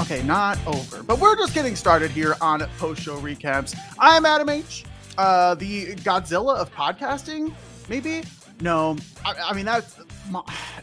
okay, 0.00 0.22
not 0.22 0.58
over, 0.66 1.02
but 1.02 1.18
we're 1.18 1.36
just 1.36 1.54
getting 1.54 1.76
started 1.76 2.10
here 2.10 2.36
on 2.40 2.60
post 2.78 3.02
show 3.02 3.18
recaps. 3.20 3.76
I'm 3.98 4.26
Adam 4.26 4.48
H., 4.48 4.84
uh, 5.16 5.54
the 5.54 5.94
Godzilla 5.96 6.56
of 6.56 6.72
podcasting, 6.74 7.54
maybe? 7.88 8.22
No, 8.60 8.96
I, 9.24 9.34
I 9.50 9.52
mean, 9.54 9.66
that's, 9.66 9.98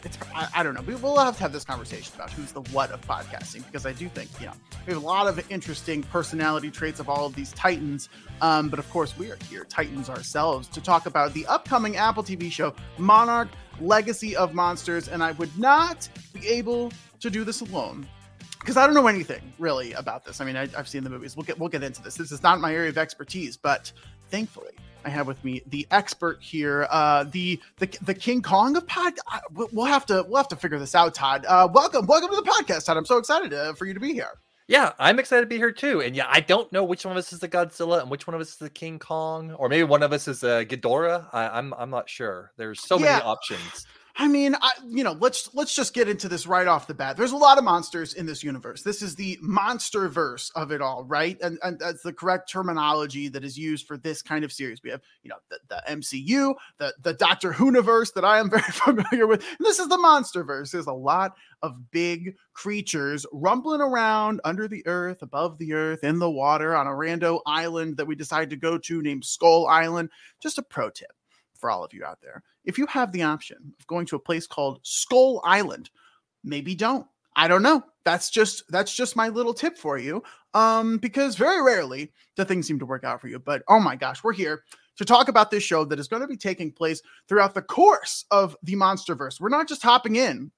it's, 0.04 0.18
I, 0.34 0.48
I 0.56 0.62
don't 0.62 0.74
know. 0.74 0.80
We 0.82 0.94
will 0.94 1.18
have 1.18 1.36
to 1.36 1.42
have 1.42 1.52
this 1.52 1.64
conversation 1.64 2.12
about 2.14 2.30
who's 2.30 2.52
the 2.52 2.62
what 2.72 2.90
of 2.92 3.00
podcasting 3.06 3.64
because 3.66 3.84
I 3.84 3.92
do 3.92 4.08
think, 4.08 4.30
you 4.40 4.46
know, 4.46 4.52
we 4.86 4.92
have 4.92 5.02
a 5.02 5.06
lot 5.06 5.26
of 5.26 5.44
interesting 5.50 6.02
personality 6.04 6.70
traits 6.70 7.00
of 7.00 7.08
all 7.08 7.26
of 7.26 7.34
these 7.34 7.52
titans. 7.52 8.08
Um, 8.40 8.68
but 8.68 8.78
of 8.78 8.88
course, 8.90 9.16
we 9.18 9.30
are 9.30 9.38
here, 9.48 9.64
titans 9.64 10.08
ourselves, 10.08 10.68
to 10.68 10.80
talk 10.80 11.06
about 11.06 11.34
the 11.34 11.46
upcoming 11.46 11.96
Apple 11.96 12.22
TV 12.22 12.50
show, 12.50 12.74
Monarch 12.98 13.48
Legacy 13.80 14.36
of 14.36 14.54
Monsters. 14.54 15.08
And 15.08 15.22
I 15.22 15.32
would 15.32 15.56
not 15.58 16.08
be 16.32 16.46
able 16.48 16.92
to 17.20 17.30
do 17.30 17.42
this 17.42 17.60
alone 17.60 18.06
because 18.64 18.78
I 18.78 18.86
don't 18.86 18.94
know 18.94 19.08
anything 19.08 19.52
really 19.58 19.92
about 19.92 20.24
this. 20.24 20.40
I 20.40 20.46
mean, 20.46 20.56
I, 20.56 20.66
have 20.68 20.88
seen 20.88 21.04
the 21.04 21.10
movies. 21.10 21.36
We'll 21.36 21.44
get 21.44 21.58
we'll 21.58 21.68
get 21.68 21.82
into 21.82 22.00
this. 22.02 22.14
This 22.14 22.32
is 22.32 22.42
not 22.42 22.60
my 22.60 22.72
area 22.72 22.88
of 22.88 22.96
expertise, 22.96 23.58
but 23.58 23.92
thankfully, 24.30 24.70
I 25.04 25.10
have 25.10 25.26
with 25.26 25.42
me 25.44 25.60
the 25.66 25.86
expert 25.90 26.38
here, 26.40 26.86
uh, 26.90 27.24
the 27.24 27.60
the 27.78 27.86
the 28.06 28.14
King 28.14 28.40
Kong 28.40 28.74
of 28.76 28.86
pod. 28.86 29.12
We'll 29.52 29.84
have 29.84 30.06
to 30.06 30.24
we'll 30.26 30.38
have 30.38 30.48
to 30.48 30.56
figure 30.56 30.78
this 30.78 30.94
out, 30.94 31.14
Todd. 31.14 31.44
Uh, 31.46 31.68
welcome 31.70 32.06
welcome 32.06 32.30
to 32.30 32.36
the 32.36 32.50
podcast, 32.50 32.86
Todd. 32.86 32.96
I'm 32.96 33.04
so 33.04 33.18
excited 33.18 33.52
uh, 33.52 33.74
for 33.74 33.84
you 33.84 33.92
to 33.92 34.00
be 34.00 34.14
here. 34.14 34.30
Yeah, 34.66 34.92
I'm 34.98 35.18
excited 35.18 35.42
to 35.42 35.46
be 35.46 35.58
here 35.58 35.70
too. 35.72 36.00
And 36.00 36.16
yeah, 36.16 36.24
I 36.30 36.40
don't 36.40 36.72
know 36.72 36.84
which 36.84 37.04
one 37.04 37.12
of 37.12 37.18
us 37.18 37.34
is 37.34 37.40
the 37.40 37.48
Godzilla 37.48 38.00
and 38.00 38.10
which 38.10 38.26
one 38.26 38.32
of 38.34 38.40
us 38.40 38.48
is 38.52 38.56
the 38.56 38.70
King 38.70 38.98
Kong, 38.98 39.52
or 39.52 39.68
maybe 39.68 39.84
one 39.84 40.02
of 40.02 40.14
us 40.14 40.26
is 40.26 40.42
a 40.42 40.64
Ghidorah. 40.64 41.26
I, 41.34 41.48
I'm 41.48 41.74
I'm 41.74 41.90
not 41.90 42.08
sure. 42.08 42.50
There's 42.56 42.80
so 42.82 42.98
Yeah. 42.98 43.16
many 43.16 43.22
options. 43.24 43.86
I 44.16 44.28
mean, 44.28 44.54
I, 44.54 44.70
you 44.86 45.02
know, 45.02 45.16
let's 45.18 45.52
let's 45.54 45.74
just 45.74 45.92
get 45.92 46.08
into 46.08 46.28
this 46.28 46.46
right 46.46 46.68
off 46.68 46.86
the 46.86 46.94
bat. 46.94 47.16
There's 47.16 47.32
a 47.32 47.36
lot 47.36 47.58
of 47.58 47.64
monsters 47.64 48.14
in 48.14 48.26
this 48.26 48.44
universe. 48.44 48.82
This 48.82 49.02
is 49.02 49.16
the 49.16 49.36
monster 49.40 50.08
verse 50.08 50.52
of 50.54 50.70
it 50.70 50.80
all, 50.80 51.02
right? 51.02 51.36
And 51.42 51.58
and 51.64 51.80
that's 51.80 52.02
the 52.02 52.12
correct 52.12 52.48
terminology 52.48 53.26
that 53.28 53.44
is 53.44 53.58
used 53.58 53.88
for 53.88 53.96
this 53.96 54.22
kind 54.22 54.44
of 54.44 54.52
series. 54.52 54.84
We 54.84 54.90
have, 54.90 55.00
you 55.24 55.30
know, 55.30 55.38
the, 55.50 55.58
the 55.68 55.82
MCU, 55.90 56.54
the 56.78 56.94
the 57.02 57.14
Doctor 57.14 57.52
Who-niverse 57.52 58.14
that 58.14 58.24
I 58.24 58.38
am 58.38 58.50
very 58.50 58.62
familiar 58.62 59.26
with. 59.26 59.40
And 59.40 59.66
this 59.66 59.80
is 59.80 59.88
the 59.88 59.98
monster 59.98 60.44
verse. 60.44 60.70
There's 60.70 60.86
a 60.86 60.92
lot 60.92 61.34
of 61.62 61.90
big 61.90 62.36
creatures 62.52 63.26
rumbling 63.32 63.80
around 63.80 64.40
under 64.44 64.68
the 64.68 64.86
earth, 64.86 65.22
above 65.22 65.58
the 65.58 65.72
earth, 65.72 66.04
in 66.04 66.20
the 66.20 66.30
water, 66.30 66.76
on 66.76 66.86
a 66.86 66.90
rando 66.90 67.40
island 67.46 67.96
that 67.96 68.06
we 68.06 68.14
decided 68.14 68.50
to 68.50 68.56
go 68.56 68.78
to 68.78 69.02
named 69.02 69.24
Skull 69.24 69.66
Island. 69.66 70.10
Just 70.40 70.58
a 70.58 70.62
pro 70.62 70.88
tip 70.90 71.10
for 71.58 71.68
all 71.68 71.82
of 71.82 71.92
you 71.92 72.04
out 72.04 72.20
there. 72.22 72.44
If 72.64 72.78
you 72.78 72.86
have 72.86 73.12
the 73.12 73.22
option 73.22 73.74
of 73.78 73.86
going 73.86 74.06
to 74.06 74.16
a 74.16 74.20
place 74.20 74.46
called 74.46 74.80
Skull 74.82 75.40
Island, 75.44 75.90
maybe 76.42 76.74
don't. 76.74 77.06
I 77.36 77.48
don't 77.48 77.62
know. 77.62 77.82
That's 78.04 78.30
just 78.30 78.62
that's 78.68 78.94
just 78.94 79.16
my 79.16 79.28
little 79.28 79.54
tip 79.54 79.76
for 79.76 79.98
you. 79.98 80.22
Um, 80.52 80.98
because 80.98 81.34
very 81.34 81.62
rarely 81.62 82.12
the 82.36 82.44
things 82.44 82.66
seem 82.66 82.78
to 82.78 82.86
work 82.86 83.04
out 83.04 83.20
for 83.20 83.28
you. 83.28 83.38
But 83.38 83.62
oh 83.68 83.80
my 83.80 83.96
gosh, 83.96 84.22
we're 84.22 84.32
here 84.32 84.62
to 84.96 85.04
talk 85.04 85.28
about 85.28 85.50
this 85.50 85.64
show 85.64 85.84
that 85.84 85.98
is 85.98 86.08
going 86.08 86.22
to 86.22 86.28
be 86.28 86.36
taking 86.36 86.70
place 86.70 87.02
throughout 87.28 87.54
the 87.54 87.62
course 87.62 88.24
of 88.30 88.56
the 88.62 88.74
Monsterverse. 88.74 89.40
We're 89.40 89.48
not 89.48 89.68
just 89.68 89.82
hopping 89.82 90.16
in 90.16 90.52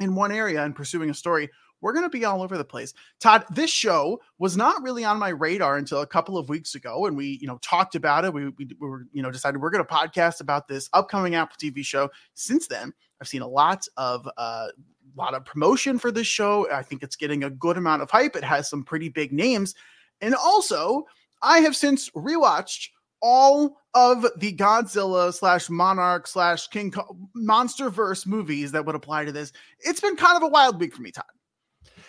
in 0.00 0.14
one 0.14 0.32
area 0.32 0.64
and 0.64 0.74
pursuing 0.74 1.10
a 1.10 1.14
story. 1.14 1.50
We're 1.82 1.92
going 1.92 2.04
to 2.04 2.08
be 2.08 2.24
all 2.24 2.40
over 2.40 2.56
the 2.56 2.64
place. 2.64 2.94
Todd, 3.20 3.44
this 3.50 3.70
show 3.70 4.20
was 4.38 4.56
not 4.56 4.82
really 4.82 5.04
on 5.04 5.18
my 5.18 5.28
radar 5.28 5.76
until 5.76 6.00
a 6.00 6.06
couple 6.06 6.38
of 6.38 6.48
weeks 6.48 6.74
ago, 6.74 7.06
and 7.06 7.16
we, 7.16 7.38
you 7.40 7.46
know, 7.46 7.58
talked 7.60 7.94
about 7.94 8.24
it. 8.24 8.32
We, 8.32 8.48
we, 8.50 8.68
we 8.80 8.88
were, 8.88 9.06
you 9.12 9.22
know, 9.22 9.30
decided 9.30 9.60
we're 9.60 9.70
going 9.70 9.84
to 9.84 9.92
podcast 9.92 10.40
about 10.40 10.68
this 10.68 10.88
upcoming 10.94 11.34
Apple 11.34 11.56
TV 11.60 11.84
show. 11.84 12.08
Since 12.34 12.68
then, 12.68 12.92
I've 13.20 13.28
seen 13.28 13.42
a 13.42 13.48
lot 13.48 13.86
of, 13.98 14.26
uh, 14.38 14.68
lot 15.16 15.34
of 15.34 15.44
promotion 15.44 15.98
for 15.98 16.10
this 16.10 16.26
show. 16.26 16.70
I 16.72 16.82
think 16.82 17.02
it's 17.02 17.16
getting 17.16 17.44
a 17.44 17.50
good 17.50 17.76
amount 17.76 18.00
of 18.00 18.10
hype. 18.10 18.36
It 18.36 18.44
has 18.44 18.70
some 18.70 18.84
pretty 18.84 19.10
big 19.10 19.32
names, 19.32 19.74
and 20.20 20.34
also 20.34 21.04
I 21.42 21.58
have 21.58 21.76
since 21.76 22.08
rewatched 22.10 22.88
all 23.20 23.76
of 23.94 24.26
the 24.36 24.52
Godzilla 24.54 25.32
slash 25.32 25.68
Monarch 25.70 26.26
slash 26.26 26.68
King 26.68 26.92
Monster 27.34 27.90
Verse 27.90 28.26
movies 28.26 28.72
that 28.72 28.84
would 28.84 28.94
apply 28.94 29.24
to 29.24 29.32
this. 29.32 29.52
It's 29.80 30.00
been 30.00 30.16
kind 30.16 30.36
of 30.36 30.42
a 30.42 30.48
wild 30.48 30.80
week 30.80 30.94
for 30.94 31.02
me, 31.02 31.12
Todd. 31.12 31.24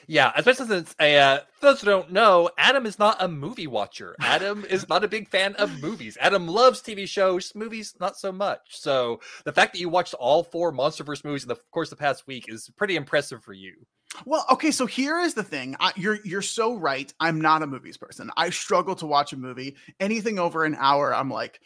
Yeah, 0.07 0.31
especially 0.35 0.67
since 0.67 0.95
uh, 0.99 1.39
those 1.61 1.81
who 1.81 1.87
don't 1.87 2.11
know, 2.11 2.49
Adam 2.57 2.85
is 2.85 2.99
not 2.99 3.17
a 3.21 3.27
movie 3.27 3.67
watcher. 3.67 4.15
Adam 4.21 4.65
is 4.69 4.87
not 4.89 5.03
a 5.03 5.07
big 5.07 5.29
fan 5.29 5.55
of 5.55 5.81
movies. 5.81 6.17
Adam 6.19 6.47
loves 6.47 6.81
TV 6.81 7.07
shows, 7.07 7.53
movies 7.55 7.95
not 7.99 8.17
so 8.17 8.31
much. 8.31 8.59
So 8.69 9.19
the 9.45 9.53
fact 9.53 9.73
that 9.73 9.79
you 9.79 9.89
watched 9.89 10.13
all 10.15 10.43
four 10.43 10.73
MonsterVerse 10.73 11.23
movies 11.23 11.43
in 11.43 11.49
the 11.49 11.57
course 11.71 11.91
of 11.91 11.97
the 11.97 12.03
past 12.03 12.27
week 12.27 12.45
is 12.47 12.69
pretty 12.77 12.95
impressive 12.95 13.43
for 13.43 13.53
you. 13.53 13.73
Well, 14.25 14.45
okay, 14.51 14.71
so 14.71 14.85
here 14.85 15.19
is 15.19 15.33
the 15.33 15.43
thing. 15.43 15.75
I, 15.79 15.91
you're 15.95 16.19
you're 16.23 16.43
so 16.43 16.75
right. 16.75 17.11
I'm 17.19 17.41
not 17.41 17.63
a 17.63 17.67
movies 17.67 17.97
person. 17.97 18.29
I 18.37 18.51
struggle 18.51 18.95
to 18.97 19.07
watch 19.07 19.33
a 19.33 19.37
movie. 19.37 19.75
Anything 19.99 20.37
over 20.37 20.65
an 20.65 20.75
hour, 20.79 21.15
I'm 21.15 21.31
like, 21.31 21.59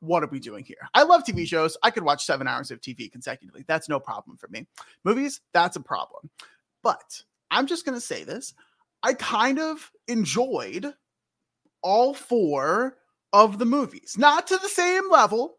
what 0.00 0.22
are 0.22 0.28
we 0.28 0.38
doing 0.38 0.64
here? 0.64 0.88
I 0.94 1.02
love 1.04 1.24
TV 1.24 1.46
shows. 1.46 1.76
I 1.82 1.90
could 1.90 2.04
watch 2.04 2.24
seven 2.24 2.46
hours 2.46 2.70
of 2.70 2.80
TV 2.80 3.10
consecutively. 3.10 3.64
That's 3.66 3.88
no 3.88 3.98
problem 3.98 4.36
for 4.36 4.48
me. 4.48 4.66
Movies, 5.04 5.40
that's 5.52 5.76
a 5.76 5.80
problem. 5.80 6.28
But 6.82 7.22
I'm 7.50 7.66
just 7.66 7.84
going 7.84 7.96
to 7.96 8.04
say 8.04 8.24
this 8.24 8.54
I 9.02 9.14
kind 9.14 9.58
of 9.58 9.90
enjoyed 10.06 10.92
all 11.82 12.14
four 12.14 12.96
of 13.32 13.58
the 13.58 13.66
movies, 13.66 14.16
not 14.18 14.46
to 14.48 14.56
the 14.56 14.68
same 14.68 15.10
level. 15.10 15.56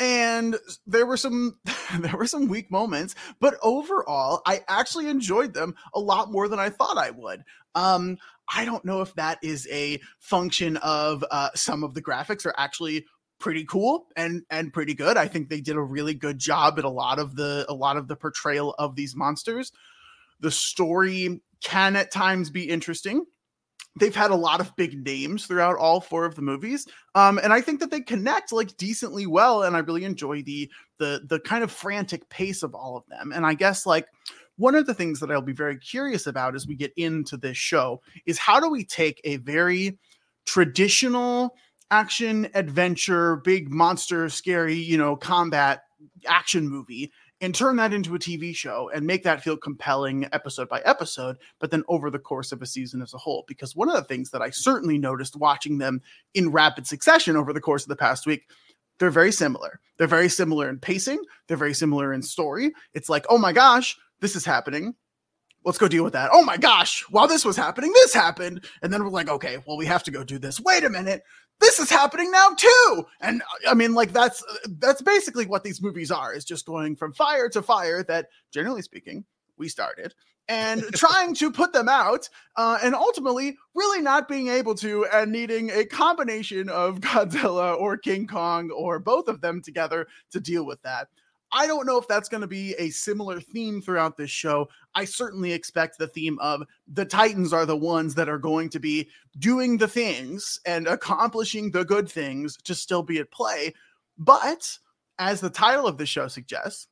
And 0.00 0.56
there 0.86 1.06
were 1.06 1.16
some 1.16 1.58
there 1.98 2.16
were 2.16 2.26
some 2.26 2.48
weak 2.48 2.70
moments, 2.70 3.14
but 3.40 3.56
overall, 3.62 4.42
I 4.46 4.60
actually 4.68 5.08
enjoyed 5.08 5.54
them 5.54 5.74
a 5.92 6.00
lot 6.00 6.30
more 6.30 6.48
than 6.48 6.60
I 6.60 6.70
thought 6.70 6.98
I 6.98 7.10
would. 7.10 7.42
Um, 7.74 8.18
I 8.52 8.64
don't 8.64 8.84
know 8.84 9.02
if 9.02 9.14
that 9.14 9.38
is 9.42 9.68
a 9.70 10.00
function 10.20 10.76
of 10.78 11.24
uh, 11.30 11.50
some 11.54 11.82
of 11.82 11.94
the 11.94 12.02
graphics 12.02 12.46
are 12.46 12.54
actually 12.56 13.06
pretty 13.40 13.64
cool 13.64 14.06
and 14.16 14.42
and 14.50 14.72
pretty 14.72 14.94
good. 14.94 15.16
I 15.16 15.26
think 15.28 15.48
they 15.48 15.60
did 15.60 15.76
a 15.76 15.82
really 15.82 16.14
good 16.14 16.38
job 16.38 16.78
at 16.78 16.84
a 16.84 16.90
lot 16.90 17.18
of 17.18 17.36
the 17.36 17.66
a 17.68 17.74
lot 17.74 17.96
of 17.96 18.08
the 18.08 18.16
portrayal 18.16 18.74
of 18.78 18.96
these 18.96 19.16
monsters. 19.16 19.72
The 20.40 20.50
story 20.50 21.40
can 21.62 21.96
at 21.96 22.10
times 22.10 22.50
be 22.50 22.68
interesting. 22.68 23.24
They've 23.98 24.14
had 24.14 24.30
a 24.30 24.36
lot 24.36 24.60
of 24.60 24.74
big 24.76 25.04
names 25.04 25.46
throughout 25.46 25.76
all 25.76 26.00
four 26.00 26.24
of 26.24 26.34
the 26.36 26.42
movies 26.42 26.86
um, 27.14 27.38
and 27.38 27.52
i 27.52 27.60
think 27.60 27.80
that 27.80 27.90
they 27.90 28.00
connect 28.00 28.52
like 28.52 28.76
decently 28.76 29.26
well 29.26 29.64
and 29.64 29.74
i 29.74 29.80
really 29.80 30.04
enjoy 30.04 30.42
the 30.42 30.70
the 30.98 31.22
the 31.28 31.40
kind 31.40 31.64
of 31.64 31.72
frantic 31.72 32.28
pace 32.28 32.62
of 32.62 32.74
all 32.74 32.96
of 32.96 33.04
them. 33.08 33.32
And 33.32 33.44
i 33.44 33.54
guess 33.54 33.86
like 33.86 34.06
one 34.56 34.74
of 34.74 34.86
the 34.86 34.94
things 34.94 35.20
that 35.20 35.30
i'll 35.30 35.40
be 35.40 35.52
very 35.52 35.78
curious 35.78 36.26
about 36.26 36.54
as 36.54 36.66
we 36.66 36.76
get 36.76 36.92
into 36.96 37.36
this 37.36 37.56
show 37.56 38.00
is 38.26 38.38
how 38.38 38.60
do 38.60 38.70
we 38.70 38.84
take 38.84 39.20
a 39.24 39.36
very 39.38 39.98
traditional 40.46 41.54
action 41.90 42.48
adventure 42.54 43.36
big 43.36 43.70
monster 43.70 44.28
scary 44.28 44.74
you 44.74 44.98
know 44.98 45.16
combat 45.16 45.82
action 46.26 46.68
movie 46.68 47.10
and 47.40 47.54
turn 47.54 47.76
that 47.76 47.92
into 47.92 48.14
a 48.14 48.18
TV 48.18 48.54
show 48.54 48.90
and 48.92 49.06
make 49.06 49.22
that 49.22 49.42
feel 49.42 49.56
compelling 49.56 50.28
episode 50.32 50.68
by 50.68 50.80
episode, 50.80 51.36
but 51.60 51.70
then 51.70 51.84
over 51.88 52.10
the 52.10 52.18
course 52.18 52.50
of 52.50 52.62
a 52.62 52.66
season 52.66 53.00
as 53.00 53.14
a 53.14 53.18
whole. 53.18 53.44
Because 53.46 53.76
one 53.76 53.88
of 53.88 53.94
the 53.94 54.02
things 54.02 54.30
that 54.30 54.42
I 54.42 54.50
certainly 54.50 54.98
noticed 54.98 55.36
watching 55.36 55.78
them 55.78 56.02
in 56.34 56.50
rapid 56.50 56.86
succession 56.86 57.36
over 57.36 57.52
the 57.52 57.60
course 57.60 57.84
of 57.84 57.88
the 57.88 57.96
past 57.96 58.26
week, 58.26 58.50
they're 58.98 59.10
very 59.10 59.32
similar. 59.32 59.80
They're 59.96 60.08
very 60.08 60.28
similar 60.28 60.68
in 60.68 60.78
pacing, 60.78 61.20
they're 61.46 61.56
very 61.56 61.74
similar 61.74 62.12
in 62.12 62.22
story. 62.22 62.72
It's 62.94 63.08
like, 63.08 63.24
oh 63.28 63.38
my 63.38 63.52
gosh, 63.52 63.96
this 64.20 64.34
is 64.34 64.44
happening. 64.44 64.94
Let's 65.64 65.78
go 65.78 65.88
deal 65.88 66.04
with 66.04 66.12
that. 66.14 66.30
Oh 66.32 66.44
my 66.44 66.56
gosh, 66.56 67.04
while 67.10 67.28
this 67.28 67.44
was 67.44 67.56
happening, 67.56 67.92
this 67.92 68.14
happened. 68.14 68.64
And 68.80 68.92
then 68.92 69.02
we're 69.02 69.10
like, 69.10 69.28
okay, 69.28 69.58
well, 69.66 69.76
we 69.76 69.86
have 69.86 70.04
to 70.04 70.10
go 70.10 70.24
do 70.24 70.38
this. 70.38 70.60
Wait 70.60 70.84
a 70.84 70.88
minute 70.88 71.22
this 71.60 71.78
is 71.78 71.90
happening 71.90 72.30
now 72.30 72.50
too. 72.56 73.06
And 73.20 73.42
i 73.66 73.74
mean 73.74 73.94
like 73.94 74.12
that's 74.12 74.42
that's 74.78 75.02
basically 75.02 75.46
what 75.46 75.64
these 75.64 75.82
movies 75.82 76.10
are 76.10 76.32
is 76.32 76.44
just 76.44 76.66
going 76.66 76.96
from 76.96 77.12
fire 77.12 77.48
to 77.50 77.62
fire 77.62 78.02
that 78.04 78.28
generally 78.52 78.82
speaking 78.82 79.24
we 79.56 79.68
started 79.68 80.14
and 80.48 80.82
trying 80.94 81.34
to 81.34 81.50
put 81.50 81.72
them 81.72 81.88
out 81.88 82.28
uh, 82.56 82.78
and 82.82 82.94
ultimately 82.94 83.56
really 83.74 84.00
not 84.00 84.28
being 84.28 84.48
able 84.48 84.74
to 84.74 85.04
and 85.12 85.30
needing 85.32 85.70
a 85.70 85.84
combination 85.84 86.68
of 86.68 87.00
godzilla 87.00 87.76
or 87.78 87.96
king 87.96 88.26
kong 88.26 88.70
or 88.70 88.98
both 88.98 89.28
of 89.28 89.40
them 89.40 89.60
together 89.62 90.06
to 90.30 90.40
deal 90.40 90.64
with 90.64 90.80
that 90.82 91.08
I 91.52 91.66
don't 91.66 91.86
know 91.86 91.98
if 91.98 92.06
that's 92.06 92.28
going 92.28 92.42
to 92.42 92.46
be 92.46 92.74
a 92.78 92.90
similar 92.90 93.40
theme 93.40 93.80
throughout 93.80 94.16
this 94.16 94.30
show. 94.30 94.68
I 94.94 95.04
certainly 95.04 95.52
expect 95.52 95.98
the 95.98 96.06
theme 96.06 96.38
of 96.40 96.62
the 96.86 97.04
Titans 97.04 97.52
are 97.52 97.64
the 97.64 97.76
ones 97.76 98.14
that 98.16 98.28
are 98.28 98.38
going 98.38 98.68
to 98.70 98.78
be 98.78 99.08
doing 99.38 99.78
the 99.78 99.88
things 99.88 100.60
and 100.66 100.86
accomplishing 100.86 101.70
the 101.70 101.84
good 101.84 102.08
things 102.08 102.56
to 102.64 102.74
still 102.74 103.02
be 103.02 103.18
at 103.18 103.30
play. 103.30 103.72
But 104.18 104.78
as 105.18 105.40
the 105.40 105.50
title 105.50 105.86
of 105.86 105.96
the 105.96 106.06
show 106.06 106.28
suggests, 106.28 106.88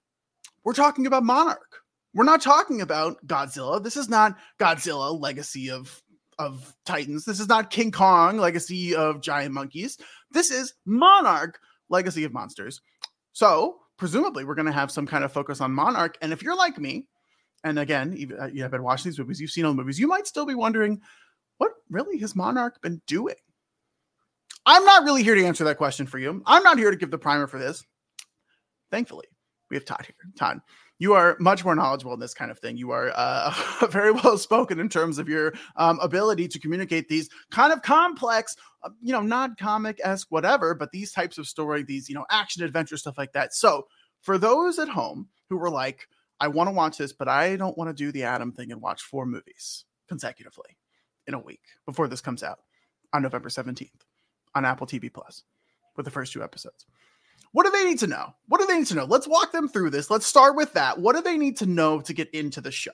we're 0.64 0.72
talking 0.72 1.06
about 1.06 1.24
Monarch. 1.24 1.82
We're 2.14 2.24
not 2.24 2.40
talking 2.40 2.80
about 2.80 3.24
Godzilla. 3.26 3.82
This 3.82 3.96
is 3.96 4.08
not 4.08 4.38
Godzilla 4.58 5.18
legacy 5.20 5.70
of 5.70 6.02
of 6.38 6.74
Titans. 6.84 7.24
This 7.24 7.40
is 7.40 7.48
not 7.48 7.70
King 7.70 7.90
Kong 7.90 8.38
legacy 8.38 8.94
of 8.94 9.22
giant 9.22 9.54
monkeys. 9.54 9.98
This 10.30 10.50
is 10.50 10.74
Monarch 10.84 11.58
legacy 11.88 12.24
of 12.24 12.32
monsters. 12.32 12.80
So, 13.32 13.78
presumably 13.98 14.44
we're 14.44 14.54
going 14.54 14.66
to 14.66 14.72
have 14.72 14.90
some 14.90 15.06
kind 15.06 15.24
of 15.24 15.32
focus 15.32 15.60
on 15.60 15.72
Monarch. 15.72 16.16
And 16.22 16.32
if 16.32 16.42
you're 16.42 16.56
like 16.56 16.78
me, 16.78 17.06
and 17.64 17.78
again, 17.78 18.14
you, 18.16 18.36
uh, 18.36 18.48
have 18.62 18.70
been 18.70 18.82
watching 18.82 19.10
these 19.10 19.18
movies, 19.18 19.40
you've 19.40 19.50
seen 19.50 19.64
all 19.64 19.72
the 19.72 19.76
movies, 19.76 19.98
you 19.98 20.06
might 20.06 20.26
still 20.26 20.46
be 20.46 20.54
wondering, 20.54 21.00
what 21.58 21.72
really 21.90 22.18
has 22.18 22.36
Monarch 22.36 22.80
been 22.82 23.00
doing? 23.06 23.34
I'm 24.66 24.84
not 24.84 25.04
really 25.04 25.22
here 25.22 25.34
to 25.34 25.44
answer 25.44 25.64
that 25.64 25.78
question 25.78 26.06
for 26.06 26.18
you. 26.18 26.42
I'm 26.44 26.62
not 26.62 26.78
here 26.78 26.90
to 26.90 26.96
give 26.96 27.10
the 27.10 27.18
primer 27.18 27.46
for 27.46 27.58
this. 27.58 27.84
Thankfully, 28.90 29.26
we 29.70 29.76
have 29.76 29.84
Todd 29.84 30.04
here. 30.04 30.16
Todd, 30.36 30.60
you 30.98 31.12
are 31.12 31.36
much 31.38 31.64
more 31.64 31.74
knowledgeable 31.74 32.14
in 32.14 32.20
this 32.20 32.34
kind 32.34 32.50
of 32.50 32.58
thing. 32.58 32.76
You 32.76 32.90
are 32.90 33.12
uh, 33.14 33.86
very 33.90 34.12
well 34.12 34.38
spoken 34.38 34.80
in 34.80 34.88
terms 34.88 35.18
of 35.18 35.28
your 35.28 35.52
um, 35.76 35.98
ability 36.00 36.48
to 36.48 36.58
communicate 36.58 37.08
these 37.08 37.28
kind 37.50 37.72
of 37.72 37.82
complex, 37.82 38.56
uh, 38.82 38.90
you 39.00 39.12
know, 39.12 39.20
not 39.20 39.58
comic 39.58 40.00
esque, 40.02 40.28
whatever, 40.30 40.74
but 40.74 40.92
these 40.92 41.12
types 41.12 41.38
of 41.38 41.46
story, 41.46 41.82
these, 41.82 42.08
you 42.08 42.14
know, 42.14 42.26
action 42.30 42.62
adventure 42.62 42.96
stuff 42.96 43.18
like 43.18 43.32
that. 43.32 43.54
So, 43.54 43.86
for 44.22 44.38
those 44.38 44.78
at 44.78 44.88
home 44.88 45.28
who 45.48 45.56
were 45.56 45.70
like, 45.70 46.08
I 46.40 46.48
want 46.48 46.68
to 46.68 46.72
watch 46.72 46.98
this, 46.98 47.12
but 47.12 47.28
I 47.28 47.56
don't 47.56 47.78
want 47.78 47.88
to 47.88 48.04
do 48.04 48.10
the 48.10 48.24
Adam 48.24 48.52
thing 48.52 48.72
and 48.72 48.80
watch 48.80 49.02
four 49.02 49.24
movies 49.24 49.84
consecutively 50.08 50.76
in 51.26 51.34
a 51.34 51.38
week 51.38 51.62
before 51.84 52.08
this 52.08 52.20
comes 52.20 52.42
out 52.42 52.60
on 53.12 53.22
November 53.22 53.48
17th 53.48 53.90
on 54.54 54.64
Apple 54.64 54.86
TV 54.86 55.12
Plus 55.12 55.44
with 55.96 56.04
the 56.04 56.10
first 56.10 56.32
two 56.32 56.42
episodes. 56.42 56.86
What 57.56 57.64
do 57.64 57.72
they 57.72 57.86
need 57.86 57.98
to 58.00 58.06
know? 58.06 58.34
What 58.48 58.60
do 58.60 58.66
they 58.66 58.76
need 58.76 58.86
to 58.88 58.94
know? 58.94 59.06
Let's 59.06 59.26
walk 59.26 59.50
them 59.50 59.66
through 59.66 59.88
this. 59.88 60.10
Let's 60.10 60.26
start 60.26 60.56
with 60.56 60.74
that. 60.74 60.98
What 60.98 61.16
do 61.16 61.22
they 61.22 61.38
need 61.38 61.56
to 61.56 61.64
know 61.64 62.02
to 62.02 62.12
get 62.12 62.28
into 62.34 62.60
the 62.60 62.70
show? 62.70 62.90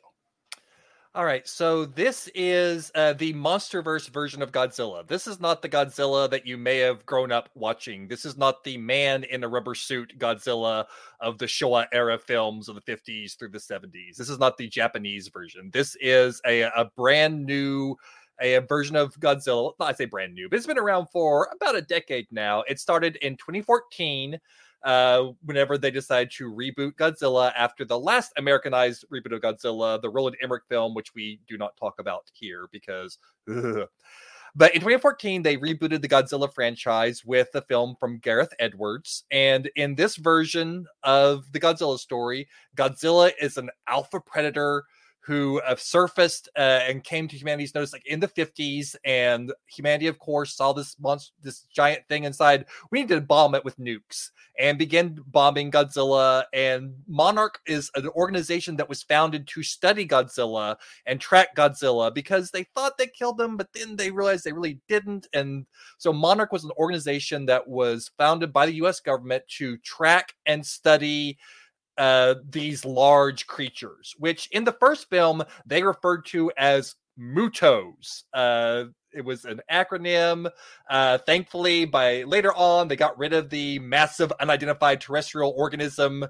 All 1.16 1.24
right, 1.24 1.46
so 1.48 1.84
this 1.84 2.30
is 2.32 2.92
uh, 2.94 3.14
the 3.14 3.34
MonsterVerse 3.34 4.10
version 4.10 4.40
of 4.40 4.52
Godzilla. 4.52 5.04
This 5.04 5.26
is 5.26 5.40
not 5.40 5.62
the 5.62 5.68
Godzilla 5.68 6.30
that 6.30 6.46
you 6.46 6.56
may 6.56 6.78
have 6.78 7.04
grown 7.06 7.32
up 7.32 7.48
watching. 7.56 8.06
This 8.06 8.24
is 8.24 8.36
not 8.36 8.62
the 8.62 8.78
man 8.78 9.24
in 9.24 9.42
a 9.42 9.48
rubber 9.48 9.74
suit 9.74 10.16
Godzilla 10.16 10.84
of 11.20 11.38
the 11.38 11.46
Showa 11.46 11.86
era 11.92 12.16
films 12.16 12.68
of 12.68 12.76
the 12.76 12.82
50s 12.82 13.36
through 13.36 13.50
the 13.50 13.58
70s. 13.58 14.16
This 14.16 14.30
is 14.30 14.38
not 14.38 14.56
the 14.58 14.68
Japanese 14.68 15.26
version. 15.26 15.70
This 15.72 15.96
is 16.00 16.40
a, 16.46 16.62
a 16.62 16.88
brand 16.96 17.44
new 17.44 17.96
a, 18.42 18.58
version 18.58 18.96
of 18.96 19.18
Godzilla. 19.20 19.72
I 19.80 19.92
say 19.92 20.04
brand 20.04 20.34
new, 20.34 20.48
but 20.48 20.56
it's 20.56 20.66
been 20.66 20.78
around 20.78 21.06
for 21.06 21.48
about 21.52 21.76
a 21.76 21.82
decade 21.82 22.26
now. 22.30 22.62
It 22.68 22.80
started 22.80 23.16
in 23.16 23.36
2014 23.36 24.38
uh, 24.84 25.28
whenever 25.44 25.78
they 25.78 25.90
decided 25.90 26.30
to 26.32 26.52
reboot 26.52 26.94
Godzilla 26.94 27.52
after 27.56 27.84
the 27.84 27.98
last 27.98 28.32
Americanized 28.36 29.04
reboot 29.12 29.34
of 29.34 29.40
Godzilla, 29.40 30.00
the 30.00 30.10
Roland 30.10 30.36
Emmerich 30.42 30.64
film, 30.68 30.94
which 30.94 31.14
we 31.14 31.40
do 31.48 31.56
not 31.56 31.76
talk 31.76 31.94
about 31.98 32.30
here 32.34 32.66
because. 32.72 33.18
Ugh. 33.48 33.88
But 34.54 34.74
in 34.74 34.80
2014, 34.80 35.42
they 35.42 35.56
rebooted 35.56 36.02
the 36.02 36.08
Godzilla 36.08 36.52
franchise 36.52 37.24
with 37.24 37.48
a 37.54 37.62
film 37.62 37.96
from 37.98 38.18
Gareth 38.18 38.52
Edwards. 38.58 39.24
And 39.30 39.70
in 39.76 39.94
this 39.94 40.16
version 40.16 40.86
of 41.02 41.50
the 41.52 41.60
Godzilla 41.60 41.98
story, 41.98 42.48
Godzilla 42.76 43.32
is 43.40 43.56
an 43.56 43.70
alpha 43.88 44.20
predator 44.20 44.84
who 45.24 45.60
have 45.64 45.80
surfaced 45.80 46.48
uh, 46.56 46.80
and 46.88 47.04
came 47.04 47.28
to 47.28 47.36
humanity's 47.36 47.74
notice 47.74 47.92
like 47.92 48.06
in 48.06 48.18
the 48.18 48.26
50s 48.26 48.96
and 49.04 49.52
humanity 49.66 50.08
of 50.08 50.18
course 50.18 50.56
saw 50.56 50.72
this 50.72 50.96
monster 50.98 51.32
this 51.42 51.62
giant 51.74 52.02
thing 52.08 52.24
inside. 52.24 52.66
We 52.90 53.00
need 53.00 53.08
to 53.08 53.20
bomb 53.20 53.54
it 53.54 53.64
with 53.64 53.78
nukes 53.78 54.30
and 54.58 54.78
began 54.78 55.18
bombing 55.28 55.70
godzilla. 55.70 56.44
And 56.52 56.94
monarch 57.06 57.60
is 57.66 57.90
an 57.94 58.08
organization 58.08 58.76
that 58.76 58.88
was 58.88 59.04
founded 59.04 59.46
to 59.48 59.62
study 59.62 60.06
godzilla 60.06 60.76
and 61.06 61.20
track 61.20 61.54
godzilla 61.54 62.12
because 62.12 62.50
they 62.50 62.64
thought 62.74 62.98
they 62.98 63.06
killed 63.06 63.40
him 63.40 63.56
but 63.56 63.72
then 63.72 63.94
they 63.94 64.10
realized 64.10 64.44
they 64.44 64.52
really 64.52 64.80
didn't. 64.88 65.28
And 65.32 65.66
so 65.98 66.12
monarch 66.12 66.50
was 66.50 66.64
an 66.64 66.72
organization 66.78 67.46
that 67.46 67.66
was 67.68 68.10
founded 68.18 68.52
by 68.52 68.66
the 68.66 68.74
us 68.74 68.98
government 68.98 69.44
to 69.58 69.76
track 69.78 70.34
and 70.46 70.66
study 70.66 71.38
uh, 71.98 72.34
these 72.48 72.84
large 72.84 73.46
creatures, 73.46 74.14
which 74.18 74.48
in 74.52 74.64
the 74.64 74.72
first 74.72 75.08
film 75.10 75.42
they 75.66 75.82
referred 75.82 76.24
to 76.26 76.50
as 76.56 76.96
MUTOs. 77.18 78.24
Uh, 78.32 78.84
it 79.12 79.24
was 79.24 79.44
an 79.44 79.60
acronym. 79.70 80.50
Uh, 80.88 81.18
thankfully, 81.18 81.84
by 81.84 82.22
later 82.22 82.54
on, 82.54 82.88
they 82.88 82.96
got 82.96 83.18
rid 83.18 83.32
of 83.32 83.50
the 83.50 83.78
massive 83.80 84.32
unidentified 84.40 85.00
terrestrial 85.00 85.54
organism 85.56 86.24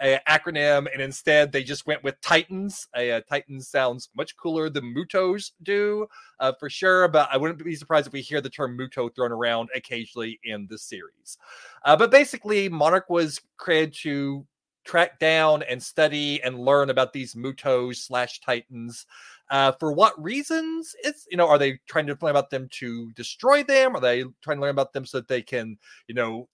uh, 0.00 0.16
acronym, 0.28 0.86
and 0.92 1.02
instead 1.02 1.50
they 1.50 1.62
just 1.62 1.86
went 1.86 2.04
with 2.04 2.20
Titans. 2.20 2.86
Uh, 2.94 3.20
Titans 3.28 3.68
sounds 3.68 4.08
much 4.16 4.36
cooler 4.36 4.70
than 4.70 4.94
MUTOs 4.94 5.52
do, 5.62 6.06
uh, 6.38 6.52
for 6.58 6.70
sure. 6.70 7.08
But 7.08 7.28
I 7.32 7.36
wouldn't 7.36 7.62
be 7.64 7.74
surprised 7.74 8.06
if 8.06 8.12
we 8.12 8.20
hear 8.20 8.40
the 8.40 8.50
term 8.50 8.76
MUTO 8.78 9.14
thrown 9.14 9.32
around 9.32 9.70
occasionally 9.74 10.38
in 10.44 10.66
the 10.70 10.78
series. 10.78 11.38
Uh, 11.84 11.96
but 11.96 12.10
basically, 12.10 12.68
Monarch 12.68 13.10
was 13.10 13.40
created 13.56 13.94
to 14.02 14.46
track 14.88 15.18
down 15.18 15.62
and 15.64 15.80
study 15.82 16.42
and 16.42 16.58
learn 16.58 16.90
about 16.90 17.12
these 17.12 17.34
mutos 17.34 17.96
slash 17.96 18.40
titans. 18.40 19.06
Uh, 19.50 19.72
for 19.72 19.92
what 19.92 20.20
reasons? 20.20 20.96
It's 21.04 21.26
you 21.30 21.36
know, 21.36 21.46
are 21.46 21.58
they 21.58 21.78
trying 21.88 22.06
to 22.06 22.18
learn 22.20 22.30
about 22.30 22.50
them 22.50 22.68
to 22.72 23.12
destroy 23.12 23.62
them? 23.62 23.94
Are 23.94 24.00
they 24.00 24.24
trying 24.42 24.56
to 24.56 24.62
learn 24.62 24.70
about 24.70 24.92
them 24.92 25.06
so 25.06 25.18
that 25.18 25.28
they 25.28 25.42
can, 25.42 25.78
you 26.06 26.14
know, 26.14 26.48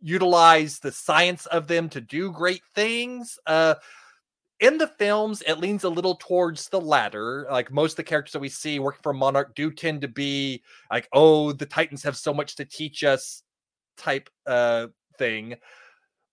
utilize 0.00 0.78
the 0.78 0.92
science 0.92 1.46
of 1.46 1.66
them 1.66 1.88
to 1.90 2.00
do 2.00 2.30
great 2.32 2.62
things. 2.74 3.38
Uh, 3.46 3.74
in 4.60 4.76
the 4.76 4.86
films, 4.86 5.42
it 5.46 5.58
leans 5.58 5.84
a 5.84 5.88
little 5.88 6.16
towards 6.16 6.68
the 6.68 6.80
latter. 6.80 7.46
Like 7.50 7.72
most 7.72 7.92
of 7.92 7.96
the 7.96 8.04
characters 8.04 8.32
that 8.32 8.40
we 8.40 8.48
see 8.48 8.78
working 8.78 9.02
for 9.02 9.12
Monarch 9.12 9.54
do 9.54 9.70
tend 9.70 10.02
to 10.02 10.08
be 10.08 10.62
like, 10.90 11.08
oh, 11.12 11.52
the 11.52 11.66
Titans 11.66 12.02
have 12.02 12.16
so 12.16 12.34
much 12.34 12.56
to 12.56 12.64
teach 12.64 13.04
us 13.04 13.42
type 13.96 14.28
uh, 14.46 14.88
thing. 15.18 15.56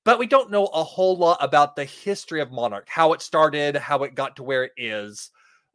But 0.08 0.20
we 0.20 0.26
don't 0.26 0.50
know 0.50 0.68
a 0.68 0.86
whole 0.86 1.18
lot 1.18 1.38
about 1.42 1.76
the 1.76 1.84
history 1.84 2.40
of 2.40 2.50
Monarch, 2.50 2.88
how 2.88 3.12
it 3.12 3.22
started, 3.22 3.76
how 3.76 4.04
it 4.04 4.16
got 4.16 4.38
to 4.38 4.44
where 4.44 4.64
it 4.64 4.72
is. 4.78 5.32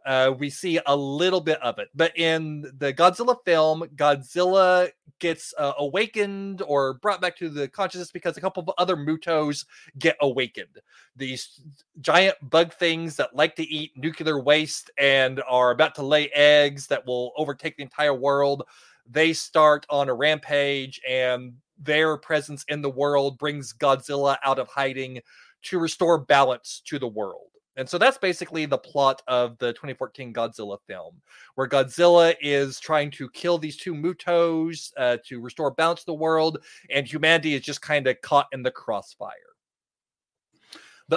Uh, 0.06 0.32
we 0.38 0.48
see 0.48 0.80
a 0.86 0.96
little 0.96 1.42
bit 1.42 1.60
of 1.60 1.78
it. 1.78 1.90
But 1.94 2.16
in 2.16 2.62
the 2.78 2.94
Godzilla 2.94 3.36
film, 3.44 3.82
Godzilla 3.94 4.88
gets 5.18 5.52
uh, 5.58 5.74
awakened 5.76 6.62
or 6.62 6.94
brought 6.94 7.20
back 7.20 7.36
to 7.40 7.50
the 7.50 7.68
consciousness 7.68 8.10
because 8.10 8.38
a 8.38 8.40
couple 8.40 8.62
of 8.62 8.70
other 8.78 8.96
Mutos 8.96 9.66
get 9.98 10.16
awakened. 10.22 10.80
These 11.14 11.60
giant 12.00 12.36
bug 12.40 12.72
things 12.72 13.16
that 13.16 13.36
like 13.36 13.54
to 13.56 13.68
eat 13.68 13.90
nuclear 13.98 14.40
waste 14.40 14.90
and 14.96 15.42
are 15.46 15.72
about 15.72 15.94
to 15.96 16.02
lay 16.02 16.30
eggs 16.30 16.86
that 16.86 17.06
will 17.06 17.32
overtake 17.36 17.76
the 17.76 17.82
entire 17.82 18.14
world. 18.14 18.62
They 19.10 19.34
start 19.34 19.84
on 19.90 20.08
a 20.08 20.14
rampage, 20.14 21.02
and 21.06 21.54
their 21.78 22.16
presence 22.16 22.64
in 22.68 22.82
the 22.82 22.90
world 22.90 23.38
brings 23.38 23.72
Godzilla 23.72 24.36
out 24.44 24.58
of 24.58 24.68
hiding 24.68 25.20
to 25.62 25.78
restore 25.78 26.18
balance 26.18 26.82
to 26.86 26.98
the 26.98 27.08
world. 27.08 27.48
And 27.76 27.88
so 27.88 27.96
that's 27.96 28.18
basically 28.18 28.66
the 28.66 28.78
plot 28.78 29.22
of 29.28 29.56
the 29.58 29.72
2014 29.72 30.34
Godzilla 30.34 30.78
film, 30.86 31.22
where 31.54 31.68
Godzilla 31.68 32.34
is 32.40 32.78
trying 32.78 33.10
to 33.12 33.30
kill 33.30 33.56
these 33.56 33.78
two 33.78 33.94
Mutos 33.94 34.92
uh, 34.98 35.16
to 35.26 35.40
restore 35.40 35.70
balance 35.70 36.00
to 36.00 36.06
the 36.06 36.14
world, 36.14 36.58
and 36.90 37.06
humanity 37.06 37.54
is 37.54 37.62
just 37.62 37.80
kind 37.80 38.06
of 38.06 38.20
caught 38.20 38.46
in 38.52 38.62
the 38.62 38.70
crossfire. 38.70 39.32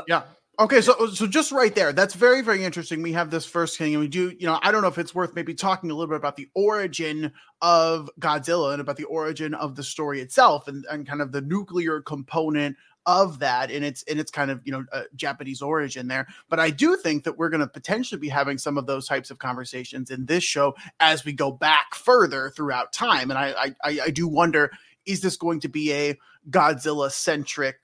Yeah. 0.07 0.23
Okay, 0.57 0.79
so 0.79 0.93
uh, 0.99 1.11
so 1.11 1.27
just 1.27 1.51
right 1.51 1.73
there, 1.75 1.91
that's 1.91 2.13
very 2.13 2.41
very 2.41 2.63
interesting. 2.63 3.01
We 3.01 3.11
have 3.13 3.29
this 3.29 3.45
first 3.45 3.77
king, 3.77 3.93
and 3.93 4.01
we 4.01 4.07
do, 4.07 4.33
you 4.39 4.47
know, 4.47 4.57
I 4.61 4.71
don't 4.71 4.81
know 4.81 4.87
if 4.87 4.97
it's 4.97 5.13
worth 5.13 5.35
maybe 5.35 5.53
talking 5.53 5.91
a 5.91 5.93
little 5.93 6.07
bit 6.07 6.17
about 6.17 6.37
the 6.37 6.47
origin 6.55 7.33
of 7.61 8.09
Godzilla 8.19 8.71
and 8.71 8.79
about 8.79 8.95
the 8.95 9.03
origin 9.05 9.53
of 9.53 9.75
the 9.75 9.83
story 9.83 10.21
itself, 10.21 10.67
and 10.69 10.85
and 10.89 11.05
kind 11.05 11.21
of 11.21 11.33
the 11.33 11.41
nuclear 11.41 12.01
component 12.01 12.77
of 13.05 13.37
that 13.39 13.69
and 13.69 13.85
it's 13.85 14.01
and 14.03 14.19
it's 14.19 14.31
kind 14.31 14.49
of 14.49 14.59
you 14.65 14.71
know 14.71 14.83
a 14.91 15.03
japanese 15.15 15.61
origin 15.61 16.07
there. 16.07 16.25
But 16.49 16.59
i 16.59 16.71
do 16.71 16.95
think 16.95 17.23
that 17.25 17.37
we're 17.37 17.49
going 17.49 17.61
to 17.61 17.67
potentially 17.67 18.19
be 18.19 18.29
having 18.29 18.57
some 18.57 18.77
of 18.77 18.87
those 18.87 19.07
types 19.07 19.29
of 19.29 19.37
conversations 19.37 20.09
in 20.09 20.25
this 20.25 20.43
show 20.43 20.75
as 20.99 21.23
we 21.23 21.33
go 21.33 21.51
back 21.51 21.93
further 21.93 22.49
throughout 22.49 22.93
time. 22.93 23.29
And 23.29 23.37
i 23.37 23.73
i, 23.83 23.99
I 24.05 24.09
do 24.09 24.27
wonder 24.27 24.71
is 25.05 25.21
this 25.21 25.37
going 25.37 25.59
to 25.59 25.69
be 25.69 25.93
a 25.93 26.17
godzilla 26.49 27.11
centric 27.11 27.77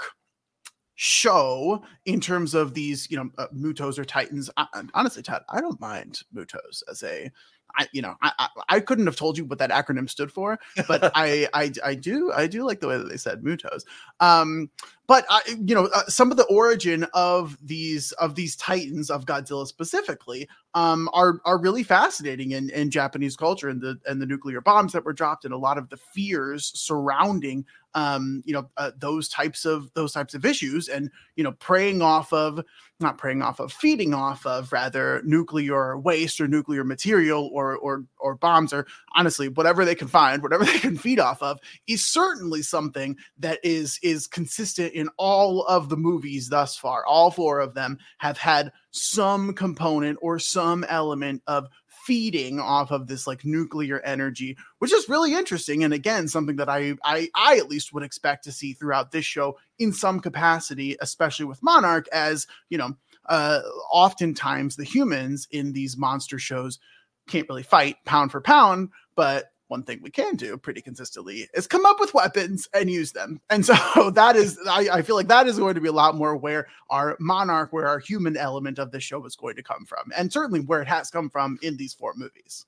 show 1.03 1.81
in 2.05 2.22
terms 2.22 2.53
of 2.53 2.75
these 2.75 3.10
you 3.10 3.17
know 3.17 3.27
uh, 3.39 3.48
mutos 3.51 3.98
or 3.98 4.05
titans 4.05 4.51
I, 4.55 4.67
honestly 4.93 5.24
Todd, 5.24 5.41
i 5.50 5.60
don't 5.60 5.81
mind 5.81 6.22
mutos 6.31 6.84
as 6.91 7.01
a 7.01 7.31
I, 7.77 7.88
you 7.93 8.01
know, 8.01 8.15
I, 8.22 8.34
I, 8.38 8.48
I 8.67 8.79
couldn't 8.81 9.05
have 9.05 9.15
told 9.15 9.38
you 9.38 9.46
what 9.46 9.58
that 9.60 9.70
acronym 9.70 10.10
stood 10.10 10.29
for, 10.29 10.60
but 10.89 11.10
I, 11.15 11.48
I, 11.53 11.72
I 11.86 11.96
do, 11.96 12.29
I 12.36 12.46
do 12.46 12.65
like 12.65 12.81
the 12.81 12.89
way 12.89 12.98
that 12.98 13.08
they 13.08 13.15
said 13.15 13.43
Mutos. 13.43 13.84
Um, 14.20 14.70
but 15.08 15.25
uh, 15.29 15.39
you 15.48 15.75
know, 15.75 15.88
uh, 15.93 16.05
some 16.08 16.31
of 16.31 16.38
the 16.38 16.46
origin 16.46 17.05
of 17.13 17.58
these 17.62 18.12
of 18.13 18.36
these 18.36 18.55
titans 18.55 19.10
of 19.10 19.25
Godzilla 19.25 19.67
specifically 19.67 20.48
um, 20.74 21.10
are 21.13 21.41
are 21.46 21.60
really 21.60 21.84
fascinating 21.84 22.51
in, 22.51 22.70
in 22.70 22.89
Japanese 22.89 23.36
culture 23.36 23.67
and 23.70 23.81
the 23.81 24.00
and 24.08 24.22
the 24.22 24.25
nuclear 24.25 24.62
bombs 24.62 24.93
that 24.93 25.03
were 25.03 25.13
dropped 25.13 25.46
and 25.46 25.53
a 25.53 25.58
lot 25.58 25.77
of 25.77 25.89
the 25.89 25.98
fears 25.98 26.72
surrounding 26.75 27.65
um, 27.93 28.41
you 28.46 28.53
know 28.53 28.70
uh, 28.77 28.91
those 28.98 29.27
types 29.27 29.65
of 29.65 29.91
those 29.93 30.13
types 30.13 30.34
of 30.34 30.46
issues 30.46 30.88
and 30.88 31.10
you 31.36 31.43
know 31.43 31.51
preying 31.53 32.01
off 32.01 32.31
of 32.31 32.63
not 33.00 33.17
preying 33.17 33.41
off 33.41 33.60
of 33.60 33.74
feeding 33.74 34.13
off 34.13 34.46
of 34.46 34.72
rather 34.72 35.22
nuclear 35.25 35.98
waste 35.98 36.39
or 36.39 36.48
nuclear 36.48 36.84
material 36.84 37.50
or 37.51 37.75
or 37.77 38.05
or 38.20 38.36
bombs 38.36 38.72
or 38.72 38.88
honestly 39.15 39.50
whatever 39.50 39.84
they 39.84 39.96
can 39.96 40.08
find 40.08 40.41
whatever 40.41 40.63
they 40.65 40.79
can 40.79 40.98
feed 40.98 41.20
off 41.20 41.41
of 41.41 41.60
is 41.88 42.05
certainly 42.08 42.62
something 42.62 43.17
that 43.38 43.60
is 43.63 44.00
is 44.03 44.27
consistent 44.27 44.93
in 45.01 45.10
all 45.17 45.63
of 45.65 45.89
the 45.89 45.98
movies 45.98 46.48
thus 46.48 46.77
far 46.77 47.05
all 47.05 47.31
four 47.31 47.60
of 47.60 47.74
them 47.74 47.98
have 48.20 48.38
had 48.38 48.72
some 48.91 49.53
component 49.53 50.17
or 50.22 50.39
some 50.39 50.86
element 50.86 51.41
of 51.48 51.67
feeding 52.05 52.60
off 52.60 52.91
of 52.91 53.08
this 53.08 53.27
like 53.27 53.43
nuclear 53.43 54.00
energy 54.01 54.55
which 54.79 54.93
is 54.93 55.10
really 55.10 55.34
interesting 55.34 55.84
and 55.84 55.93
again 55.93 56.27
something 56.27 56.55
that 56.55 56.70
I, 56.70 56.93
I 57.03 57.29
i 57.36 57.58
at 57.58 57.70
least 57.70 57.93
would 57.93 58.03
expect 58.03 58.43
to 58.46 58.51
see 58.51 58.74
throughout 58.74 59.12
this 59.12 59.25
show 59.25 59.58
in 59.79 59.91
some 59.91 60.20
capacity 60.20 60.96
especially 61.01 61.46
with 61.46 61.62
monarch 61.62 62.08
as 62.13 62.48
you 62.70 62.77
know 62.77 62.96
uh 63.27 63.62
oftentimes 63.91 64.75
the 64.75 64.84
humans 64.84 65.48
in 65.51 65.74
these 65.74 65.98
monster 65.98 66.39
shows 66.39 66.79
can't 67.27 67.50
really 67.50 67.63
fight 67.63 67.98
pound 68.05 68.31
for 68.31 68.41
pound 68.41 68.89
but 69.15 69.50
one 69.71 69.83
thing 69.83 69.99
we 70.03 70.11
can 70.11 70.35
do 70.35 70.57
pretty 70.57 70.81
consistently 70.81 71.47
is 71.53 71.65
come 71.65 71.85
up 71.85 71.99
with 71.99 72.13
weapons 72.13 72.67
and 72.73 72.91
use 72.91 73.13
them. 73.13 73.39
And 73.49 73.65
so 73.65 74.09
that 74.11 74.35
is, 74.35 74.59
I, 74.67 74.87
I, 74.91 75.01
feel 75.01 75.15
like 75.15 75.27
that 75.27 75.47
is 75.47 75.59
going 75.59 75.75
to 75.75 75.81
be 75.81 75.89
a 75.89 75.93
lot 75.93 76.15
more 76.15 76.35
where 76.35 76.67
our 76.89 77.15
monarch, 77.19 77.71
where 77.71 77.87
our 77.87 77.99
human 77.99 78.35
element 78.35 78.79
of 78.79 78.91
the 78.91 78.99
show 78.99 79.23
is 79.25 79.35
going 79.35 79.55
to 79.55 79.63
come 79.63 79.85
from, 79.85 80.11
and 80.17 80.31
certainly 80.31 80.61
where 80.61 80.81
it 80.81 80.87
has 80.87 81.09
come 81.09 81.29
from 81.29 81.59
in 81.61 81.77
these 81.77 81.93
four 81.93 82.13
movies. 82.15 82.65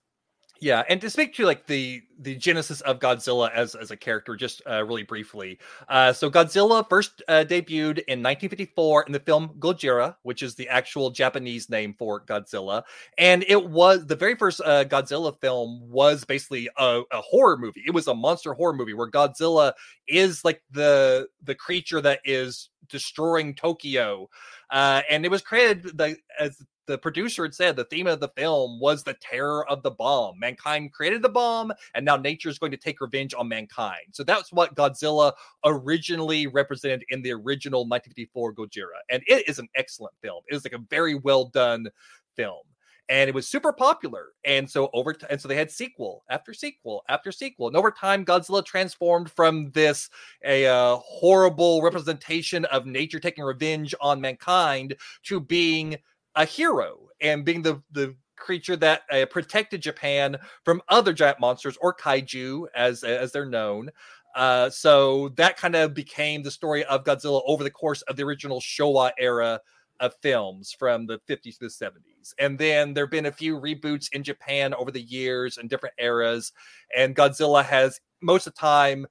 Yeah, 0.63 0.83
and 0.87 1.01
to 1.01 1.09
speak 1.09 1.33
to 1.35 1.45
like 1.45 1.67
the 1.67 2.01
the 2.19 2.37
genesis 2.37 2.79
of 2.81 2.99
Godzilla 2.99 3.51
as 3.51 3.75
as 3.75 3.91
a 3.91 3.97
character, 3.97 4.37
just 4.37 4.61
uh, 4.65 4.81
really 4.85 5.03
briefly. 5.03 5.59
Uh, 5.89 6.13
so 6.13 6.31
Godzilla 6.31 6.87
first 6.87 7.21
uh, 7.27 7.43
debuted 7.45 7.99
in 8.07 8.23
1954 8.23 9.03
in 9.03 9.11
the 9.11 9.19
film 9.19 9.49
Gojira, 9.59 10.15
which 10.23 10.41
is 10.41 10.55
the 10.55 10.69
actual 10.69 11.09
Japanese 11.09 11.69
name 11.69 11.93
for 11.99 12.21
Godzilla, 12.21 12.83
and 13.17 13.43
it 13.49 13.71
was 13.71 14.05
the 14.05 14.15
very 14.15 14.35
first 14.35 14.61
uh, 14.63 14.85
Godzilla 14.85 15.37
film 15.41 15.81
was 15.89 16.23
basically 16.23 16.69
a, 16.77 17.01
a 17.11 17.19
horror 17.19 17.57
movie. 17.57 17.83
It 17.85 17.91
was 17.91 18.07
a 18.07 18.15
monster 18.15 18.53
horror 18.53 18.73
movie 18.73 18.93
where 18.93 19.11
Godzilla 19.11 19.73
is 20.07 20.45
like 20.45 20.61
the 20.71 21.27
the 21.43 21.55
creature 21.55 21.99
that 21.99 22.21
is 22.23 22.69
destroying 22.87 23.53
Tokyo. 23.53 24.29
Uh, 24.73 25.03
and 25.09 25.23
it 25.23 25.29
was 25.29 25.41
created 25.41 25.83
the, 25.97 26.17
as 26.39 26.61
the 26.87 26.97
producer 26.97 27.43
had 27.43 27.53
said 27.53 27.75
the 27.75 27.85
theme 27.85 28.07
of 28.07 28.19
the 28.19 28.27
film 28.29 28.79
was 28.79 29.03
the 29.03 29.15
terror 29.21 29.69
of 29.69 29.83
the 29.83 29.91
bomb. 29.91 30.37
Mankind 30.39 30.91
created 30.91 31.21
the 31.21 31.29
bomb, 31.29 31.71
and 31.95 32.03
now 32.03 32.17
nature 32.17 32.49
is 32.49 32.59
going 32.59 32.71
to 32.71 32.77
take 32.77 32.99
revenge 32.99 33.33
on 33.33 33.47
mankind. 33.47 34.07
So 34.11 34.23
that's 34.23 34.51
what 34.51 34.75
Godzilla 34.75 35.31
originally 35.63 36.47
represented 36.47 37.05
in 37.09 37.21
the 37.21 37.31
original 37.31 37.81
1954 37.81 38.55
Gojira. 38.55 38.99
And 39.09 39.23
it 39.27 39.47
is 39.47 39.59
an 39.59 39.69
excellent 39.75 40.15
film. 40.21 40.43
It 40.49 40.55
is 40.55 40.65
like 40.65 40.73
a 40.73 40.83
very 40.89 41.15
well 41.15 41.45
done 41.45 41.87
film. 42.35 42.63
And 43.09 43.27
it 43.27 43.35
was 43.35 43.47
super 43.47 43.73
popular. 43.73 44.27
And 44.45 44.69
so 44.69 44.89
over 44.93 45.13
t- 45.13 45.25
and 45.29 45.39
so 45.39 45.47
they 45.47 45.55
had 45.55 45.69
sequel 45.69 46.23
after 46.29 46.53
sequel 46.53 47.03
after 47.09 47.31
sequel. 47.31 47.67
And 47.67 47.75
over 47.75 47.91
time, 47.91 48.25
Godzilla 48.25 48.63
transformed 48.63 49.29
from 49.29 49.71
this 49.71 50.09
a 50.45 50.65
uh, 50.65 50.97
horrible 50.97 51.81
representation 51.81 52.65
of 52.65 52.85
nature 52.85 53.19
taking 53.19 53.43
revenge 53.43 53.93
on 53.99 54.21
mankind 54.21 54.95
to 55.23 55.39
being 55.39 55.97
a 56.35 56.45
hero 56.45 57.09
and 57.21 57.45
being 57.45 57.61
the 57.61 57.81
the 57.91 58.15
creature 58.35 58.75
that 58.75 59.03
uh, 59.11 59.25
protected 59.27 59.81
Japan 59.81 60.37
from 60.65 60.81
other 60.89 61.13
giant 61.13 61.39
monsters 61.39 61.77
or 61.81 61.93
kaiju 61.93 62.65
as 62.75 63.03
as 63.03 63.31
they're 63.31 63.45
known. 63.45 63.89
Uh, 64.35 64.69
so 64.69 65.29
that 65.29 65.57
kind 65.57 65.75
of 65.75 65.93
became 65.93 66.41
the 66.41 66.51
story 66.51 66.83
of 66.85 67.03
Godzilla 67.03 67.41
over 67.45 67.63
the 67.63 67.69
course 67.69 68.01
of 68.03 68.15
the 68.15 68.23
original 68.23 68.59
Showa 68.59 69.11
era 69.19 69.59
of 70.03 70.13
films 70.21 70.75
from 70.77 71.07
the 71.07 71.19
50s 71.29 71.57
to 71.57 71.65
the 71.65 71.67
70s. 71.67 72.33
And 72.37 72.59
then 72.59 72.93
there 72.93 73.05
have 73.05 73.11
been 73.11 73.25
a 73.25 73.31
few 73.31 73.57
reboots 73.59 74.09
in 74.11 74.21
Japan 74.21 74.73
over 74.73 74.91
the 74.91 75.01
years 75.01 75.57
and 75.57 75.69
different 75.69 75.95
eras. 75.97 76.51
And 76.95 77.15
Godzilla 77.15 77.63
has 77.63 77.99
most 78.21 78.45
of 78.45 78.53
the 78.53 78.59
time 78.59 79.07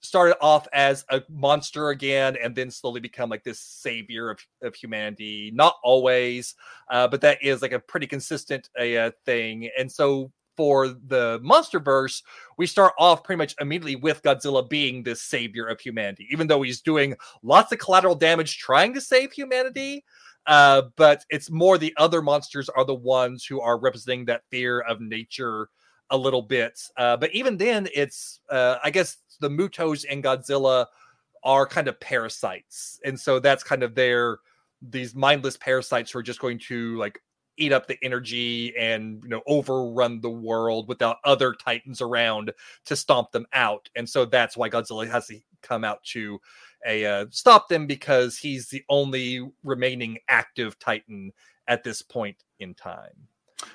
started 0.00 0.36
off 0.40 0.66
as 0.72 1.04
a 1.10 1.22
monster 1.28 1.90
again 1.90 2.36
and 2.42 2.56
then 2.56 2.70
slowly 2.70 2.98
become 2.98 3.30
like 3.30 3.44
this 3.44 3.60
savior 3.60 4.30
of, 4.30 4.40
of 4.62 4.74
humanity 4.74 5.52
not 5.54 5.76
always 5.84 6.56
uh, 6.90 7.06
but 7.06 7.20
that 7.20 7.38
is 7.40 7.62
like 7.62 7.70
a 7.70 7.78
pretty 7.78 8.06
consistent 8.08 8.68
uh, 8.80 9.10
thing 9.24 9.70
and 9.78 9.90
so 9.92 10.32
for 10.56 10.88
the 10.88 11.40
monster 11.42 11.80
verse 11.80 12.22
we 12.58 12.66
start 12.66 12.92
off 12.98 13.24
pretty 13.24 13.38
much 13.38 13.54
immediately 13.60 13.96
with 13.96 14.22
godzilla 14.22 14.68
being 14.68 15.02
this 15.02 15.22
savior 15.22 15.66
of 15.66 15.80
humanity 15.80 16.28
even 16.30 16.46
though 16.46 16.62
he's 16.62 16.80
doing 16.80 17.14
lots 17.42 17.72
of 17.72 17.78
collateral 17.78 18.14
damage 18.14 18.58
trying 18.58 18.92
to 18.92 19.00
save 19.00 19.32
humanity 19.32 20.04
uh, 20.46 20.82
but 20.96 21.24
it's 21.30 21.50
more 21.50 21.78
the 21.78 21.94
other 21.96 22.20
monsters 22.20 22.68
are 22.68 22.84
the 22.84 22.94
ones 22.94 23.44
who 23.44 23.60
are 23.60 23.78
representing 23.78 24.24
that 24.24 24.42
fear 24.50 24.80
of 24.80 25.00
nature 25.00 25.68
a 26.10 26.16
little 26.16 26.42
bit. 26.42 26.80
Uh, 26.96 27.16
but 27.16 27.32
even 27.34 27.56
then, 27.56 27.88
it's 27.94 28.40
uh, 28.50 28.76
I 28.82 28.90
guess 28.90 29.18
the 29.40 29.48
Mutos 29.48 30.04
and 30.08 30.22
Godzilla 30.22 30.86
are 31.44 31.66
kind 31.66 31.88
of 31.88 31.98
parasites, 32.00 33.00
and 33.04 33.18
so 33.18 33.38
that's 33.38 33.64
kind 33.64 33.82
of 33.82 33.94
their 33.94 34.38
these 34.82 35.14
mindless 35.14 35.56
parasites 35.56 36.10
who 36.10 36.18
are 36.18 36.24
just 36.24 36.40
going 36.40 36.58
to 36.58 36.96
like 36.98 37.20
eat 37.56 37.72
up 37.72 37.86
the 37.86 37.98
energy 38.02 38.74
and 38.76 39.22
you 39.22 39.28
know 39.28 39.42
overrun 39.46 40.20
the 40.20 40.30
world 40.30 40.88
without 40.88 41.16
other 41.24 41.54
titans 41.54 42.00
around 42.00 42.52
to 42.84 42.96
stomp 42.96 43.30
them 43.32 43.46
out 43.52 43.88
and 43.96 44.08
so 44.08 44.24
that's 44.24 44.56
why 44.56 44.68
godzilla 44.68 45.08
has 45.08 45.26
to 45.26 45.38
come 45.62 45.84
out 45.84 46.02
to 46.04 46.40
a 46.86 47.04
uh, 47.04 47.26
stop 47.30 47.68
them 47.68 47.86
because 47.86 48.36
he's 48.36 48.68
the 48.68 48.82
only 48.88 49.48
remaining 49.62 50.18
active 50.28 50.78
titan 50.78 51.32
at 51.68 51.84
this 51.84 52.02
point 52.02 52.44
in 52.58 52.74
time 52.74 53.28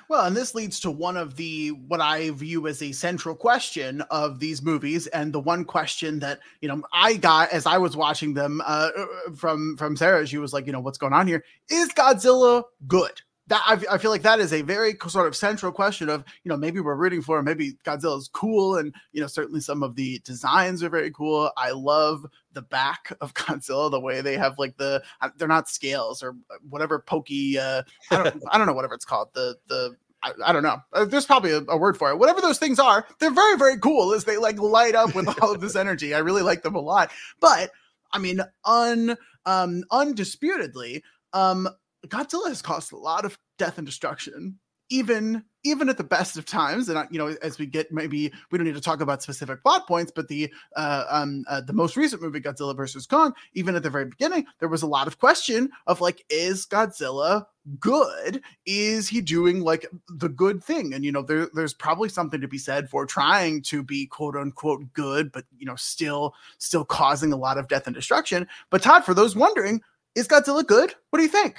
well, 0.08 0.26
and 0.26 0.36
this 0.36 0.54
leads 0.54 0.80
to 0.80 0.90
one 0.90 1.16
of 1.16 1.36
the 1.36 1.68
what 1.68 2.00
I 2.00 2.30
view 2.30 2.66
as 2.66 2.82
a 2.82 2.92
central 2.92 3.34
question 3.34 4.02
of 4.10 4.38
these 4.38 4.62
movies, 4.62 5.06
and 5.08 5.32
the 5.32 5.40
one 5.40 5.64
question 5.64 6.18
that 6.20 6.40
you 6.60 6.68
know 6.68 6.82
I 6.92 7.14
got 7.14 7.50
as 7.50 7.66
I 7.66 7.78
was 7.78 7.96
watching 7.96 8.34
them 8.34 8.62
uh, 8.64 8.90
from 9.36 9.76
from 9.76 9.96
Sarah. 9.96 10.26
She 10.26 10.38
was 10.38 10.52
like, 10.52 10.66
you 10.66 10.72
know, 10.72 10.80
what's 10.80 10.98
going 10.98 11.12
on 11.12 11.26
here? 11.26 11.44
Is 11.70 11.88
Godzilla 11.90 12.64
good? 12.86 13.20
That 13.48 13.62
I, 13.66 13.94
I, 13.94 13.98
feel 13.98 14.10
like 14.10 14.22
that 14.22 14.40
is 14.40 14.52
a 14.52 14.62
very 14.62 14.94
sort 15.08 15.26
of 15.26 15.34
central 15.34 15.72
question 15.72 16.08
of 16.08 16.24
you 16.44 16.48
know 16.48 16.56
maybe 16.56 16.80
we're 16.80 16.94
rooting 16.94 17.22
for 17.22 17.42
maybe 17.42 17.72
Godzilla's 17.84 18.28
cool 18.32 18.76
and 18.76 18.94
you 19.12 19.20
know 19.20 19.26
certainly 19.26 19.60
some 19.60 19.82
of 19.82 19.96
the 19.96 20.20
designs 20.20 20.82
are 20.82 20.88
very 20.88 21.10
cool. 21.10 21.50
I 21.56 21.72
love 21.72 22.26
the 22.52 22.62
back 22.62 23.12
of 23.20 23.34
Godzilla 23.34 23.90
the 23.90 24.00
way 24.00 24.20
they 24.20 24.36
have 24.36 24.58
like 24.58 24.76
the 24.76 25.02
uh, 25.20 25.30
they're 25.36 25.48
not 25.48 25.68
scales 25.68 26.22
or 26.22 26.36
whatever 26.68 27.00
pokey 27.00 27.58
uh, 27.58 27.82
I 28.10 28.22
don't 28.22 28.42
I 28.50 28.58
don't 28.58 28.66
know 28.66 28.74
whatever 28.74 28.94
it's 28.94 29.04
called 29.04 29.28
the 29.34 29.56
the 29.66 29.96
I, 30.22 30.32
I, 30.46 30.52
don't 30.52 30.64
know. 30.64 30.78
Uh, 30.92 31.04
there's 31.04 31.26
probably 31.26 31.52
a, 31.52 31.62
a, 31.68 31.76
word 31.76 31.96
for 31.96 32.10
it. 32.10 32.18
Whatever 32.18 32.40
those 32.40 32.58
things 32.58 32.80
are, 32.80 33.06
they're 33.20 33.30
very, 33.30 33.56
very 33.56 33.78
cool 33.78 34.12
as 34.12 34.24
they 34.24 34.36
like 34.36 34.58
light 34.58 34.96
up 34.96 35.14
with 35.14 35.28
all 35.40 35.54
of 35.54 35.60
this 35.60 35.76
energy. 35.76 36.12
I 36.12 36.18
really 36.18 36.42
like 36.42 36.62
them 36.62 36.74
a 36.74 36.80
lot. 36.80 37.12
But 37.38 37.70
I 38.12 38.18
mean, 38.18 38.40
un 38.64 39.16
um 39.46 39.84
undisputedly, 39.92 41.04
um, 41.32 41.68
Godzilla 42.08 42.48
has 42.48 42.62
caused 42.62 42.92
a 42.92 42.96
lot 42.96 43.24
of 43.24 43.38
death 43.58 43.78
and 43.78 43.86
destruction, 43.86 44.58
even 44.90 45.44
even 45.64 45.88
at 45.88 45.98
the 45.98 46.04
best 46.04 46.38
of 46.38 46.46
times. 46.46 46.88
And 46.88 47.06
you 47.10 47.18
know, 47.18 47.36
as 47.42 47.58
we 47.58 47.66
get 47.66 47.92
maybe 47.92 48.32
we 48.50 48.58
don't 48.58 48.66
need 48.66 48.74
to 48.74 48.80
talk 48.80 49.00
about 49.00 49.22
specific 49.22 49.62
plot 49.62 49.86
points, 49.86 50.12
but 50.14 50.28
the 50.28 50.52
uh, 50.76 51.04
um 51.10 51.44
uh, 51.48 51.60
the 51.60 51.72
most 51.72 51.96
recent 51.96 52.22
movie, 52.22 52.40
Godzilla 52.40 52.76
versus 52.76 53.06
Kong, 53.06 53.34
even 53.54 53.74
at 53.74 53.82
the 53.82 53.90
very 53.90 54.06
beginning, 54.06 54.46
there 54.60 54.68
was 54.68 54.82
a 54.82 54.86
lot 54.86 55.06
of 55.06 55.18
question 55.18 55.70
of 55.86 56.00
like, 56.00 56.24
is 56.30 56.66
Godzilla 56.66 57.46
good? 57.80 58.40
Is 58.64 59.08
he 59.08 59.20
doing 59.20 59.60
like 59.60 59.86
the 60.08 60.28
good 60.28 60.62
thing? 60.62 60.94
And 60.94 61.04
you 61.04 61.12
know, 61.12 61.22
there, 61.22 61.48
there's 61.52 61.74
probably 61.74 62.08
something 62.08 62.40
to 62.40 62.48
be 62.48 62.58
said 62.58 62.88
for 62.88 63.04
trying 63.04 63.62
to 63.62 63.82
be 63.82 64.06
quote 64.06 64.36
unquote 64.36 64.92
good, 64.92 65.32
but 65.32 65.44
you 65.58 65.66
know, 65.66 65.76
still 65.76 66.34
still 66.58 66.84
causing 66.84 67.32
a 67.32 67.36
lot 67.36 67.58
of 67.58 67.68
death 67.68 67.86
and 67.86 67.94
destruction. 67.94 68.46
But 68.70 68.82
Todd, 68.82 69.04
for 69.04 69.14
those 69.14 69.36
wondering, 69.36 69.82
is 70.14 70.28
Godzilla 70.28 70.66
good? 70.66 70.94
What 71.10 71.18
do 71.18 71.22
you 71.22 71.30
think? 71.30 71.56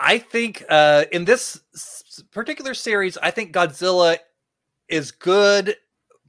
I 0.00 0.18
think 0.18 0.64
uh, 0.68 1.04
in 1.12 1.24
this 1.24 1.60
particular 2.30 2.74
series, 2.74 3.18
I 3.18 3.30
think 3.30 3.52
Godzilla 3.52 4.18
is 4.88 5.10
good 5.10 5.76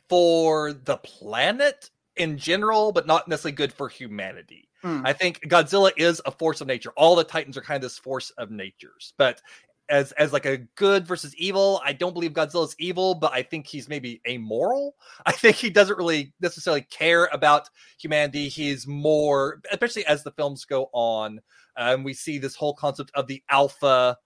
for 0.08 0.74
the 0.74 0.98
planet 0.98 1.90
in 2.16 2.38
general, 2.38 2.92
but 2.92 3.08
not 3.08 3.28
necessarily 3.28 3.56
good 3.56 3.72
for 3.72 3.88
humanity. 3.88 4.70
Mm. 4.84 5.02
I 5.06 5.14
think 5.14 5.42
Godzilla 5.48 5.92
is 5.98 6.22
a 6.26 6.32
force 6.32 6.62
of 6.62 6.68
nature. 6.68 6.92
All 6.98 7.16
the 7.16 7.24
Titans 7.24 7.58
are 7.58 7.62
kind 7.62 7.78
of 7.78 7.82
this 7.84 7.98
force 7.98 8.32
of 8.32 8.50
natures, 8.50 9.14
but 9.18 9.42
as 9.90 10.12
as 10.14 10.32
like 10.32 10.46
a 10.46 10.58
good 10.76 11.08
versus 11.08 11.36
evil, 11.36 11.82
I 11.84 11.94
don't 11.94 12.14
believe 12.14 12.34
Godzilla's 12.34 12.76
evil, 12.80 13.16
but 13.16 13.34
I 13.34 13.42
think 13.42 13.68
he's 13.68 13.90
maybe 13.90 14.22
amoral. 14.28 14.96
I 15.26 15.32
think 15.32 15.56
he 15.56 15.70
doesn't 15.70 15.98
really 15.98 16.34
necessarily 16.40 16.84
care 16.84 17.30
about 17.32 17.70
humanity. 18.00 18.50
He's 18.50 18.88
more, 18.88 19.62
especially 19.72 20.06
as 20.06 20.24
the 20.24 20.32
films 20.32 20.66
go 20.66 20.90
on, 20.94 21.42
and 21.78 22.00
um, 22.00 22.04
we 22.04 22.14
see 22.14 22.38
this 22.38 22.56
whole 22.56 22.74
concept 22.74 23.12
of 23.16 23.28
the 23.28 23.44
alpha 23.50 24.18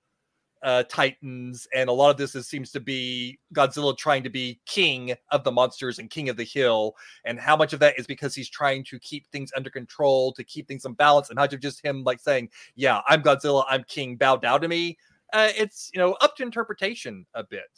uh, 0.63 0.83
titans, 0.83 1.67
and 1.75 1.89
a 1.89 1.93
lot 1.93 2.09
of 2.09 2.17
this 2.17 2.35
is, 2.35 2.47
seems 2.47 2.71
to 2.71 2.79
be 2.79 3.37
Godzilla 3.53 3.97
trying 3.97 4.23
to 4.23 4.29
be 4.29 4.61
king 4.65 5.13
of 5.31 5.43
the 5.43 5.51
monsters 5.51 5.99
and 5.99 6.09
king 6.09 6.29
of 6.29 6.37
the 6.37 6.45
hill. 6.45 6.95
And 7.25 7.37
how 7.37 7.57
much 7.57 7.73
of 7.73 7.79
that 7.81 7.99
is 7.99 8.07
because 8.07 8.33
he's 8.33 8.49
trying 8.49 8.85
to 8.85 8.97
keep 8.99 9.27
things 9.27 9.51
under 9.57 9.69
control, 9.69 10.31
to 10.33 10.43
keep 10.43 10.67
things 10.67 10.85
in 10.85 10.93
balance, 10.93 11.29
and 11.29 11.37
how 11.37 11.43
much 11.43 11.53
of 11.53 11.59
just 11.59 11.83
him 11.83 12.03
like 12.03 12.19
saying, 12.19 12.49
"Yeah, 12.75 13.01
I'm 13.07 13.21
Godzilla, 13.21 13.65
I'm 13.69 13.83
king, 13.83 14.15
bow 14.15 14.37
down 14.37 14.61
to 14.61 14.67
me." 14.69 14.97
Uh, 15.33 15.49
it's 15.57 15.89
you 15.93 15.99
know 15.99 16.13
up 16.21 16.35
to 16.37 16.43
interpretation 16.43 17.25
a 17.33 17.43
bit. 17.43 17.69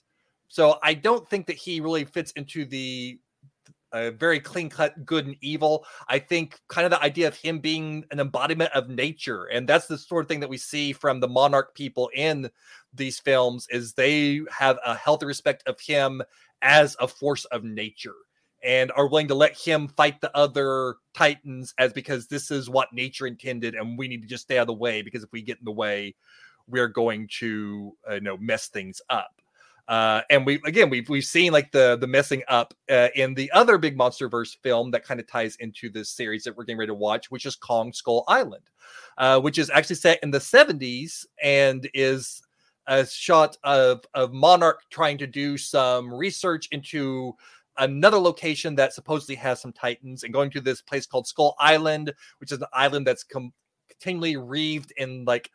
So 0.47 0.77
I 0.83 0.93
don't 0.93 1.27
think 1.27 1.47
that 1.47 1.55
he 1.55 1.79
really 1.79 2.05
fits 2.05 2.31
into 2.33 2.65
the 2.65 3.19
a 3.93 4.11
very 4.11 4.41
clean 4.41 4.69
cut 4.69 5.05
good 5.05 5.25
and 5.25 5.37
evil. 5.41 5.85
I 6.09 6.19
think 6.19 6.59
kind 6.67 6.85
of 6.85 6.91
the 6.91 7.01
idea 7.01 7.27
of 7.27 7.35
him 7.35 7.59
being 7.59 8.03
an 8.11 8.19
embodiment 8.19 8.71
of 8.73 8.89
nature, 8.89 9.45
and 9.45 9.67
that's 9.67 9.87
the 9.87 9.97
sort 9.97 10.25
of 10.25 10.27
thing 10.27 10.41
that 10.41 10.49
we 10.49 10.57
see 10.57 10.91
from 10.91 11.19
the 11.19 11.29
monarch 11.29 11.73
people 11.73 12.09
in 12.13 12.49
these 12.93 13.19
films 13.19 13.67
is 13.69 13.93
they 13.93 14.41
have 14.51 14.77
a 14.85 14.95
healthy 14.95 15.25
respect 15.25 15.63
of 15.67 15.79
him 15.79 16.21
as 16.61 16.95
a 16.99 17.07
force 17.07 17.45
of 17.45 17.63
nature 17.63 18.15
and 18.63 18.91
are 18.93 19.07
willing 19.07 19.27
to 19.27 19.35
let 19.35 19.57
him 19.57 19.87
fight 19.87 20.19
the 20.21 20.35
other 20.35 20.95
titans 21.13 21.73
as 21.77 21.93
because 21.93 22.27
this 22.27 22.49
is 22.49 22.69
what 22.69 22.91
nature 22.91 23.27
intended 23.27 23.75
and 23.75 23.97
we 23.97 24.07
need 24.07 24.21
to 24.21 24.27
just 24.27 24.43
stay 24.43 24.57
out 24.57 24.61
of 24.61 24.67
the 24.67 24.73
way 24.73 25.01
because 25.01 25.23
if 25.23 25.31
we 25.31 25.41
get 25.41 25.59
in 25.59 25.65
the 25.65 25.71
way 25.71 26.15
we're 26.67 26.87
going 26.87 27.27
to 27.39 27.95
uh, 28.09 28.15
you 28.15 28.21
know 28.21 28.37
mess 28.37 28.67
things 28.67 29.01
up. 29.09 29.41
Uh, 29.87 30.21
and 30.31 30.45
we 30.45 30.59
again 30.65 30.89
we've 30.89 31.07
we've 31.09 31.25
seen 31.25 31.51
like 31.53 31.71
the 31.71 31.95
the 31.97 32.07
messing 32.07 32.41
up 32.47 32.73
uh, 32.89 33.09
in 33.15 33.33
the 33.35 33.51
other 33.51 33.77
big 33.77 33.97
MonsterVerse 33.97 34.57
film 34.63 34.89
that 34.91 35.05
kind 35.05 35.19
of 35.19 35.27
ties 35.27 35.55
into 35.57 35.89
this 35.89 36.09
series 36.09 36.43
that 36.43 36.57
we're 36.57 36.63
getting 36.63 36.79
ready 36.79 36.89
to 36.89 36.95
watch, 36.95 37.29
which 37.29 37.45
is 37.45 37.55
Kong 37.55 37.93
Skull 37.93 38.23
Island, 38.27 38.63
uh, 39.17 39.39
which 39.39 39.59
is 39.59 39.69
actually 39.69 39.97
set 39.97 40.19
in 40.23 40.31
the 40.31 40.39
70s 40.39 41.25
and 41.43 41.87
is 41.93 42.41
a 42.87 43.05
shot 43.05 43.57
of 43.63 44.01
of 44.15 44.33
Monarch 44.33 44.81
trying 44.89 45.19
to 45.19 45.27
do 45.27 45.55
some 45.55 46.11
research 46.11 46.67
into 46.71 47.35
another 47.77 48.17
location 48.17 48.75
that 48.75 48.93
supposedly 48.93 49.35
has 49.35 49.61
some 49.61 49.73
titans 49.73 50.23
and 50.23 50.33
going 50.33 50.49
to 50.49 50.61
this 50.61 50.81
place 50.81 51.05
called 51.05 51.27
Skull 51.27 51.55
Island, 51.59 52.11
which 52.39 52.51
is 52.51 52.59
an 52.59 52.67
island 52.73 53.05
that's 53.05 53.23
com- 53.23 53.53
continually 53.89 54.37
wreathed 54.37 54.93
in 54.97 55.25
like 55.25 55.51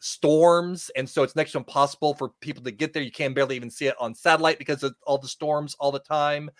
storms 0.00 0.90
and 0.96 1.08
so 1.08 1.22
it's 1.22 1.34
next 1.34 1.52
to 1.52 1.58
impossible 1.58 2.14
for 2.14 2.30
people 2.40 2.62
to 2.62 2.70
get 2.70 2.92
there. 2.92 3.02
You 3.02 3.10
can 3.10 3.34
barely 3.34 3.56
even 3.56 3.70
see 3.70 3.86
it 3.86 3.96
on 3.98 4.14
satellite 4.14 4.58
because 4.58 4.82
of 4.82 4.94
all 5.06 5.18
the 5.18 5.28
storms 5.28 5.76
all 5.80 5.92
the 5.92 5.98
time. 5.98 6.50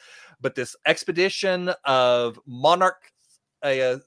But 0.40 0.54
this 0.54 0.74
expedition 0.86 1.70
of 1.84 2.38
monarch 2.46 3.12
uh, 3.62 3.98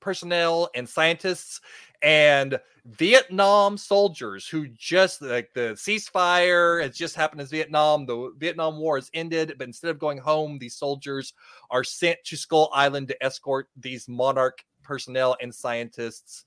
personnel 0.00 0.70
and 0.74 0.88
scientists 0.88 1.60
and 2.02 2.58
Vietnam 2.86 3.76
soldiers 3.76 4.48
who 4.48 4.68
just 4.68 5.20
like 5.20 5.52
the 5.52 5.74
ceasefire 5.74 6.82
has 6.82 6.96
just 6.96 7.16
happened 7.16 7.40
in 7.40 7.46
Vietnam. 7.46 8.06
The 8.06 8.32
Vietnam 8.38 8.78
War 8.78 8.96
has 8.96 9.10
ended, 9.12 9.54
but 9.58 9.66
instead 9.66 9.90
of 9.90 9.98
going 9.98 10.18
home, 10.18 10.58
these 10.58 10.76
soldiers 10.76 11.34
are 11.70 11.84
sent 11.84 12.18
to 12.24 12.36
Skull 12.36 12.70
Island 12.72 13.08
to 13.08 13.22
escort 13.22 13.68
these 13.76 14.08
monarch 14.08 14.64
personnel 14.82 15.36
and 15.42 15.54
scientists 15.54 16.44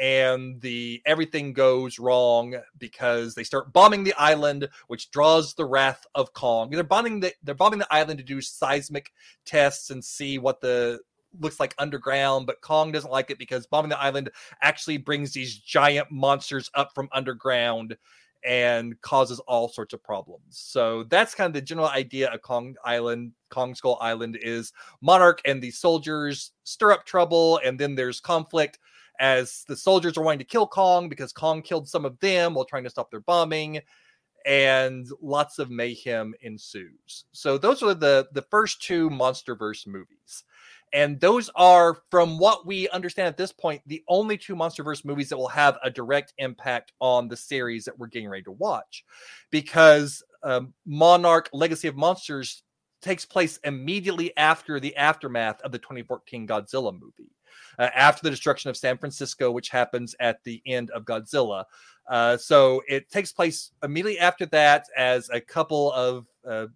and 0.00 0.60
the 0.60 1.00
everything 1.06 1.52
goes 1.52 1.98
wrong 1.98 2.56
because 2.78 3.34
they 3.34 3.44
start 3.44 3.72
bombing 3.72 4.04
the 4.04 4.14
island, 4.14 4.68
which 4.88 5.10
draws 5.10 5.54
the 5.54 5.64
wrath 5.64 6.06
of 6.14 6.32
Kong. 6.32 6.70
They're 6.70 6.82
bombing 6.82 7.20
the 7.20 7.32
they're 7.42 7.54
bombing 7.54 7.78
the 7.78 7.94
island 7.94 8.18
to 8.18 8.24
do 8.24 8.40
seismic 8.40 9.12
tests 9.44 9.90
and 9.90 10.04
see 10.04 10.38
what 10.38 10.60
the 10.60 11.00
looks 11.40 11.60
like 11.60 11.74
underground, 11.78 12.46
but 12.46 12.60
Kong 12.60 12.92
doesn't 12.92 13.10
like 13.10 13.30
it 13.30 13.38
because 13.38 13.66
bombing 13.66 13.90
the 13.90 14.00
island 14.00 14.30
actually 14.62 14.98
brings 14.98 15.32
these 15.32 15.58
giant 15.58 16.10
monsters 16.10 16.70
up 16.74 16.94
from 16.94 17.08
underground 17.12 17.96
and 18.44 19.00
causes 19.00 19.40
all 19.40 19.68
sorts 19.68 19.94
of 19.94 20.02
problems. 20.02 20.44
So 20.50 21.04
that's 21.04 21.34
kind 21.34 21.48
of 21.48 21.54
the 21.54 21.62
general 21.62 21.88
idea 21.88 22.30
of 22.30 22.42
Kong 22.42 22.76
Island, 22.84 23.32
Kong 23.48 23.74
Skull 23.74 23.98
Island 24.00 24.38
is 24.40 24.72
Monarch 25.00 25.40
and 25.46 25.62
the 25.62 25.70
soldiers 25.70 26.52
stir 26.64 26.92
up 26.92 27.06
trouble 27.06 27.58
and 27.64 27.80
then 27.80 27.94
there's 27.94 28.20
conflict 28.20 28.78
as 29.20 29.64
the 29.68 29.76
soldiers 29.76 30.16
are 30.16 30.22
wanting 30.22 30.40
to 30.40 30.44
kill 30.44 30.66
Kong 30.66 31.08
because 31.08 31.32
Kong 31.32 31.62
killed 31.62 31.88
some 31.88 32.04
of 32.04 32.18
them 32.20 32.54
while 32.54 32.64
trying 32.64 32.84
to 32.84 32.90
stop 32.90 33.10
their 33.10 33.20
bombing, 33.20 33.80
and 34.46 35.06
lots 35.22 35.58
of 35.58 35.70
mayhem 35.70 36.34
ensues. 36.42 37.24
So 37.32 37.58
those 37.58 37.82
are 37.82 37.94
the 37.94 38.28
the 38.32 38.42
first 38.42 38.82
two 38.82 39.10
MonsterVerse 39.10 39.86
movies. 39.86 40.44
And 40.92 41.18
those 41.18 41.50
are, 41.56 41.98
from 42.08 42.38
what 42.38 42.66
we 42.66 42.88
understand 42.90 43.26
at 43.26 43.36
this 43.36 43.50
point, 43.50 43.82
the 43.84 44.04
only 44.06 44.38
two 44.38 44.54
MonsterVerse 44.54 45.04
movies 45.04 45.28
that 45.28 45.36
will 45.36 45.48
have 45.48 45.76
a 45.82 45.90
direct 45.90 46.32
impact 46.38 46.92
on 47.00 47.26
the 47.26 47.36
series 47.36 47.84
that 47.84 47.98
we're 47.98 48.06
getting 48.06 48.28
ready 48.28 48.44
to 48.44 48.52
watch. 48.52 49.04
Because 49.50 50.22
um, 50.44 50.72
Monarch 50.86 51.50
Legacy 51.52 51.88
of 51.88 51.96
Monsters 51.96 52.62
takes 53.02 53.26
place 53.26 53.58
immediately 53.64 54.34
after 54.36 54.78
the 54.78 54.96
aftermath 54.96 55.60
of 55.62 55.72
the 55.72 55.78
2014 55.78 56.46
Godzilla 56.46 56.92
movie 56.92 57.32
uh, 57.78 57.90
after 57.94 58.22
the 58.22 58.30
destruction 58.30 58.70
of 58.70 58.76
San 58.76 58.98
Francisco, 58.98 59.50
which 59.50 59.68
happens 59.68 60.14
at 60.20 60.42
the 60.44 60.62
end 60.66 60.90
of 60.90 61.04
Godzilla. 61.04 61.64
Uh, 62.08 62.36
so 62.36 62.82
it 62.88 63.10
takes 63.10 63.32
place 63.32 63.72
immediately 63.82 64.18
after 64.18 64.46
that, 64.46 64.86
as 64.96 65.30
a 65.30 65.40
couple 65.40 65.92
of 65.92 66.26
uh, 66.46 66.66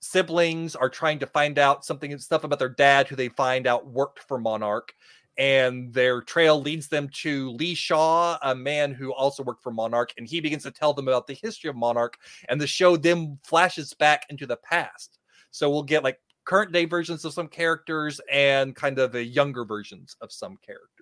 siblings 0.00 0.76
are 0.76 0.90
trying 0.90 1.18
to 1.18 1.26
find 1.26 1.58
out 1.58 1.84
something 1.84 2.12
and 2.12 2.20
stuff 2.20 2.44
about 2.44 2.58
their 2.58 2.68
dad, 2.68 3.08
who 3.08 3.16
they 3.16 3.28
find 3.28 3.66
out 3.66 3.86
worked 3.86 4.18
for 4.18 4.38
Monarch. 4.38 4.92
and 5.36 5.92
their 5.92 6.20
trail 6.20 6.60
leads 6.60 6.88
them 6.88 7.08
to 7.08 7.50
Lee 7.52 7.74
Shaw, 7.74 8.38
a 8.42 8.54
man 8.54 8.92
who 8.92 9.12
also 9.12 9.42
worked 9.42 9.62
for 9.62 9.72
Monarch, 9.72 10.12
and 10.16 10.26
he 10.26 10.40
begins 10.40 10.62
to 10.62 10.70
tell 10.70 10.92
them 10.92 11.08
about 11.08 11.26
the 11.26 11.34
history 11.34 11.68
of 11.68 11.76
Monarch, 11.76 12.18
and 12.48 12.60
the 12.60 12.66
show 12.66 12.96
then 12.96 13.38
flashes 13.42 13.92
back 13.94 14.26
into 14.30 14.46
the 14.46 14.56
past. 14.56 15.18
So 15.50 15.70
we'll 15.70 15.82
get 15.82 16.04
like 16.04 16.18
current 16.44 16.72
day 16.72 16.84
versions 16.84 17.24
of 17.24 17.32
some 17.32 17.48
characters 17.48 18.20
and 18.30 18.74
kind 18.76 18.98
of 18.98 19.14
a 19.14 19.24
younger 19.24 19.64
versions 19.64 20.16
of 20.20 20.32
some 20.32 20.58
characters. 20.64 20.93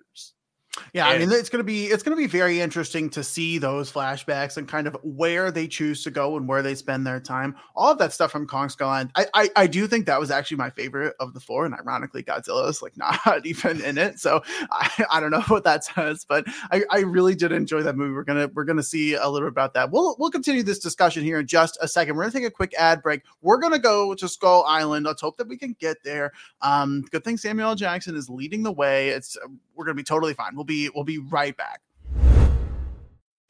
Yeah, 0.93 1.07
I 1.07 1.19
mean 1.19 1.31
it's 1.31 1.49
gonna 1.49 1.63
be 1.63 1.85
it's 1.85 2.01
gonna 2.01 2.17
be 2.17 2.27
very 2.27 2.59
interesting 2.59 3.09
to 3.11 3.23
see 3.23 3.57
those 3.57 3.91
flashbacks 3.91 4.57
and 4.57 4.67
kind 4.67 4.87
of 4.87 4.97
where 5.03 5.51
they 5.51 5.67
choose 5.67 6.03
to 6.03 6.11
go 6.11 6.35
and 6.35 6.47
where 6.47 6.61
they 6.61 6.73
spend 6.73 7.05
their 7.05 7.19
time. 7.19 7.55
All 7.75 7.91
of 7.91 7.99
that 7.99 8.11
stuff 8.11 8.31
from 8.31 8.47
Kong 8.47 8.69
Skull 8.69 8.89
Island. 8.89 9.11
I, 9.15 9.25
I 9.33 9.49
I 9.55 9.67
do 9.67 9.87
think 9.87 10.07
that 10.07 10.19
was 10.19 10.31
actually 10.31 10.57
my 10.57 10.71
favorite 10.71 11.15
of 11.19 11.33
the 11.33 11.39
four, 11.39 11.65
and 11.65 11.75
ironically, 11.75 12.23
Godzilla 12.23 12.67
is 12.69 12.81
like 12.81 12.97
not 12.97 13.45
even 13.45 13.81
in 13.81 13.97
it. 13.97 14.19
So 14.19 14.41
I, 14.71 15.05
I 15.11 15.19
don't 15.19 15.31
know 15.31 15.41
what 15.47 15.63
that 15.63 15.83
says, 15.83 16.25
but 16.27 16.45
I, 16.71 16.83
I 16.89 16.99
really 16.99 17.35
did 17.35 17.51
enjoy 17.51 17.83
that 17.83 17.95
movie. 17.95 18.13
We're 18.13 18.23
gonna 18.23 18.49
we're 18.53 18.65
gonna 18.65 18.83
see 18.83 19.13
a 19.13 19.27
little 19.27 19.47
bit 19.47 19.53
about 19.53 19.75
that. 19.75 19.91
We'll 19.91 20.15
we'll 20.17 20.31
continue 20.31 20.63
this 20.63 20.79
discussion 20.79 21.23
here 21.23 21.39
in 21.39 21.47
just 21.47 21.77
a 21.81 21.87
second. 21.87 22.15
We're 22.15 22.23
gonna 22.23 22.33
take 22.33 22.45
a 22.45 22.51
quick 22.51 22.73
ad 22.79 23.03
break. 23.03 23.21
We're 23.41 23.57
gonna 23.57 23.79
go 23.79 24.15
to 24.15 24.27
Skull 24.27 24.63
Island. 24.67 25.05
Let's 25.05 25.21
hope 25.21 25.37
that 25.37 25.47
we 25.47 25.57
can 25.57 25.75
get 25.79 25.97
there. 26.03 26.31
Um, 26.61 27.03
good 27.11 27.23
thing 27.23 27.37
Samuel 27.37 27.75
Jackson 27.75 28.15
is 28.15 28.29
leading 28.29 28.63
the 28.63 28.71
way. 28.71 29.09
It's 29.09 29.37
we're 29.75 29.85
gonna 29.85 29.95
be 29.95 30.03
totally 30.03 30.33
fine. 30.33 30.55
We'll 30.55 30.65
be 30.65 30.89
we'll 30.93 31.03
be 31.05 31.19
right 31.19 31.55
back. 31.55 31.82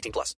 18 0.00 0.12
plus. 0.12 0.34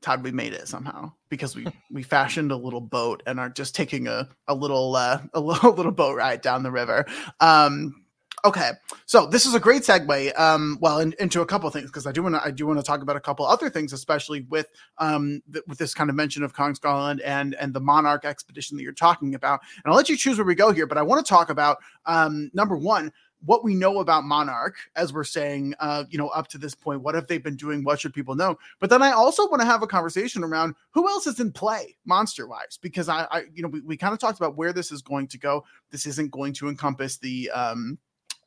Todd, 0.00 0.22
we 0.22 0.32
made 0.32 0.52
it 0.52 0.68
somehow 0.68 1.12
because 1.30 1.56
we 1.56 1.66
we 1.90 2.02
fashioned 2.02 2.52
a 2.52 2.56
little 2.56 2.80
boat 2.80 3.22
and 3.26 3.40
are 3.40 3.48
just 3.48 3.74
taking 3.74 4.06
a 4.06 4.28
a 4.48 4.54
little 4.54 4.94
uh, 4.94 5.20
a 5.32 5.40
little, 5.40 5.72
little 5.78 5.92
boat 5.92 6.16
ride 6.16 6.42
down 6.42 6.62
the 6.62 6.70
river. 6.70 7.06
Um, 7.40 8.04
okay, 8.44 8.72
so 9.06 9.26
this 9.26 9.46
is 9.46 9.54
a 9.54 9.60
great 9.60 9.80
segue. 9.82 10.38
Um, 10.38 10.76
well, 10.82 10.98
in, 10.98 11.14
into 11.18 11.40
a 11.40 11.46
couple 11.46 11.70
things 11.70 11.86
because 11.86 12.06
I 12.06 12.12
do 12.12 12.22
want 12.22 12.34
to 12.34 12.44
I 12.44 12.50
do 12.50 12.66
want 12.66 12.78
to 12.78 12.82
talk 12.82 13.00
about 13.00 13.16
a 13.16 13.20
couple 13.20 13.46
other 13.46 13.70
things, 13.70 13.94
especially 13.94 14.42
with 14.42 14.70
um 14.98 15.42
th- 15.50 15.64
with 15.66 15.78
this 15.78 15.94
kind 15.94 16.10
of 16.10 16.16
mention 16.16 16.42
of 16.42 16.52
Kong 16.52 16.74
Skull 16.74 16.98
Island 16.98 17.22
and 17.22 17.54
and 17.54 17.72
the 17.72 17.80
Monarch 17.80 18.26
expedition 18.26 18.76
that 18.76 18.82
you're 18.82 18.92
talking 18.92 19.34
about. 19.34 19.60
And 19.82 19.90
I'll 19.90 19.96
let 19.96 20.10
you 20.10 20.18
choose 20.18 20.36
where 20.36 20.46
we 20.46 20.54
go 20.54 20.70
here, 20.70 20.86
but 20.86 20.98
I 20.98 21.02
want 21.02 21.24
to 21.24 21.28
talk 21.28 21.48
about 21.48 21.78
um 22.04 22.50
number 22.52 22.76
one 22.76 23.10
what 23.44 23.64
we 23.64 23.74
know 23.74 24.00
about 24.00 24.24
Monarch, 24.24 24.76
as 24.96 25.12
we're 25.12 25.24
saying, 25.24 25.74
uh, 25.80 26.04
you 26.08 26.18
know, 26.18 26.28
up 26.28 26.48
to 26.48 26.58
this 26.58 26.74
point, 26.74 27.02
what 27.02 27.14
have 27.14 27.26
they 27.26 27.38
been 27.38 27.56
doing? 27.56 27.84
What 27.84 28.00
should 28.00 28.14
people 28.14 28.34
know? 28.34 28.58
But 28.80 28.90
then 28.90 29.02
I 29.02 29.12
also 29.12 29.48
want 29.48 29.60
to 29.60 29.66
have 29.66 29.82
a 29.82 29.86
conversation 29.86 30.44
around 30.44 30.74
who 30.92 31.08
else 31.08 31.26
is 31.26 31.40
in 31.40 31.52
play 31.52 31.96
monster 32.04 32.46
wise, 32.46 32.78
because 32.80 33.08
I, 33.08 33.26
I 33.30 33.44
you 33.52 33.62
know, 33.62 33.68
we, 33.68 33.80
we 33.80 33.96
kind 33.96 34.12
of 34.12 34.18
talked 34.18 34.38
about 34.38 34.56
where 34.56 34.72
this 34.72 34.92
is 34.92 35.02
going 35.02 35.28
to 35.28 35.38
go. 35.38 35.64
This 35.90 36.06
isn't 36.06 36.30
going 36.30 36.52
to 36.54 36.68
encompass 36.68 37.16
the 37.16 37.50
um, 37.50 37.98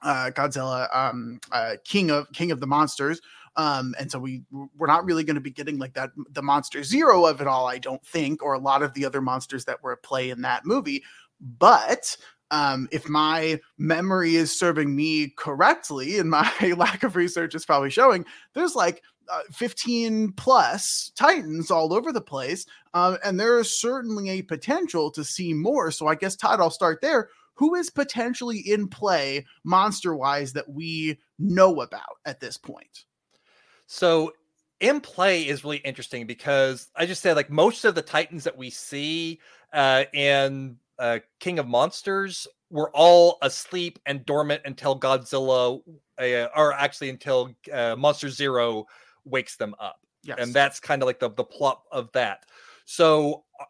uh, 0.02 0.32
Godzilla 0.34 0.88
um, 0.96 1.40
uh, 1.52 1.76
King 1.84 2.12
of 2.12 2.32
King 2.34 2.52
of 2.52 2.60
the 2.60 2.68
Monsters. 2.68 3.22
Um, 3.56 3.96
and 4.00 4.12
so 4.12 4.20
we 4.20 4.44
we're 4.52 4.88
not 4.88 5.04
really 5.04 5.24
going 5.24 5.36
to 5.36 5.42
be 5.42 5.50
getting 5.50 5.80
like 5.80 5.94
that 5.96 6.12
the 6.32 6.44
monster 6.44 6.84
zero 6.84 7.26
of 7.26 7.42
it 7.42 7.48
all, 7.48 7.68
I 7.68 7.80
don't 7.80 8.06
think, 8.06 8.44
or 8.44 8.54
a 8.54 8.60
lot 8.60 8.84
of 8.84 8.94
the 8.94 9.04
other 9.04 9.20
monsters 9.20 9.66
that 9.66 9.82
were 9.82 9.94
at 9.94 10.04
play 10.04 10.30
in 10.30 10.42
that 10.42 10.64
movie. 10.64 11.04
But 11.60 12.16
um, 12.52 12.88
if 12.92 13.10
my 13.10 13.60
memory 13.78 14.36
is 14.36 14.58
serving 14.58 14.96
me 14.96 15.30
correctly, 15.30 16.20
and 16.20 16.30
my 16.30 16.52
lack 16.78 17.04
of 17.04 17.16
research 17.16 17.56
is 17.56 17.66
probably 17.66 17.90
showing, 17.90 18.26
there's 18.54 18.76
like 18.76 19.04
uh, 19.30 19.42
15 19.52 20.32
plus 20.34 21.12
titans 21.16 21.70
all 21.72 21.94
over 21.94 22.12
the 22.12 22.22
place, 22.22 22.66
um, 22.94 23.18
and 23.24 23.40
there 23.40 23.60
is 23.60 23.80
certainly 23.80 24.30
a 24.30 24.42
potential 24.42 25.12
to 25.12 25.24
see 25.24 25.54
more. 25.54 25.92
So 25.92 26.08
I 26.08 26.16
guess 26.16 26.36
Todd, 26.36 26.60
I'll 26.60 26.70
start 26.70 27.02
there. 27.02 27.30
Who 27.56 27.76
is 27.76 27.90
potentially 27.90 28.60
in 28.60 28.88
play 28.88 29.46
monster 29.64 30.16
wise 30.16 30.54
that 30.54 30.70
we 30.70 31.20
know 31.40 31.82
about 31.82 32.18
at 32.26 32.40
this 32.40 32.58
point? 32.58 33.06
So 33.88 34.34
in 34.80 35.02
play 35.02 35.48
is 35.48 35.64
really 35.64 35.78
interesting 35.78 36.28
because 36.28 36.90
I 36.96 37.06
just 37.06 37.22
said 37.22 37.36
like 37.36 37.50
most 37.50 37.84
of 37.84 37.96
the 37.96 38.02
Titans 38.02 38.44
that 38.44 38.58
we 38.58 38.70
see 38.70 39.40
uh, 39.74 40.04
in 40.14 40.78
uh, 41.00 41.20
King 41.40 41.60
of 41.60 41.68
Monsters 41.68 42.48
were 42.70 42.92
all 42.94 43.38
asleep 43.42 44.00
and 44.06 44.26
dormant 44.26 44.62
until 44.66 45.00
Godzilla, 45.00 45.82
uh, 46.20 46.48
or 46.56 46.74
actually 46.74 47.10
until 47.10 47.54
uh, 47.72 47.96
Monster 47.98 48.30
Zero 48.30 48.86
wakes 49.26 49.56
them 49.56 49.76
up. 49.80 50.00
Yes. 50.24 50.38
And 50.40 50.54
that's 50.54 50.80
kind 50.80 51.02
of 51.02 51.06
like 51.06 51.20
the, 51.20 51.30
the 51.30 51.44
plot 51.44 51.84
of 51.92 52.12
that. 52.14 52.46
So, 52.86 53.44
uh, 53.60 53.66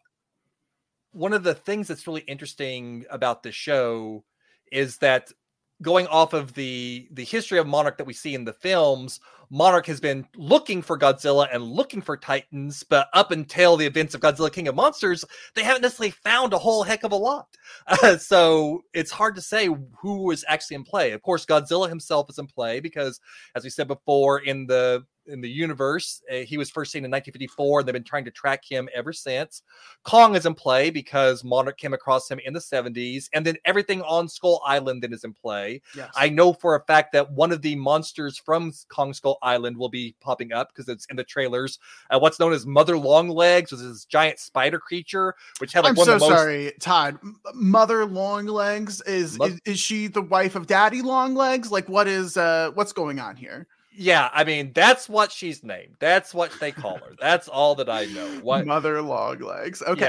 one 1.12 1.32
of 1.32 1.42
the 1.42 1.54
things 1.54 1.88
that's 1.88 2.06
really 2.06 2.22
interesting 2.22 3.04
about 3.10 3.42
the 3.42 3.52
show 3.52 4.24
is 4.70 4.98
that 4.98 5.32
going 5.80 6.06
off 6.08 6.32
of 6.32 6.54
the 6.54 7.08
the 7.12 7.24
history 7.24 7.58
of 7.58 7.66
monarch 7.66 7.96
that 7.98 8.06
we 8.06 8.12
see 8.12 8.34
in 8.34 8.44
the 8.44 8.52
films 8.52 9.20
monarch 9.50 9.86
has 9.86 10.00
been 10.00 10.26
looking 10.36 10.82
for 10.82 10.98
godzilla 10.98 11.48
and 11.52 11.62
looking 11.62 12.00
for 12.00 12.16
titans 12.16 12.82
but 12.82 13.08
up 13.14 13.30
until 13.30 13.76
the 13.76 13.86
events 13.86 14.14
of 14.14 14.20
godzilla 14.20 14.52
king 14.52 14.68
of 14.68 14.74
monsters 14.74 15.24
they 15.54 15.62
haven't 15.62 15.82
necessarily 15.82 16.10
found 16.10 16.52
a 16.52 16.58
whole 16.58 16.82
heck 16.82 17.04
of 17.04 17.12
a 17.12 17.16
lot. 17.16 17.46
Uh, 17.86 18.16
so 18.16 18.82
it's 18.92 19.10
hard 19.10 19.34
to 19.34 19.40
say 19.40 19.68
who 20.00 20.30
is 20.30 20.44
actually 20.48 20.74
in 20.74 20.84
play. 20.84 21.12
Of 21.12 21.22
course 21.22 21.46
godzilla 21.46 21.88
himself 21.88 22.28
is 22.28 22.38
in 22.38 22.46
play 22.46 22.80
because 22.80 23.20
as 23.54 23.64
we 23.64 23.70
said 23.70 23.88
before 23.88 24.40
in 24.40 24.66
the 24.66 25.04
in 25.28 25.40
the 25.40 25.48
universe. 25.48 26.22
Uh, 26.30 26.36
he 26.36 26.56
was 26.56 26.70
first 26.70 26.92
seen 26.92 27.04
in 27.04 27.10
1954, 27.10 27.80
and 27.80 27.88
they've 27.88 27.92
been 27.92 28.04
trying 28.04 28.24
to 28.24 28.30
track 28.30 28.64
him 28.68 28.88
ever 28.94 29.12
since. 29.12 29.62
Kong 30.02 30.34
is 30.34 30.46
in 30.46 30.54
play 30.54 30.90
because 30.90 31.44
Monarch 31.44 31.78
came 31.78 31.92
across 31.92 32.30
him 32.30 32.40
in 32.44 32.52
the 32.52 32.60
70s, 32.60 33.28
and 33.32 33.44
then 33.44 33.56
everything 33.64 34.02
on 34.02 34.28
Skull 34.28 34.60
Island 34.64 35.02
then 35.02 35.12
is 35.12 35.24
in 35.24 35.32
play. 35.32 35.80
Yes. 35.94 36.10
I 36.16 36.28
know 36.28 36.52
for 36.52 36.74
a 36.74 36.84
fact 36.84 37.12
that 37.12 37.30
one 37.30 37.52
of 37.52 37.62
the 37.62 37.76
monsters 37.76 38.38
from 38.38 38.72
Kong 38.88 39.12
Skull 39.12 39.38
Island 39.42 39.76
will 39.76 39.88
be 39.88 40.14
popping 40.20 40.52
up 40.52 40.68
because 40.68 40.88
it's 40.88 41.06
in 41.06 41.16
the 41.16 41.24
trailers. 41.24 41.78
Uh, 42.10 42.18
what's 42.18 42.40
known 42.40 42.52
as 42.52 42.66
Mother 42.66 42.98
Longlegs 42.98 43.70
was 43.70 43.82
this 43.82 44.04
giant 44.04 44.38
spider 44.38 44.78
creature, 44.78 45.34
which 45.58 45.72
had 45.72 45.84
like 45.84 45.90
I'm 45.90 45.96
one 45.96 46.06
so 46.06 46.14
of 46.14 46.20
the 46.20 46.28
most. 46.28 46.38
sorry, 46.38 46.72
Todd. 46.80 47.18
Mother 47.54 48.04
Longlegs 48.06 49.00
is, 49.02 49.38
Mo- 49.38 49.46
is 49.46 49.60
is 49.64 49.78
she 49.78 50.06
the 50.06 50.22
wife 50.22 50.54
of 50.54 50.66
Daddy 50.66 51.02
Longlegs? 51.02 51.70
Like, 51.70 51.88
what 51.88 52.08
is 52.08 52.36
uh 52.36 52.70
what's 52.74 52.92
going 52.92 53.18
on 53.18 53.36
here? 53.36 53.66
Yeah, 54.00 54.30
I 54.32 54.44
mean 54.44 54.70
that's 54.74 55.08
what 55.08 55.32
she's 55.32 55.64
named. 55.64 55.96
That's 55.98 56.32
what 56.32 56.52
they 56.60 56.70
call 56.70 56.98
her. 56.98 57.16
That's 57.20 57.48
all 57.48 57.74
that 57.74 57.90
I 57.90 58.04
know. 58.04 58.28
What 58.42 58.64
Mother 58.64 59.02
long 59.02 59.40
legs. 59.40 59.82
Okay. 59.82 60.04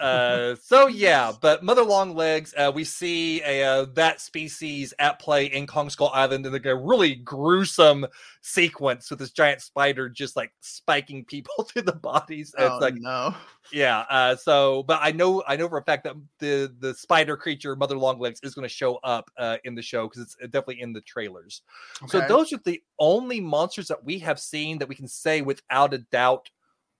Yeah. 0.00 0.02
Uh, 0.02 0.54
so 0.54 0.86
yeah, 0.86 1.32
but 1.42 1.62
mother 1.62 1.84
long 1.84 2.14
legs. 2.14 2.54
Uh, 2.56 2.72
we 2.74 2.84
see 2.84 3.42
a 3.42 3.62
uh, 3.64 3.86
that 3.94 4.22
species 4.22 4.94
at 4.98 5.18
play 5.18 5.44
in 5.46 5.66
Kong 5.66 5.90
Skull 5.90 6.10
Island 6.14 6.46
in 6.46 6.52
like 6.54 6.64
a 6.64 6.74
really 6.74 7.16
gruesome 7.16 8.06
sequence 8.40 9.10
with 9.10 9.18
this 9.18 9.32
giant 9.32 9.60
spider 9.60 10.08
just 10.08 10.34
like 10.34 10.52
spiking 10.60 11.24
people 11.26 11.64
through 11.68 11.82
the 11.82 11.92
bodies. 11.92 12.54
It's 12.58 12.70
Oh 12.70 12.78
like 12.78 12.94
no. 12.94 13.34
Yeah. 13.72 14.04
Uh, 14.10 14.36
so, 14.36 14.82
but 14.84 14.98
I 15.02 15.12
know 15.12 15.42
I 15.46 15.56
know 15.56 15.68
for 15.68 15.78
a 15.78 15.84
fact 15.84 16.04
that 16.04 16.16
the 16.38 16.72
the 16.80 16.94
spider 16.94 17.36
creature, 17.36 17.76
Mother 17.76 17.96
Longlegs, 17.96 18.40
is 18.42 18.54
going 18.54 18.68
to 18.68 18.74
show 18.74 18.96
up 18.96 19.30
uh, 19.36 19.58
in 19.64 19.74
the 19.74 19.82
show 19.82 20.08
because 20.08 20.22
it's 20.22 20.36
definitely 20.50 20.80
in 20.80 20.92
the 20.92 21.00
trailers. 21.02 21.62
So 22.06 22.20
those 22.26 22.52
are 22.52 22.60
the 22.64 22.82
only 22.98 23.40
monsters 23.40 23.88
that 23.88 24.02
we 24.04 24.18
have 24.20 24.38
seen 24.38 24.78
that 24.78 24.88
we 24.88 24.94
can 24.94 25.08
say 25.08 25.42
without 25.42 25.94
a 25.94 25.98
doubt 25.98 26.50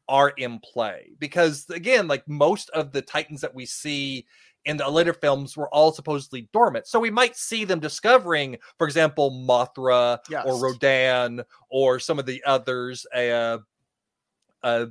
are 0.09 0.31
in 0.31 0.59
play. 0.61 1.11
Because 1.18 1.66
again, 1.70 2.09
like 2.09 2.26
most 2.26 2.70
of 2.70 2.92
the 2.92 3.02
Titans 3.02 3.40
that 3.42 3.54
we 3.54 3.66
see 3.66 4.26
in 4.64 4.76
the 4.76 4.88
later 4.88 5.14
films 5.14 5.57
were 5.57 5.72
all 5.72 5.92
supposedly 5.92 6.48
dormant. 6.52 6.87
So 6.87 6.98
we 7.00 7.11
might 7.11 7.37
see 7.37 7.64
them 7.64 7.81
discovering, 7.81 8.59
for 8.76 8.87
example, 8.87 9.31
Mothra 9.31 10.18
Yes. 10.28 10.44
or 10.46 10.61
Rodan 10.61 11.42
or 11.70 11.98
some 11.98 12.18
of 12.18 12.26
the 12.26 12.42
others. 12.44 13.07
Uh, 13.14 13.59
uh, 14.62 14.87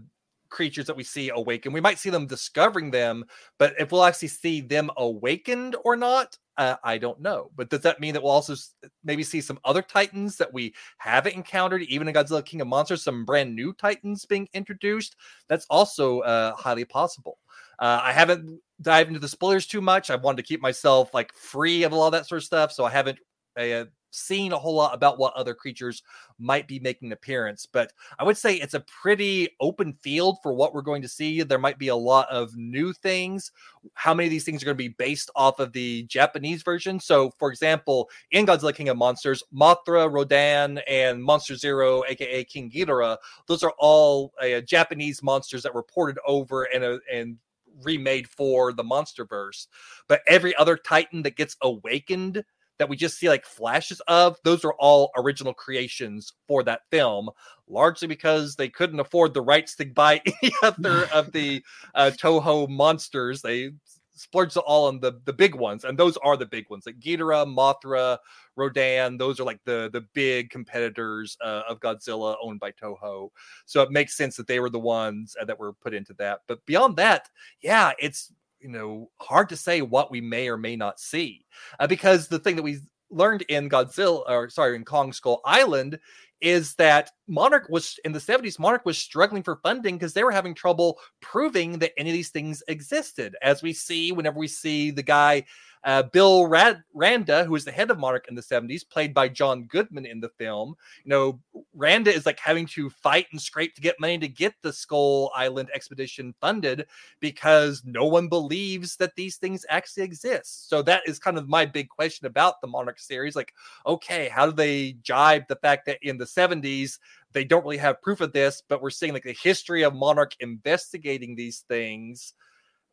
creatures 0.49 0.85
that 0.87 0.95
we 0.95 1.03
see 1.03 1.29
awaken. 1.29 1.73
We 1.73 1.81
might 1.81 1.99
see 1.99 2.09
them 2.09 2.27
discovering 2.27 2.91
them, 2.91 3.25
but 3.57 3.73
if 3.79 3.91
we'll 3.91 4.03
actually 4.03 4.29
see 4.29 4.61
them 4.61 4.89
awakened 4.97 5.75
or 5.83 5.95
not, 5.95 6.37
uh, 6.57 6.75
I 6.83 6.97
don't 6.97 7.21
know. 7.21 7.51
But 7.55 7.69
does 7.69 7.81
that 7.81 7.99
mean 7.99 8.13
that 8.13 8.23
we'll 8.23 8.31
also 8.31 8.55
maybe 9.03 9.23
see 9.23 9.41
some 9.41 9.59
other 9.63 9.81
titans 9.81 10.37
that 10.37 10.51
we 10.51 10.73
haven't 10.97 11.35
encountered, 11.35 11.83
even 11.83 12.07
in 12.07 12.13
Godzilla 12.13 12.43
King 12.43 12.61
of 12.61 12.67
Monsters, 12.67 13.03
some 13.03 13.25
brand 13.25 13.55
new 13.55 13.73
titans 13.73 14.25
being 14.25 14.47
introduced? 14.53 15.15
That's 15.49 15.67
also 15.69 16.21
uh, 16.21 16.55
highly 16.55 16.85
possible. 16.85 17.37
Uh, 17.79 17.99
I 18.01 18.11
haven't 18.11 18.59
dived 18.81 19.09
into 19.09 19.19
the 19.19 19.27
spoilers 19.27 19.67
too 19.67 19.81
much. 19.81 20.09
I 20.09 20.15
wanted 20.15 20.37
to 20.37 20.47
keep 20.47 20.61
myself 20.61 21.13
like 21.13 21.31
free 21.33 21.83
of 21.83 21.91
a 21.91 21.95
lot 21.95 22.07
of 22.07 22.13
that 22.13 22.25
sort 22.25 22.37
of 22.37 22.45
stuff, 22.45 22.71
so 22.71 22.85
I 22.85 22.89
haven't 22.89 23.19
uh, 23.55 23.85
seen 24.11 24.51
a 24.51 24.57
whole 24.57 24.75
lot 24.75 24.93
about 24.93 25.19
what 25.19 25.33
other 25.33 25.53
creatures 25.53 26.03
might 26.39 26.67
be 26.67 26.79
making 26.79 27.09
an 27.09 27.13
appearance. 27.13 27.65
But 27.65 27.93
I 28.19 28.23
would 28.23 28.37
say 28.37 28.55
it's 28.55 28.73
a 28.73 28.81
pretty 28.81 29.49
open 29.59 29.93
field 29.93 30.37
for 30.41 30.53
what 30.53 30.73
we're 30.73 30.81
going 30.81 31.01
to 31.01 31.07
see. 31.07 31.41
There 31.43 31.59
might 31.59 31.79
be 31.79 31.89
a 31.89 31.95
lot 31.95 32.29
of 32.29 32.55
new 32.55 32.93
things. 32.93 33.51
How 33.93 34.13
many 34.13 34.27
of 34.27 34.31
these 34.31 34.43
things 34.43 34.61
are 34.61 34.65
going 34.65 34.77
to 34.77 34.83
be 34.83 34.89
based 34.89 35.29
off 35.35 35.59
of 35.59 35.73
the 35.73 36.03
Japanese 36.03 36.63
version? 36.63 36.99
So, 36.99 37.31
for 37.37 37.49
example, 37.49 38.09
in 38.31 38.45
Godzilla 38.45 38.75
King 38.75 38.89
of 38.89 38.97
Monsters, 38.97 39.43
Mothra, 39.53 40.11
Rodan, 40.11 40.79
and 40.87 41.23
Monster 41.23 41.55
Zero, 41.55 42.03
aka 42.07 42.43
King 42.43 42.69
Ghidorah, 42.69 43.17
those 43.47 43.63
are 43.63 43.73
all 43.77 44.33
uh, 44.41 44.61
Japanese 44.61 45.23
monsters 45.23 45.63
that 45.63 45.73
were 45.73 45.83
ported 45.83 46.17
over 46.25 46.63
and 46.63 46.83
uh, 46.83 46.97
and 47.11 47.37
remade 47.83 48.27
for 48.27 48.73
the 48.73 48.83
MonsterVerse. 48.83 49.67
But 50.07 50.21
every 50.27 50.55
other 50.55 50.77
Titan 50.77 51.23
that 51.23 51.35
gets 51.35 51.55
awakened 51.61 52.43
that 52.79 52.89
we 52.89 52.95
just 52.95 53.17
see 53.17 53.29
like 53.29 53.45
flashes 53.45 54.01
of, 54.07 54.37
those 54.43 54.63
are 54.63 54.73
all 54.73 55.11
original 55.17 55.53
creations 55.53 56.33
for 56.47 56.63
that 56.63 56.81
film, 56.91 57.29
largely 57.67 58.07
because 58.07 58.55
they 58.55 58.69
couldn't 58.69 58.99
afford 58.99 59.33
the 59.33 59.41
rights 59.41 59.75
to 59.75 59.85
buy 59.85 60.21
any 60.43 60.51
other 60.63 61.05
of 61.13 61.31
the 61.31 61.63
uh, 61.95 62.11
Toho 62.15 62.69
monsters. 62.69 63.41
They 63.41 63.71
splurged 64.17 64.57
all 64.57 64.87
on 64.87 64.99
the 64.99 65.19
the 65.25 65.33
big 65.33 65.55
ones, 65.55 65.83
and 65.83 65.97
those 65.97 66.17
are 66.17 66.37
the 66.37 66.45
big 66.45 66.69
ones 66.69 66.85
like 66.85 66.99
Ghidorah, 66.99 67.45
Mothra, 67.47 68.17
Rodan. 68.55 69.17
Those 69.17 69.39
are 69.39 69.43
like 69.43 69.59
the 69.65 69.89
the 69.93 70.05
big 70.13 70.49
competitors 70.49 71.37
uh, 71.43 71.63
of 71.69 71.79
Godzilla 71.79 72.35
owned 72.41 72.59
by 72.59 72.71
Toho. 72.71 73.29
So 73.65 73.81
it 73.81 73.91
makes 73.91 74.17
sense 74.17 74.35
that 74.37 74.47
they 74.47 74.59
were 74.59 74.69
the 74.69 74.79
ones 74.79 75.35
uh, 75.39 75.45
that 75.45 75.59
were 75.59 75.73
put 75.73 75.93
into 75.93 76.13
that. 76.15 76.41
But 76.47 76.65
beyond 76.65 76.97
that, 76.97 77.29
yeah, 77.61 77.91
it's 77.99 78.31
you 78.59 78.69
know 78.69 79.09
hard 79.19 79.49
to 79.49 79.55
say 79.57 79.81
what 79.81 80.11
we 80.11 80.21
may 80.21 80.47
or 80.47 80.57
may 80.57 80.75
not 80.75 80.99
see 80.99 81.45
uh, 81.79 81.87
because 81.87 82.27
the 82.27 82.39
thing 82.39 82.55
that 82.55 82.63
we 82.63 82.79
learned 83.09 83.43
in 83.43 83.69
Godzilla 83.69 84.23
or 84.27 84.49
sorry 84.49 84.75
in 84.75 84.83
Kong 84.83 85.13
Skull 85.13 85.41
Island 85.45 85.99
is 86.41 86.75
that 86.75 87.11
Monarch 87.27 87.67
was 87.69 87.99
in 88.05 88.11
the 88.11 88.19
70s 88.19 88.59
Monarch 88.59 88.85
was 88.85 88.97
struggling 88.97 89.43
for 89.43 89.57
funding 89.57 89.95
because 89.95 90.13
they 90.13 90.23
were 90.23 90.31
having 90.31 90.53
trouble 90.53 90.99
proving 91.21 91.79
that 91.79 91.93
any 91.97 92.09
of 92.09 92.13
these 92.13 92.29
things 92.29 92.63
existed 92.67 93.35
as 93.41 93.61
we 93.61 93.73
see 93.73 94.11
whenever 94.11 94.37
we 94.37 94.47
see 94.47 94.91
the 94.91 95.03
guy 95.03 95.43
uh, 95.87 96.03
Bill 96.03 96.47
Rad- 96.47 96.83
Randa, 96.93 97.45
who 97.45 97.55
is 97.55 97.63
the 97.63 97.71
head 97.71 97.89
of 97.89 97.97
Monarch 97.97 98.27
in 98.27 98.35
the 98.35 98.41
70s, 98.41 98.83
played 98.83 99.13
by 99.13 99.29
John 99.29 99.63
Goodman 99.63 100.05
in 100.05 100.19
the 100.19 100.27
film. 100.27 100.75
You 101.05 101.09
know, 101.09 101.39
Randa 101.73 102.13
is 102.13 102.25
like 102.25 102.39
having 102.39 102.65
to 102.67 102.89
fight 102.89 103.27
and 103.31 103.41
scrape 103.41 103.73
to 103.75 103.81
get 103.81 103.99
money 103.99 104.17
to 104.17 104.27
get 104.27 104.53
the 104.61 104.73
Skull 104.73 105.31
Island 105.33 105.69
expedition 105.73 106.35
funded 106.41 106.87
because 107.21 107.83
no 107.85 108.05
one 108.05 108.27
believes 108.27 108.97
that 108.97 109.15
these 109.15 109.37
things 109.37 109.65
actually 109.69 110.03
exist. 110.03 110.69
So 110.69 110.81
that 110.81 111.03
is 111.07 111.19
kind 111.19 111.37
of 111.37 111.47
my 111.47 111.65
big 111.65 111.87
question 111.87 112.27
about 112.27 112.59
the 112.59 112.67
Monarch 112.67 112.99
series. 112.99 113.37
Like, 113.37 113.53
okay, 113.85 114.27
how 114.27 114.47
do 114.47 114.51
they 114.51 114.97
jibe 115.03 115.47
the 115.47 115.55
fact 115.55 115.85
that 115.85 115.99
in 116.01 116.17
the 116.17 116.26
70s 116.27 116.99
they 117.33 117.43
don't 117.43 117.63
really 117.63 117.77
have 117.77 118.01
proof 118.01 118.21
of 118.21 118.33
this, 118.33 118.63
but 118.67 118.81
we're 118.81 118.89
seeing 118.89 119.13
like 119.13 119.23
the 119.23 119.37
history 119.43 119.83
of 119.83 119.93
Monarch 119.93 120.33
investigating 120.39 121.35
these 121.35 121.59
things? 121.67 122.33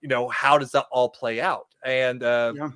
You 0.00 0.08
know, 0.08 0.28
how 0.28 0.58
does 0.58 0.72
that 0.72 0.86
all 0.90 1.08
play 1.08 1.40
out? 1.40 1.68
And 1.84 2.22
uh, 2.22 2.52
Yeah. 2.54 2.70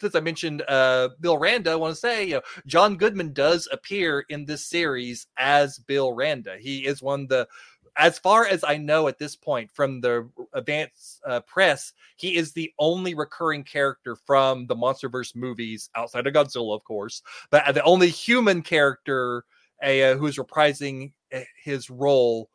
since 0.00 0.14
I 0.14 0.20
mentioned 0.20 0.62
uh, 0.68 1.10
Bill 1.20 1.36
Randa, 1.36 1.72
I 1.72 1.76
want 1.76 1.94
to 1.94 2.00
say 2.00 2.24
you 2.24 2.34
know, 2.34 2.42
John 2.66 2.96
Goodman 2.96 3.32
does 3.32 3.68
appear 3.72 4.24
in 4.28 4.44
this 4.44 4.64
series 4.66 5.26
as 5.36 5.78
Bill 5.78 6.12
Randa. 6.12 6.56
He 6.58 6.86
is 6.86 7.02
one 7.02 7.22
of 7.22 7.28
the, 7.28 7.48
as 7.96 8.18
far 8.18 8.46
as 8.46 8.62
I 8.62 8.76
know 8.76 9.08
at 9.08 9.18
this 9.18 9.36
point 9.36 9.70
from 9.72 10.00
the 10.00 10.28
advance 10.52 11.20
uh, 11.26 11.40
press, 11.40 11.92
he 12.16 12.36
is 12.36 12.52
the 12.52 12.72
only 12.78 13.14
recurring 13.14 13.64
character 13.64 14.14
from 14.16 14.66
the 14.66 14.76
MonsterVerse 14.76 15.34
movies 15.34 15.90
outside 15.96 16.26
of 16.26 16.32
Godzilla, 16.32 16.74
of 16.74 16.84
course, 16.84 17.22
but 17.50 17.74
the 17.74 17.82
only 17.82 18.08
human 18.08 18.62
character 18.62 19.44
uh, 19.82 20.14
who 20.14 20.26
is 20.26 20.38
reprising 20.38 21.12
uh, 21.34 21.40
his 21.62 21.90
role 21.90 22.50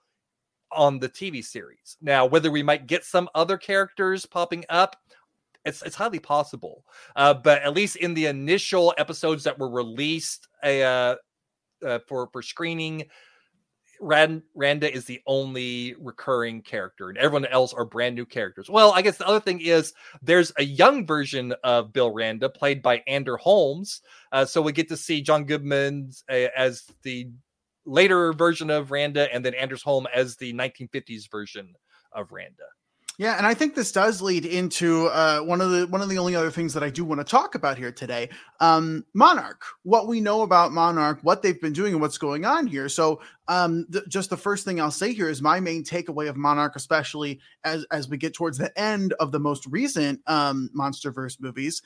on 0.72 1.00
the 1.00 1.10
TV 1.10 1.44
series. 1.44 1.98
Now, 2.02 2.26
whether 2.26 2.52
we 2.52 2.64
might 2.64 2.88
get 2.88 3.04
some 3.04 3.30
other 3.34 3.58
characters 3.58 4.26
popping 4.26 4.66
up, 4.70 4.96
it's 5.64 5.82
it's 5.82 5.96
highly 5.96 6.20
possible. 6.20 6.84
Uh, 7.16 7.34
but 7.34 7.62
at 7.64 7.74
least 7.74 7.96
in 7.96 8.14
the 8.14 8.28
initial 8.28 8.94
episodes 8.98 9.44
that 9.44 9.58
were 9.58 9.70
released 9.70 10.48
uh, 10.64 11.16
uh, 11.86 12.00
for 12.08 12.30
for 12.32 12.42
screening, 12.42 13.04
Rand, 14.00 14.44
Randa 14.54 14.92
is 14.92 15.06
the 15.06 15.22
only 15.28 15.96
recurring 16.00 16.62
character, 16.62 17.10
and 17.10 17.18
everyone 17.18 17.46
else 17.46 17.74
are 17.74 17.86
brand 17.86 18.16
new 18.16 18.26
characters. 18.26 18.70
Well, 18.70 18.92
I 18.94 19.02
guess 19.02 19.18
the 19.18 19.28
other 19.28 19.40
thing 19.40 19.62
is 19.62 19.94
there's 20.22 20.52
a 20.58 20.64
young 20.64 21.06
version 21.06 21.54
of 21.64 21.94
Bill 21.94 22.12
Randa 22.12 22.50
played 22.50 22.82
by 22.82 23.04
Anders 23.08 23.40
Holm, 23.42 23.84
uh, 24.32 24.46
so 24.46 24.62
we 24.62 24.72
get 24.72 24.90
to 24.90 24.98
see 24.98 25.22
John 25.22 25.46
Goodman 25.46 26.12
uh, 26.30 26.48
as 26.56 26.84
the 27.04 27.30
later 27.86 28.34
version 28.34 28.70
of 28.70 28.92
Randa, 28.92 29.34
and 29.34 29.46
then 29.46 29.54
Anders 29.54 29.84
Holm 29.84 30.08
as 30.14 30.36
the 30.36 30.54
1950s 30.54 31.30
version 31.30 31.74
of 32.12 32.32
Randa. 32.32 32.66
Yeah, 33.18 33.38
and 33.38 33.48
I 33.48 33.54
think 33.54 33.76
this 33.76 33.94
does 33.94 34.22
lead 34.22 34.46
into 34.46 35.08
uh, 35.08 35.40
one 35.40 35.62
of 35.62 35.72
the 35.72 35.88
one 35.88 36.02
of 36.02 36.10
the 36.10 36.18
only 36.18 36.36
other 36.36 36.52
things 36.52 36.74
that 36.74 36.84
I 36.84 36.90
do 36.90 37.06
want 37.06 37.22
to 37.22 37.26
talk 37.26 37.56
about 37.56 37.78
here 37.78 37.92
today. 37.92 38.30
Um, 38.60 39.06
Monarch, 39.14 39.64
what 39.84 40.08
we 40.08 40.20
know 40.20 40.42
about 40.42 40.74
Monarch, 40.74 41.20
what 41.22 41.42
they've 41.42 41.60
been 41.60 41.72
doing, 41.72 41.94
and 41.94 42.02
what's 42.02 42.18
going 42.18 42.44
on 42.44 42.68
here. 42.68 42.90
So, 42.90 43.22
um, 43.48 43.88
th- 43.92 44.06
just 44.10 44.30
the 44.30 44.38
first 44.38 44.66
thing 44.66 44.82
I'll 44.82 44.92
say 44.92 45.14
here 45.14 45.30
is 45.30 45.42
my 45.42 45.62
main 45.62 45.84
takeaway 45.84 46.28
of 46.28 46.36
Monarch, 46.36 46.76
especially 46.76 47.40
as 47.64 47.86
as 47.92 48.10
we 48.10 48.18
get 48.18 48.34
towards 48.34 48.58
the 48.58 48.78
end 48.78 49.14
of 49.14 49.32
the 49.32 49.40
most 49.40 49.66
recent 49.68 50.20
um, 50.28 50.70
MonsterVerse 50.78 51.40
movies. 51.40 51.82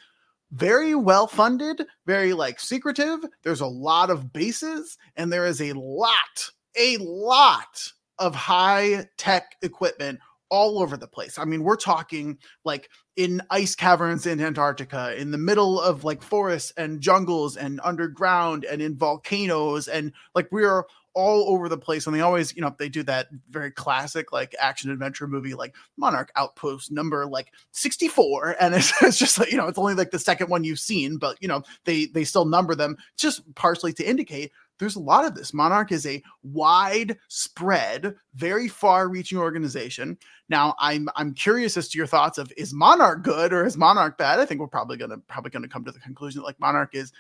Very 0.52 0.96
well 0.96 1.28
funded, 1.28 1.86
very 2.08 2.34
like 2.34 2.60
secretive. 2.60 3.20
There's 3.44 3.62
a 3.62 3.68
lot 3.68 4.10
of 4.10 4.34
bases, 4.34 4.98
and 5.16 5.32
there 5.32 5.46
is 5.46 5.62
a 5.62 5.74
lot, 5.74 6.50
a 6.76 6.98
lot 6.98 7.94
of 8.18 8.34
high 8.34 9.08
tech 9.18 9.56
equipment 9.62 10.20
all 10.50 10.80
over 10.82 10.98
the 10.98 11.08
place. 11.08 11.38
I 11.38 11.46
mean, 11.46 11.64
we're 11.64 11.76
talking 11.76 12.38
like 12.66 12.90
in 13.16 13.42
ice 13.50 13.76
caverns 13.76 14.26
in 14.26 14.42
Antarctica, 14.42 15.16
in 15.20 15.32
the 15.32 15.38
middle 15.38 15.80
of 15.80 16.04
like 16.04 16.22
forests 16.22 16.74
and 16.78 17.02
jungles 17.02 17.58
and 17.58 17.80
underground 17.84 18.66
and 18.66 18.82
in 18.82 18.98
volcanoes 18.98 19.88
and 19.88 20.14
like 20.34 20.48
we're 20.52 20.86
all 21.16 21.50
over 21.50 21.68
the 21.68 21.78
place 21.78 22.06
and 22.06 22.16
they 22.16 22.22
always 22.22 22.56
you 22.56 22.62
know 22.62 22.74
they 22.78 22.88
do 22.88 23.04
that 23.04 23.28
very 23.50 23.72
classic 23.72 24.32
like 24.32 24.56
action 24.60 24.92
adventure 24.92 25.28
movie 25.28 25.54
like 25.54 25.76
monarch 25.98 26.32
outpost 26.36 26.92
number 26.92 27.26
like 27.26 27.52
64 27.72 28.56
and 28.60 28.76
it's, 28.76 28.94
it's 29.02 29.18
just 29.18 29.40
like 29.40 29.52
you 29.52 29.58
know 29.58 29.68
it's 29.68 29.78
only 29.78 29.96
like 29.96 30.12
the 30.12 30.20
second 30.20 30.50
one 30.50 30.64
you've 30.64 30.80
seen 30.80 31.18
but 31.18 31.36
you 31.42 31.48
know 31.48 31.64
they 31.86 32.06
they 32.06 32.24
still 32.24 32.46
number 32.46 32.76
them 32.76 32.96
just 33.18 33.42
partially 33.56 33.92
to 33.94 34.08
indicate 34.08 34.52
there's 34.80 34.96
a 34.96 35.00
lot 35.00 35.26
of 35.26 35.36
this 35.36 35.54
monarch 35.54 35.92
is 35.92 36.06
a 36.06 36.22
wide 36.44 37.18
spread 37.28 38.16
very 38.36 38.68
far 38.68 39.10
reaching 39.10 39.38
organization 39.38 40.18
now 40.50 40.76
i'm 40.80 41.08
i'm 41.16 41.34
curious 41.34 41.78
as 41.78 41.88
to 41.90 41.98
your 41.98 42.08
thoughts 42.08 42.38
of 42.38 42.52
is 42.58 42.74
monarch 42.74 43.24
good 43.24 43.54
or 43.54 43.66
is 43.66 43.78
monarch 43.78 44.18
bad 44.18 44.40
i 44.40 44.46
think 44.46 44.60
we're 44.60 44.68
probably 44.68 44.98
gonna 44.98 45.18
probably 45.28 45.52
gonna 45.52 45.68
come 45.68 45.86
to 45.86 45.92
the 45.92 46.00
conclusion 46.00 46.42
that 46.42 46.46
like 46.46 46.60
monarch 46.60 46.94
is 46.94 47.12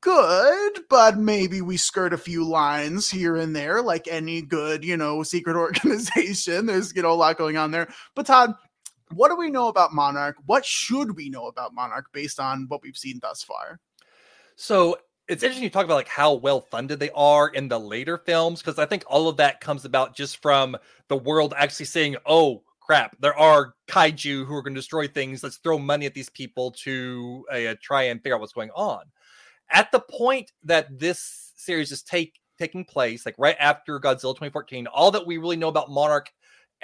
good, 0.00 0.80
but 0.88 1.18
maybe 1.18 1.60
we 1.60 1.76
skirt 1.76 2.12
a 2.12 2.18
few 2.18 2.44
lines 2.44 3.10
here 3.10 3.36
and 3.36 3.54
there, 3.54 3.82
like 3.82 4.08
any 4.08 4.42
good, 4.42 4.84
you 4.84 4.96
know, 4.96 5.22
secret 5.22 5.56
organization. 5.56 6.66
There's, 6.66 6.94
you 6.94 7.02
know, 7.02 7.12
a 7.12 7.14
lot 7.14 7.38
going 7.38 7.56
on 7.56 7.70
there. 7.70 7.88
But 8.14 8.26
Todd, 8.26 8.54
what 9.12 9.28
do 9.28 9.36
we 9.36 9.50
know 9.50 9.68
about 9.68 9.92
Monarch? 9.94 10.36
What 10.46 10.64
should 10.64 11.16
we 11.16 11.28
know 11.28 11.46
about 11.46 11.74
Monarch 11.74 12.06
based 12.12 12.40
on 12.40 12.66
what 12.68 12.82
we've 12.82 12.96
seen 12.96 13.18
thus 13.20 13.42
far? 13.42 13.80
So 14.56 14.98
it's 15.28 15.42
interesting 15.42 15.64
you 15.64 15.70
talk 15.70 15.84
about 15.84 15.94
like 15.94 16.08
how 16.08 16.34
well 16.34 16.60
funded 16.60 17.00
they 17.00 17.10
are 17.14 17.48
in 17.48 17.68
the 17.68 17.78
later 17.78 18.18
films 18.18 18.60
because 18.60 18.78
I 18.78 18.86
think 18.86 19.04
all 19.06 19.28
of 19.28 19.36
that 19.38 19.60
comes 19.60 19.84
about 19.84 20.14
just 20.14 20.40
from 20.40 20.76
the 21.08 21.16
world 21.16 21.54
actually 21.56 21.86
saying, 21.86 22.16
"Oh 22.26 22.62
crap, 22.80 23.16
there 23.20 23.36
are 23.36 23.74
kaiju 23.88 24.46
who 24.46 24.54
are 24.54 24.62
going 24.62 24.74
to 24.74 24.80
destroy 24.80 25.08
things. 25.08 25.42
Let's 25.42 25.56
throw 25.56 25.78
money 25.78 26.06
at 26.06 26.14
these 26.14 26.30
people 26.30 26.70
to 26.82 27.44
uh, 27.52 27.74
try 27.82 28.04
and 28.04 28.22
figure 28.22 28.36
out 28.36 28.40
what's 28.40 28.52
going 28.52 28.70
on." 28.70 29.04
At 29.70 29.90
the 29.90 30.00
point 30.00 30.52
that 30.64 30.98
this 30.98 31.52
series 31.56 31.90
is 31.90 32.02
take 32.02 32.34
taking 32.58 32.84
place, 32.84 33.26
like 33.26 33.34
right 33.38 33.56
after 33.58 33.98
Godzilla 34.00 34.32
2014, 34.34 34.86
all 34.86 35.10
that 35.10 35.26
we 35.26 35.38
really 35.38 35.56
know 35.56 35.68
about 35.68 35.90
Monarch 35.90 36.30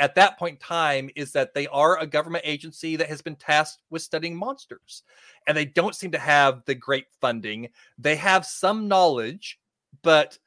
at 0.03 0.17
that 0.17 0.37
point 0.37 0.55
in 0.55 0.67
time 0.67 1.11
is 1.15 1.31
that 1.31 1.55
they 1.55 1.69
are 1.69 1.97
a 1.97 2.07
government 2.09 2.45
agency 2.45 2.97
that 2.97 3.09
has 3.09 3.23
been 3.23 3.37
tasked 3.37 3.83
with 3.88 4.03
studying 4.03 4.35
monsters 4.35 5.05
and 5.47 5.57
they 5.57 5.65
don't 5.65 5.95
seem 5.95 6.11
to 6.11 6.19
have 6.19 6.65
the 6.67 6.75
great 6.75 7.07
funding. 7.21 7.69
They 7.99 8.17
have 8.17 8.45
some 8.45 8.88
knowledge 8.88 9.61
but 10.03 10.38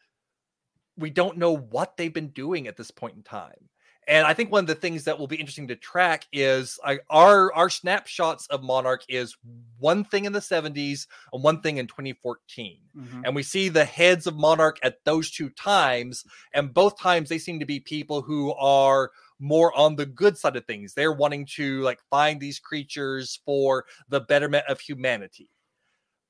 we 0.98 1.10
don't 1.10 1.38
know 1.38 1.56
what 1.56 1.96
they've 1.96 2.14
been 2.14 2.30
doing 2.30 2.68
at 2.68 2.76
this 2.76 2.92
point 2.92 3.16
in 3.16 3.24
time. 3.24 3.70
And 4.08 4.28
i 4.28 4.34
think 4.34 4.52
one 4.52 4.66
of 4.66 4.68
the 4.68 4.76
things 4.76 5.06
that 5.06 5.18
will 5.18 5.26
be 5.26 5.38
interesting 5.38 5.70
to 5.70 5.76
track 5.76 6.28
is 6.34 6.78
our 7.10 7.54
our 7.54 7.70
snapshots 7.70 8.46
of 8.48 8.62
monarch 8.62 9.04
is 9.08 9.38
one 9.80 10.04
thing 10.04 10.26
in 10.26 10.34
the 10.34 10.40
70s 10.40 11.08
and 11.34 11.42
one 11.42 11.62
thing 11.62 11.78
in 11.78 11.88
2014 11.88 12.78
mm-hmm. 12.96 13.22
and 13.26 13.36
we 13.36 13.42
see 13.42 13.70
the 13.70 13.86
heads 13.86 14.28
of 14.28 14.36
monarch 14.36 14.78
at 14.84 15.04
those 15.06 15.32
two 15.32 15.50
times 15.50 16.24
and 16.54 16.72
both 16.72 17.00
times 17.00 17.30
they 17.30 17.40
seem 17.40 17.60
to 17.60 17.66
be 17.66 17.80
people 17.80 18.22
who 18.22 18.54
are 18.54 19.10
more 19.40 19.76
on 19.78 19.96
the 19.96 20.06
good 20.06 20.38
side 20.38 20.56
of 20.56 20.66
things. 20.66 20.94
They're 20.94 21.14
wanting 21.14 21.46
to 21.56 21.82
like 21.82 22.00
find 22.10 22.40
these 22.40 22.60
creatures 22.60 23.40
for 23.46 23.86
the 24.10 24.22
betterment 24.22 24.66
of 24.68 24.80
humanity. 24.80 25.50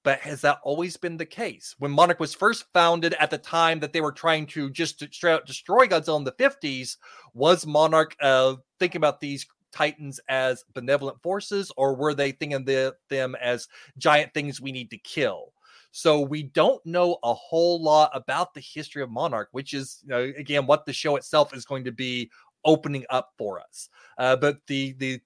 But 0.03 0.19
has 0.19 0.41
that 0.41 0.59
always 0.63 0.97
been 0.97 1.17
the 1.17 1.25
case? 1.25 1.75
When 1.79 1.89
Monarch 1.89 2.19
was 2.19 2.35
first 2.35 2.65
founded 2.73 3.15
at 3.19 3.31
the 3.31 3.39
time 3.39 3.79
that 3.79 3.91
they 3.91 4.01
were 4.01 4.11
trying 4.11 4.45
to 4.47 4.69
just 4.69 5.03
straight 5.11 5.33
out 5.33 5.47
destroy 5.47 5.87
Godzilla 5.87 6.17
in 6.19 6.23
the 6.23 6.31
50s, 6.33 6.97
was 7.33 7.65
Monarch 7.65 8.15
uh, 8.21 8.55
thinking 8.79 8.99
about 8.99 9.19
these 9.19 9.47
titans 9.71 10.19
as 10.29 10.63
benevolent 10.75 11.21
forces 11.23 11.71
or 11.75 11.95
were 11.95 12.13
they 12.13 12.31
thinking 12.31 12.63
the, 12.65 12.95
them 13.09 13.35
as 13.41 13.67
giant 13.97 14.31
things 14.33 14.61
we 14.61 14.71
need 14.71 14.91
to 14.91 14.97
kill? 14.99 15.53
So 15.97 16.19
we 16.19 16.43
don't 16.43 16.85
know 16.85 17.17
a 17.23 17.33
whole 17.33 17.81
lot 17.81 18.11
about 18.13 18.53
the 18.53 18.59
history 18.59 19.01
of 19.01 19.09
Monarch, 19.09 19.47
which 19.53 19.73
is, 19.73 20.01
you 20.03 20.09
know, 20.09 20.33
again, 20.37 20.67
what 20.67 20.85
the 20.85 20.91
show 20.91 21.15
itself 21.15 21.55
is 21.55 21.63
going 21.63 21.85
to 21.85 21.91
be 21.93 22.29
opening 22.65 23.05
up 23.09 23.33
for 23.37 23.59
us. 23.59 23.89
Uh, 24.17 24.35
but 24.35 24.57
the 24.67 24.93
the 24.93 25.19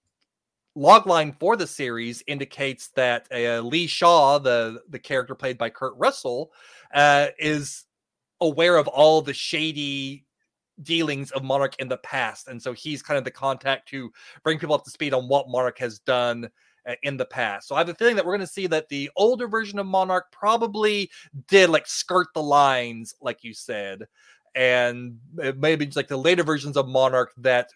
logline 0.77 1.37
for 1.39 1.55
the 1.55 1.67
series 1.67 2.23
indicates 2.27 2.89
that 2.89 3.27
uh, 3.33 3.61
Lee 3.61 3.87
Shaw, 3.87 4.39
the 4.39 4.81
the 4.89 4.99
character 4.99 5.35
played 5.35 5.57
by 5.57 5.69
Kurt 5.69 5.93
Russell, 5.97 6.51
uh, 6.93 7.27
is 7.39 7.85
aware 8.41 8.77
of 8.77 8.87
all 8.87 9.21
the 9.21 9.33
shady 9.33 10.25
dealings 10.83 11.31
of 11.31 11.43
Monarch 11.43 11.75
in 11.79 11.87
the 11.87 11.97
past, 11.97 12.47
and 12.47 12.61
so 12.61 12.73
he's 12.73 13.01
kind 13.01 13.17
of 13.17 13.23
the 13.23 13.31
contact 13.31 13.89
to 13.89 14.11
bring 14.43 14.59
people 14.59 14.75
up 14.75 14.83
to 14.85 14.91
speed 14.91 15.13
on 15.13 15.27
what 15.27 15.49
Monarch 15.49 15.79
has 15.79 15.99
done 15.99 16.49
uh, 16.87 16.95
in 17.03 17.17
the 17.17 17.25
past. 17.25 17.67
So 17.67 17.75
I 17.75 17.79
have 17.79 17.89
a 17.89 17.93
feeling 17.93 18.15
that 18.15 18.25
we're 18.25 18.37
going 18.37 18.47
to 18.47 18.53
see 18.53 18.67
that 18.67 18.87
the 18.89 19.09
older 19.15 19.47
version 19.47 19.79
of 19.79 19.85
Monarch 19.85 20.31
probably 20.31 21.11
did 21.47 21.69
like 21.69 21.85
skirt 21.87 22.27
the 22.33 22.41
lines, 22.41 23.13
like 23.21 23.43
you 23.43 23.53
said, 23.53 24.07
and 24.55 25.17
maybe 25.33 25.85
just 25.85 25.97
like 25.97 26.07
the 26.07 26.17
later 26.17 26.43
versions 26.43 26.77
of 26.77 26.87
Monarch 26.87 27.31
that 27.37 27.69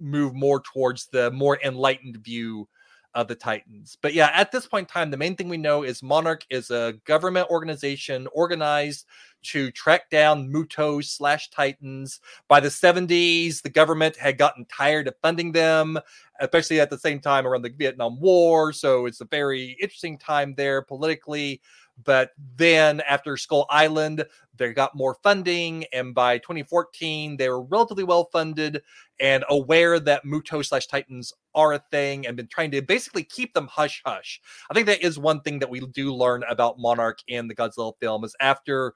move 0.00 0.34
more 0.34 0.60
towards 0.60 1.06
the 1.06 1.30
more 1.30 1.58
enlightened 1.64 2.16
view 2.18 2.68
of 3.14 3.26
the 3.26 3.34
Titans. 3.34 3.96
But 4.00 4.14
yeah, 4.14 4.30
at 4.34 4.52
this 4.52 4.66
point 4.66 4.88
in 4.88 4.92
time, 4.92 5.10
the 5.10 5.16
main 5.16 5.34
thing 5.34 5.48
we 5.48 5.56
know 5.56 5.82
is 5.82 6.02
Monarch 6.02 6.44
is 6.50 6.70
a 6.70 6.94
government 7.04 7.48
organization 7.50 8.28
organized 8.32 9.06
to 9.44 9.70
track 9.70 10.10
down 10.10 10.52
Mutos 10.52 11.06
slash 11.06 11.50
Titans. 11.50 12.20
By 12.48 12.60
the 12.60 12.68
70s, 12.68 13.62
the 13.62 13.70
government 13.70 14.16
had 14.16 14.38
gotten 14.38 14.66
tired 14.66 15.08
of 15.08 15.14
funding 15.22 15.52
them, 15.52 15.98
especially 16.40 16.80
at 16.80 16.90
the 16.90 16.98
same 16.98 17.18
time 17.18 17.46
around 17.46 17.62
the 17.62 17.70
Vietnam 17.70 18.20
War. 18.20 18.72
So 18.72 19.06
it's 19.06 19.20
a 19.20 19.26
very 19.26 19.76
interesting 19.80 20.18
time 20.18 20.54
there 20.54 20.82
politically. 20.82 21.60
But 22.04 22.30
then 22.56 23.00
after 23.08 23.36
Skull 23.36 23.66
Island, 23.70 24.24
they 24.56 24.72
got 24.72 24.94
more 24.94 25.16
funding. 25.22 25.84
And 25.92 26.14
by 26.14 26.38
2014, 26.38 27.36
they 27.36 27.48
were 27.48 27.62
relatively 27.62 28.04
well 28.04 28.28
funded 28.32 28.82
and 29.20 29.44
aware 29.48 29.98
that 30.00 30.24
Muto 30.24 30.64
slash 30.64 30.86
Titans 30.86 31.32
are 31.54 31.74
a 31.74 31.82
thing 31.90 32.26
and 32.26 32.36
been 32.36 32.46
trying 32.46 32.70
to 32.72 32.82
basically 32.82 33.24
keep 33.24 33.52
them 33.54 33.66
hush 33.66 34.02
hush. 34.04 34.40
I 34.70 34.74
think 34.74 34.86
that 34.86 35.02
is 35.02 35.18
one 35.18 35.40
thing 35.40 35.58
that 35.58 35.70
we 35.70 35.80
do 35.80 36.14
learn 36.14 36.44
about 36.48 36.78
Monarch 36.78 37.18
in 37.26 37.48
the 37.48 37.54
Godzilla 37.54 37.92
film 38.00 38.24
is 38.24 38.36
after 38.40 38.94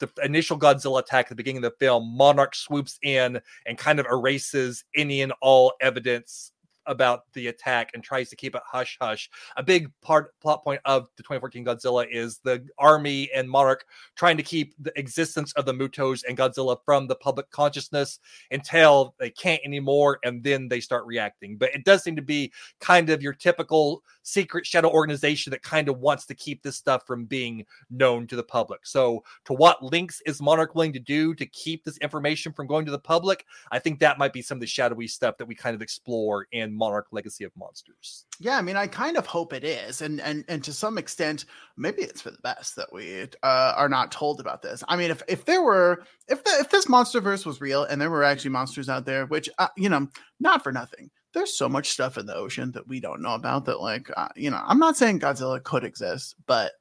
the 0.00 0.10
initial 0.24 0.58
Godzilla 0.58 1.00
attack 1.00 1.26
at 1.26 1.28
the 1.30 1.34
beginning 1.36 1.64
of 1.64 1.72
the 1.72 1.84
film, 1.84 2.16
Monarch 2.16 2.54
swoops 2.54 2.98
in 3.02 3.40
and 3.66 3.78
kind 3.78 4.00
of 4.00 4.06
erases 4.06 4.84
any 4.96 5.22
and 5.22 5.32
all 5.40 5.72
evidence 5.80 6.52
about 6.86 7.32
the 7.32 7.48
attack 7.48 7.90
and 7.94 8.02
tries 8.02 8.28
to 8.30 8.36
keep 8.36 8.54
it 8.54 8.62
hush 8.66 8.96
hush. 9.00 9.30
A 9.56 9.62
big 9.62 9.90
part 10.02 10.38
plot 10.40 10.64
point 10.64 10.80
of 10.84 11.08
the 11.16 11.22
2014 11.22 11.64
Godzilla 11.64 12.06
is 12.10 12.38
the 12.38 12.64
army 12.78 13.30
and 13.34 13.48
Monarch 13.48 13.84
trying 14.16 14.36
to 14.36 14.42
keep 14.42 14.74
the 14.78 14.96
existence 14.98 15.52
of 15.54 15.66
the 15.66 15.72
Mutos 15.72 16.22
and 16.28 16.36
Godzilla 16.36 16.76
from 16.84 17.06
the 17.06 17.16
public 17.16 17.50
consciousness 17.50 18.18
until 18.50 19.14
they 19.18 19.30
can't 19.30 19.60
anymore, 19.64 20.18
and 20.24 20.42
then 20.42 20.68
they 20.68 20.80
start 20.80 21.06
reacting. 21.06 21.56
But 21.56 21.74
it 21.74 21.84
does 21.84 22.02
seem 22.02 22.16
to 22.16 22.22
be 22.22 22.52
kind 22.80 23.10
of 23.10 23.22
your 23.22 23.32
typical 23.32 24.02
secret 24.22 24.66
shadow 24.66 24.90
organization 24.90 25.50
that 25.50 25.62
kind 25.62 25.88
of 25.88 25.98
wants 25.98 26.26
to 26.26 26.34
keep 26.34 26.62
this 26.62 26.76
stuff 26.76 27.06
from 27.06 27.24
being 27.24 27.64
known 27.90 28.26
to 28.26 28.36
the 28.36 28.42
public. 28.42 28.86
So, 28.86 29.22
to 29.44 29.52
what 29.52 29.82
links 29.82 30.20
is 30.26 30.40
Monarch 30.40 30.74
willing 30.74 30.92
to 30.94 30.98
do 30.98 31.34
to 31.34 31.46
keep 31.46 31.84
this 31.84 31.98
information 31.98 32.52
from 32.52 32.66
going 32.66 32.84
to 32.86 32.92
the 32.92 32.98
public? 32.98 33.46
I 33.70 33.78
think 33.78 33.98
that 33.98 34.18
might 34.18 34.32
be 34.32 34.42
some 34.42 34.56
of 34.56 34.60
the 34.60 34.66
shadowy 34.66 35.06
stuff 35.06 35.36
that 35.38 35.46
we 35.46 35.54
kind 35.54 35.74
of 35.74 35.82
explore 35.82 36.46
in 36.52 36.73
Monarch 36.76 37.06
Legacy 37.12 37.44
of 37.44 37.52
Monsters. 37.56 38.26
Yeah, 38.40 38.58
I 38.58 38.62
mean, 38.62 38.76
I 38.76 38.86
kind 38.86 39.16
of 39.16 39.26
hope 39.26 39.52
it 39.52 39.64
is, 39.64 40.02
and 40.02 40.20
and 40.20 40.44
and 40.48 40.62
to 40.64 40.72
some 40.72 40.98
extent, 40.98 41.44
maybe 41.76 42.02
it's 42.02 42.20
for 42.20 42.30
the 42.30 42.38
best 42.42 42.76
that 42.76 42.92
we 42.92 43.22
uh, 43.42 43.72
are 43.76 43.88
not 43.88 44.12
told 44.12 44.40
about 44.40 44.62
this. 44.62 44.82
I 44.88 44.96
mean, 44.96 45.10
if 45.10 45.22
if 45.28 45.44
there 45.44 45.62
were 45.62 46.02
if 46.28 46.42
the, 46.44 46.50
if 46.60 46.70
this 46.70 46.86
MonsterVerse 46.86 47.46
was 47.46 47.60
real 47.60 47.84
and 47.84 48.00
there 48.00 48.10
were 48.10 48.24
actually 48.24 48.50
monsters 48.50 48.88
out 48.88 49.06
there, 49.06 49.26
which 49.26 49.48
uh, 49.58 49.68
you 49.76 49.88
know, 49.88 50.08
not 50.40 50.62
for 50.62 50.72
nothing, 50.72 51.10
there's 51.32 51.56
so 51.56 51.68
much 51.68 51.90
stuff 51.90 52.16
in 52.16 52.26
the 52.26 52.34
ocean 52.34 52.72
that 52.72 52.88
we 52.88 53.00
don't 53.00 53.22
know 53.22 53.34
about. 53.34 53.66
That 53.66 53.80
like, 53.80 54.10
uh, 54.16 54.28
you 54.36 54.50
know, 54.50 54.62
I'm 54.64 54.78
not 54.78 54.96
saying 54.96 55.20
Godzilla 55.20 55.62
could 55.62 55.84
exist, 55.84 56.36
but 56.46 56.72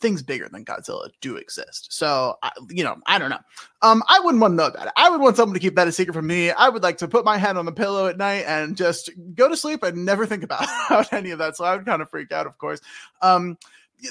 things 0.00 0.22
bigger 0.22 0.48
than 0.48 0.64
Godzilla 0.64 1.08
do 1.20 1.36
exist. 1.36 1.92
So, 1.92 2.36
I, 2.42 2.50
you 2.70 2.82
know, 2.82 2.96
I 3.06 3.18
don't 3.18 3.30
know. 3.30 3.40
Um, 3.82 4.02
I 4.08 4.20
wouldn't 4.20 4.40
want 4.40 4.52
to 4.52 4.56
know 4.56 4.66
about 4.66 4.86
it. 4.86 4.92
I 4.96 5.08
would 5.10 5.20
want 5.20 5.36
someone 5.36 5.54
to 5.54 5.60
keep 5.60 5.76
that 5.76 5.88
a 5.88 5.92
secret 5.92 6.14
from 6.14 6.26
me. 6.26 6.50
I 6.50 6.68
would 6.68 6.82
like 6.82 6.98
to 6.98 7.08
put 7.08 7.24
my 7.24 7.36
head 7.36 7.56
on 7.56 7.64
the 7.64 7.72
pillow 7.72 8.06
at 8.06 8.16
night 8.16 8.44
and 8.46 8.76
just 8.76 9.10
go 9.34 9.48
to 9.48 9.56
sleep 9.56 9.82
and 9.82 10.04
never 10.04 10.26
think 10.26 10.42
about, 10.42 10.64
about 10.90 11.12
any 11.12 11.30
of 11.30 11.38
that. 11.38 11.56
So 11.56 11.64
I 11.64 11.76
would 11.76 11.86
kind 11.86 12.02
of 12.02 12.10
freak 12.10 12.32
out, 12.32 12.46
of 12.46 12.58
course. 12.58 12.80
Um, 13.22 13.56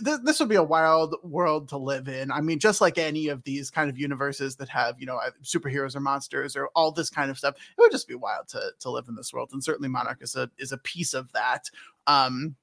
th- 0.04 0.20
this 0.24 0.40
would 0.40 0.50
be 0.50 0.56
a 0.56 0.64
wild 0.64 1.16
world 1.24 1.70
to 1.70 1.78
live 1.78 2.08
in. 2.08 2.32
I 2.32 2.42
mean, 2.42 2.60
just 2.60 2.82
like 2.82 2.98
any 2.98 3.28
of 3.28 3.44
these 3.44 3.70
kind 3.70 3.90
of 3.90 3.98
universes 3.98 4.56
that 4.58 4.70
have, 4.70 5.00
you 5.00 5.06
know, 5.06 5.20
superheroes 5.44 5.96
or 5.96 6.00
monsters 6.00 6.56
or 6.56 6.70
all 6.76 6.92
this 6.92 7.10
kind 7.10 7.32
of 7.32 7.38
stuff, 7.38 7.56
it 7.56 7.82
would 7.82 7.92
just 7.92 8.08
be 8.08 8.16
wild 8.16 8.48
to 8.50 8.72
to 8.80 8.90
live 8.90 9.08
in 9.08 9.16
this 9.16 9.34
world. 9.34 9.50
And 9.54 9.64
certainly 9.64 9.90
Monarch 9.90 10.22
is 10.22 10.36
a 10.36 10.50
is 10.58 10.72
a 10.72 10.78
piece 10.78 11.14
of 11.14 11.32
that. 11.34 11.70
Um, 12.06 12.56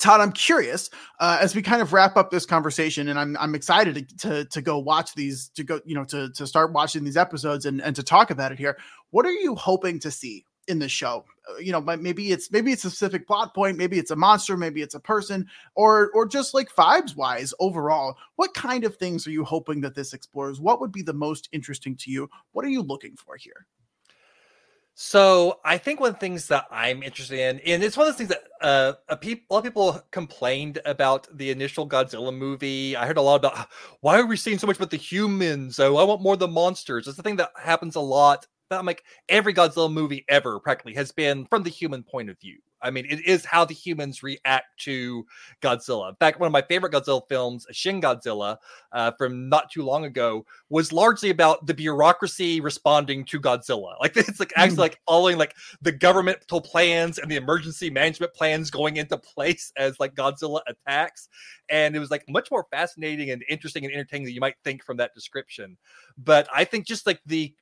Todd, 0.00 0.20
I'm 0.20 0.32
curious 0.32 0.90
uh, 1.20 1.38
as 1.40 1.54
we 1.54 1.62
kind 1.62 1.82
of 1.82 1.92
wrap 1.92 2.16
up 2.16 2.30
this 2.30 2.46
conversation, 2.46 3.08
and 3.08 3.18
I'm 3.18 3.36
I'm 3.38 3.54
excited 3.54 4.08
to, 4.08 4.16
to, 4.28 4.44
to 4.46 4.62
go 4.62 4.78
watch 4.78 5.14
these 5.14 5.48
to 5.50 5.64
go 5.64 5.80
you 5.84 5.94
know 5.94 6.04
to 6.04 6.30
to 6.30 6.46
start 6.46 6.72
watching 6.72 7.04
these 7.04 7.16
episodes 7.16 7.66
and 7.66 7.80
and 7.82 7.94
to 7.96 8.02
talk 8.02 8.30
about 8.30 8.52
it 8.52 8.58
here. 8.58 8.78
What 9.10 9.26
are 9.26 9.32
you 9.32 9.54
hoping 9.54 9.98
to 10.00 10.10
see 10.10 10.46
in 10.66 10.78
the 10.78 10.88
show? 10.88 11.24
Uh, 11.48 11.58
you 11.58 11.72
know, 11.72 11.80
maybe 11.80 12.32
it's 12.32 12.50
maybe 12.50 12.72
it's 12.72 12.84
a 12.84 12.90
specific 12.90 13.26
plot 13.26 13.54
point, 13.54 13.76
maybe 13.76 13.98
it's 13.98 14.10
a 14.10 14.16
monster, 14.16 14.56
maybe 14.56 14.80
it's 14.80 14.94
a 14.94 15.00
person, 15.00 15.46
or 15.74 16.10
or 16.14 16.26
just 16.26 16.54
like 16.54 16.74
vibes 16.74 17.14
wise 17.14 17.52
overall. 17.60 18.16
What 18.36 18.54
kind 18.54 18.84
of 18.84 18.96
things 18.96 19.26
are 19.26 19.30
you 19.32 19.44
hoping 19.44 19.82
that 19.82 19.94
this 19.94 20.14
explores? 20.14 20.58
What 20.58 20.80
would 20.80 20.92
be 20.92 21.02
the 21.02 21.12
most 21.12 21.50
interesting 21.52 21.96
to 21.96 22.10
you? 22.10 22.30
What 22.52 22.64
are 22.64 22.70
you 22.70 22.82
looking 22.82 23.14
for 23.16 23.36
here? 23.36 23.66
So 24.94 25.58
I 25.64 25.78
think 25.78 26.00
one 26.00 26.10
of 26.10 26.16
the 26.16 26.20
things 26.20 26.48
that 26.48 26.66
I'm 26.70 27.02
interested 27.02 27.38
in, 27.38 27.60
and 27.60 27.82
it's 27.82 27.96
one 27.96 28.06
of 28.06 28.12
those 28.12 28.18
things 28.18 28.28
that 28.28 28.44
uh, 28.60 28.92
a, 29.08 29.18
a 29.22 29.40
lot 29.48 29.58
of 29.58 29.64
people 29.64 30.02
complained 30.10 30.80
about 30.84 31.26
the 31.36 31.50
initial 31.50 31.88
Godzilla 31.88 32.36
movie. 32.36 32.94
I 32.94 33.06
heard 33.06 33.16
a 33.16 33.22
lot 33.22 33.36
about 33.36 33.68
why 34.00 34.18
are 34.20 34.26
we 34.26 34.36
seeing 34.36 34.58
so 34.58 34.66
much 34.66 34.76
about 34.76 34.90
the 34.90 34.98
humans? 34.98 35.78
Oh, 35.80 35.96
I 35.96 36.04
want 36.04 36.20
more 36.20 36.34
of 36.34 36.40
the 36.40 36.48
monsters. 36.48 37.08
It's 37.08 37.16
the 37.16 37.22
thing 37.22 37.36
that 37.36 37.50
happens 37.58 37.96
a 37.96 38.00
lot. 38.00 38.46
I'm 38.70 38.86
like 38.86 39.04
every 39.28 39.54
Godzilla 39.54 39.92
movie 39.92 40.24
ever 40.28 40.60
practically 40.60 40.94
has 40.94 41.10
been 41.10 41.46
from 41.46 41.62
the 41.62 41.70
human 41.70 42.02
point 42.02 42.30
of 42.30 42.38
view. 42.38 42.58
I 42.82 42.90
mean, 42.90 43.06
it 43.08 43.24
is 43.24 43.44
how 43.44 43.64
the 43.64 43.74
humans 43.74 44.22
react 44.22 44.66
to 44.80 45.24
Godzilla. 45.62 46.08
In 46.10 46.16
fact, 46.16 46.40
one 46.40 46.46
of 46.46 46.52
my 46.52 46.62
favorite 46.62 46.92
Godzilla 46.92 47.22
films, 47.28 47.66
Shin 47.70 48.00
Godzilla, 48.00 48.56
uh, 48.92 49.12
from 49.12 49.48
not 49.48 49.70
too 49.70 49.82
long 49.82 50.04
ago, 50.04 50.44
was 50.68 50.92
largely 50.92 51.30
about 51.30 51.66
the 51.66 51.74
bureaucracy 51.74 52.60
responding 52.60 53.24
to 53.26 53.40
Godzilla. 53.40 53.94
Like 54.02 54.16
it's 54.16 54.40
like 54.40 54.52
actually 54.56 54.78
like 54.78 55.00
following 55.06 55.38
like 55.38 55.54
the 55.80 55.92
governmental 55.92 56.60
plans 56.60 57.18
and 57.18 57.30
the 57.30 57.36
emergency 57.36 57.88
management 57.88 58.34
plans 58.34 58.68
going 58.68 58.96
into 58.96 59.16
place 59.16 59.72
as 59.76 60.00
like 60.00 60.14
Godzilla 60.14 60.60
attacks. 60.66 61.28
And 61.68 61.94
it 61.94 62.00
was 62.00 62.10
like 62.10 62.24
much 62.28 62.50
more 62.50 62.66
fascinating 62.72 63.30
and 63.30 63.44
interesting 63.48 63.84
and 63.84 63.94
entertaining 63.94 64.24
than 64.24 64.34
you 64.34 64.40
might 64.40 64.56
think 64.64 64.82
from 64.82 64.96
that 64.96 65.14
description. 65.14 65.76
But 66.18 66.48
I 66.52 66.64
think 66.64 66.84
just 66.84 67.06
like 67.06 67.20
the 67.26 67.54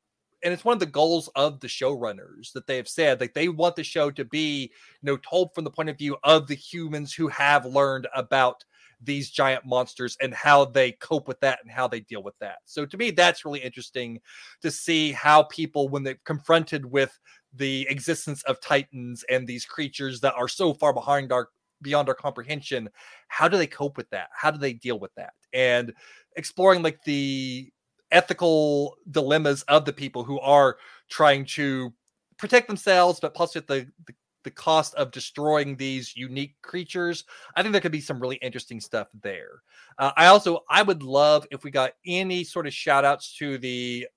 and 0.43 0.53
it's 0.53 0.65
one 0.65 0.75
of 0.75 0.81
the 0.81 0.87
goals 0.87 1.29
of 1.35 1.61
the 1.61 1.67
showrunners 1.67 2.53
that 2.53 2.67
they 2.67 2.77
have 2.77 2.89
said 2.89 3.21
like 3.21 3.35
they 3.35 3.49
want 3.49 3.77
the 3.77 3.85
show 3.85 4.11
to 4.11 4.25
be 4.25 4.71
you 5.03 5.07
know 5.07 5.17
told 5.19 5.55
from 5.55 5.65
the 5.65 5.71
point 5.71 5.89
of 5.89 5.99
view 5.99 6.17
of 6.25 6.47
the 6.47 6.55
humans 6.55 7.13
who 7.13 7.29
have 7.29 7.67
learned 7.67 8.07
about 8.15 8.65
these 9.03 9.31
giant 9.31 9.65
monsters 9.65 10.17
and 10.21 10.35
how 10.35 10.65
they 10.65 10.93
cope 10.93 11.27
with 11.27 11.41
that 11.41 11.59
and 11.63 11.71
how 11.71 11.89
they 11.89 12.01
deal 12.01 12.23
with 12.23 12.39
that. 12.41 12.59
So 12.65 12.85
to 12.85 12.97
me 12.97 13.11
that's 13.11 13.45
really 13.45 13.61
interesting 13.61 14.21
to 14.63 14.71
see 14.71 15.13
how 15.13 15.45
people 15.45 15.89
when 15.89 16.03
they're 16.03 16.19
confronted 16.25 16.85
with 16.85 17.19
the 17.55 17.87
existence 17.89 18.43
of 18.45 18.61
titans 18.61 19.25
and 19.29 19.47
these 19.47 19.65
creatures 19.65 20.21
that 20.21 20.35
are 20.35 20.49
so 20.49 20.75
far 20.75 20.93
behind 20.93 21.33
our 21.33 21.49
beyond 21.83 22.09
our 22.09 22.15
comprehension 22.15 22.89
how 23.29 23.49
do 23.49 23.57
they 23.57 23.67
cope 23.67 23.97
with 23.97 24.09
that 24.11 24.29
how 24.37 24.51
do 24.51 24.59
they 24.59 24.75
deal 24.75 25.01
with 25.01 25.11
that 25.17 25.33
and 25.55 25.93
exploring 26.37 26.83
like 26.83 27.03
the 27.05 27.73
ethical 28.13 28.97
dilemmas 29.11 29.63
of 29.63 29.85
the 29.85 29.93
people 29.93 30.25
who 30.25 30.41
are 30.41 30.79
trying 31.09 31.45
to 31.45 31.93
protect 32.39 32.67
themselves, 32.69 33.21
but 33.21 33.35
plus 33.35 33.57
at 33.57 33.67
the, 33.67 33.87
the 34.07 34.15
the 34.45 34.51
cost 34.51 34.95
of 34.95 35.11
destroying 35.11 35.77
these 35.77 36.17
unique 36.17 36.55
creatures. 36.63 37.25
I 37.55 37.63
think 37.63 37.73
there 37.73 37.81
could 37.81 37.93
be 37.93 38.01
some 38.01 38.21
really 38.21 38.37
interesting 38.37 38.81
stuff 38.81 39.09
there. 39.23 39.63
Uh, 39.99 40.13
I 40.17 40.27
also 40.27 40.61
I 40.69 40.83
would 40.83 41.03
love 41.03 41.47
if 41.51 41.65
we 41.65 41.71
got 41.71 41.93
any 42.07 42.45
sort 42.45 42.67
of 42.67 42.75
shout 42.75 43.05
outs 43.05 43.37
to 43.37 43.59
the 43.59 44.09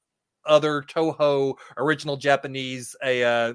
other 0.45 0.81
Toho 0.81 1.55
original 1.77 2.17
Japanese 2.17 2.95
uh, 3.03 3.53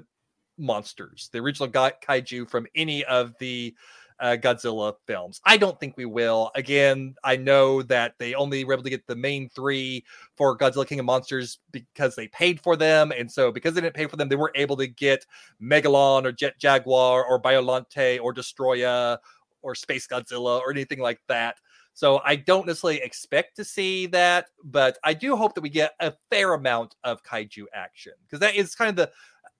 monsters, 0.57 1.29
the 1.31 1.39
original 1.39 1.69
kaiju 1.69 2.49
from 2.49 2.67
any 2.75 3.03
of 3.05 3.33
the 3.39 3.73
uh, 4.19 4.37
Godzilla 4.39 4.93
films. 5.07 5.41
I 5.45 5.57
don't 5.57 5.79
think 5.79 5.95
we 5.97 6.05
will. 6.05 6.51
Again, 6.55 7.15
I 7.23 7.35
know 7.35 7.81
that 7.83 8.15
they 8.19 8.33
only 8.33 8.63
were 8.63 8.73
able 8.73 8.83
to 8.83 8.89
get 8.89 9.07
the 9.07 9.15
main 9.15 9.49
three 9.49 10.03
for 10.35 10.57
Godzilla 10.57 10.87
King 10.87 10.99
of 10.99 11.05
Monsters 11.05 11.59
because 11.71 12.15
they 12.15 12.27
paid 12.27 12.59
for 12.59 12.75
them. 12.75 13.11
And 13.11 13.31
so, 13.31 13.51
because 13.51 13.73
they 13.73 13.81
didn't 13.81 13.95
pay 13.95 14.07
for 14.07 14.17
them, 14.17 14.29
they 14.29 14.35
weren't 14.35 14.57
able 14.57 14.77
to 14.77 14.87
get 14.87 15.25
Megalon 15.61 16.25
or 16.25 16.31
Jet 16.31 16.59
Jaguar 16.59 17.23
or 17.23 17.41
Biolante 17.41 18.19
or 18.21 18.33
Destoroyah 18.33 19.17
or 19.61 19.75
Space 19.75 20.07
Godzilla 20.07 20.59
or 20.59 20.71
anything 20.71 20.99
like 20.99 21.19
that. 21.27 21.57
So 21.93 22.21
I 22.23 22.37
don't 22.37 22.65
necessarily 22.65 23.01
expect 23.01 23.57
to 23.57 23.65
see 23.65 24.05
that, 24.07 24.47
but 24.63 24.97
I 25.03 25.13
do 25.13 25.35
hope 25.35 25.53
that 25.55 25.61
we 25.61 25.69
get 25.69 25.95
a 25.99 26.13
fair 26.29 26.53
amount 26.53 26.95
of 27.03 27.21
kaiju 27.23 27.65
action 27.73 28.13
because 28.23 28.39
that 28.39 28.55
is 28.55 28.73
kind 28.73 28.89
of 28.89 28.95
the 28.95 29.11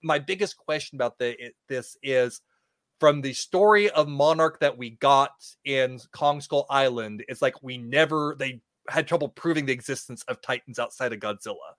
my 0.02 0.18
biggest 0.18 0.56
question 0.56 0.96
about 0.96 1.18
the, 1.18 1.38
it, 1.44 1.54
this 1.68 1.98
is 2.02 2.40
from 3.00 3.22
the 3.22 3.32
story 3.32 3.90
of 3.90 4.06
Monarch 4.06 4.60
that 4.60 4.76
we 4.76 4.90
got 4.90 5.32
in 5.64 5.98
Kong 6.12 6.40
Skull 6.40 6.66
Island, 6.68 7.24
it's 7.28 7.42
like 7.42 7.62
we 7.62 7.78
never 7.78 8.36
they 8.38 8.60
had 8.88 9.08
trouble 9.08 9.28
proving 9.28 9.66
the 9.66 9.72
existence 9.72 10.22
of 10.24 10.40
Titans 10.42 10.78
outside 10.78 11.12
of 11.12 11.18
Godzilla. 11.18 11.74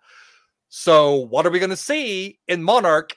So 0.69 1.15
what 1.15 1.45
are 1.45 1.51
we 1.51 1.59
going 1.59 1.69
to 1.69 1.77
see 1.77 2.39
in 2.47 2.63
Monarch 2.63 3.15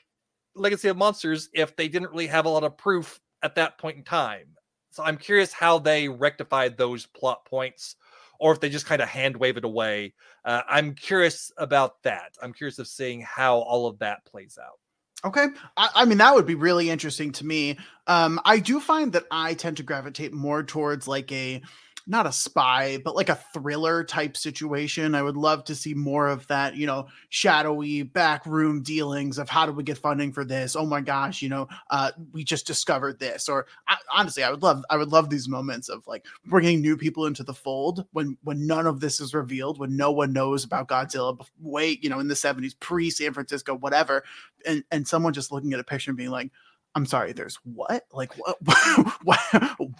Legacy 0.55 0.87
of 0.87 0.97
Monsters 0.97 1.49
if 1.53 1.75
they 1.75 1.87
didn't 1.87 2.11
really 2.11 2.27
have 2.27 2.45
a 2.45 2.49
lot 2.49 2.63
of 2.63 2.77
proof 2.77 3.19
at 3.41 3.55
that 3.55 3.77
point 3.77 3.97
in 3.97 4.03
time? 4.03 4.47
So 4.91 5.03
I'm 5.03 5.17
curious 5.17 5.51
how 5.51 5.79
they 5.79 6.07
rectified 6.07 6.77
those 6.77 7.05
plot 7.05 7.45
points 7.45 7.95
or 8.39 8.51
if 8.51 8.59
they 8.59 8.69
just 8.69 8.85
kind 8.85 9.01
of 9.01 9.07
hand 9.07 9.35
wave 9.35 9.57
it 9.57 9.65
away. 9.65 10.13
Uh, 10.43 10.61
I'm 10.69 10.93
curious 10.93 11.51
about 11.57 12.03
that. 12.03 12.33
I'm 12.41 12.53
curious 12.53 12.79
of 12.79 12.87
seeing 12.87 13.21
how 13.21 13.57
all 13.57 13.87
of 13.87 13.99
that 13.99 14.25
plays 14.25 14.59
out. 14.61 14.79
Okay. 15.25 15.47
I, 15.75 15.89
I, 15.95 16.05
mean, 16.05 16.19
that 16.19 16.35
would 16.35 16.45
be 16.45 16.53
really 16.53 16.91
interesting 16.91 17.31
to 17.33 17.45
me. 17.45 17.79
Um, 18.05 18.39
I 18.45 18.59
do 18.59 18.79
find 18.79 19.11
that 19.13 19.23
I 19.31 19.55
tend 19.55 19.77
to 19.77 19.83
gravitate 19.83 20.31
more 20.31 20.61
towards 20.61 21.07
like 21.07 21.31
a 21.31 21.63
not 22.07 22.27
a 22.27 22.31
spy, 22.31 22.97
but 23.03 23.15
like 23.15 23.29
a 23.29 23.35
thriller 23.35 24.03
type 24.03 24.37
situation. 24.37 25.15
I 25.15 25.21
would 25.21 25.37
love 25.37 25.63
to 25.65 25.75
see 25.75 25.93
more 25.93 26.27
of 26.27 26.45
that, 26.47 26.75
you 26.75 26.85
know, 26.85 27.07
shadowy 27.29 28.03
backroom 28.03 28.83
dealings 28.83 29.37
of 29.37 29.49
how 29.49 29.65
do 29.65 29.71
we 29.71 29.83
get 29.83 29.97
funding 29.97 30.31
for 30.31 30.45
this? 30.45 30.75
Oh 30.75 30.85
my 30.85 31.01
gosh, 31.01 31.41
you 31.41 31.49
know, 31.49 31.67
uh, 31.89 32.11
we 32.31 32.43
just 32.43 32.67
discovered 32.67 33.19
this. 33.19 33.49
Or 33.49 33.65
I, 33.87 33.97
honestly, 34.13 34.43
I 34.43 34.51
would 34.51 34.61
love, 34.61 34.83
I 34.89 34.97
would 34.97 35.11
love 35.11 35.29
these 35.29 35.49
moments 35.49 35.89
of 35.89 36.05
like 36.07 36.25
bringing 36.45 36.81
new 36.81 36.95
people 36.95 37.25
into 37.25 37.43
the 37.43 37.53
fold 37.53 38.05
when 38.11 38.37
when 38.43 38.67
none 38.67 38.85
of 38.85 38.99
this 38.99 39.19
is 39.19 39.33
revealed, 39.33 39.79
when 39.79 39.95
no 39.95 40.11
one 40.11 40.31
knows 40.33 40.63
about 40.63 40.87
Godzilla. 40.87 41.39
Wait, 41.59 42.03
you 42.03 42.09
know, 42.09 42.19
in 42.19 42.27
the 42.27 42.35
seventies, 42.35 42.75
pre 42.75 43.09
San 43.09 43.33
Francisco, 43.33 43.73
whatever, 43.73 44.23
and 44.65 44.83
and 44.91 45.07
someone 45.07 45.33
just 45.33 45.51
looking 45.51 45.73
at 45.73 45.79
a 45.79 45.83
picture 45.83 46.11
and 46.11 46.17
being 46.17 46.29
like 46.29 46.51
I'm 46.95 47.05
sorry, 47.05 47.33
there's 47.33 47.57
what? 47.65 48.05
Like 48.13 48.31
what 48.37 48.57
what 49.23 49.39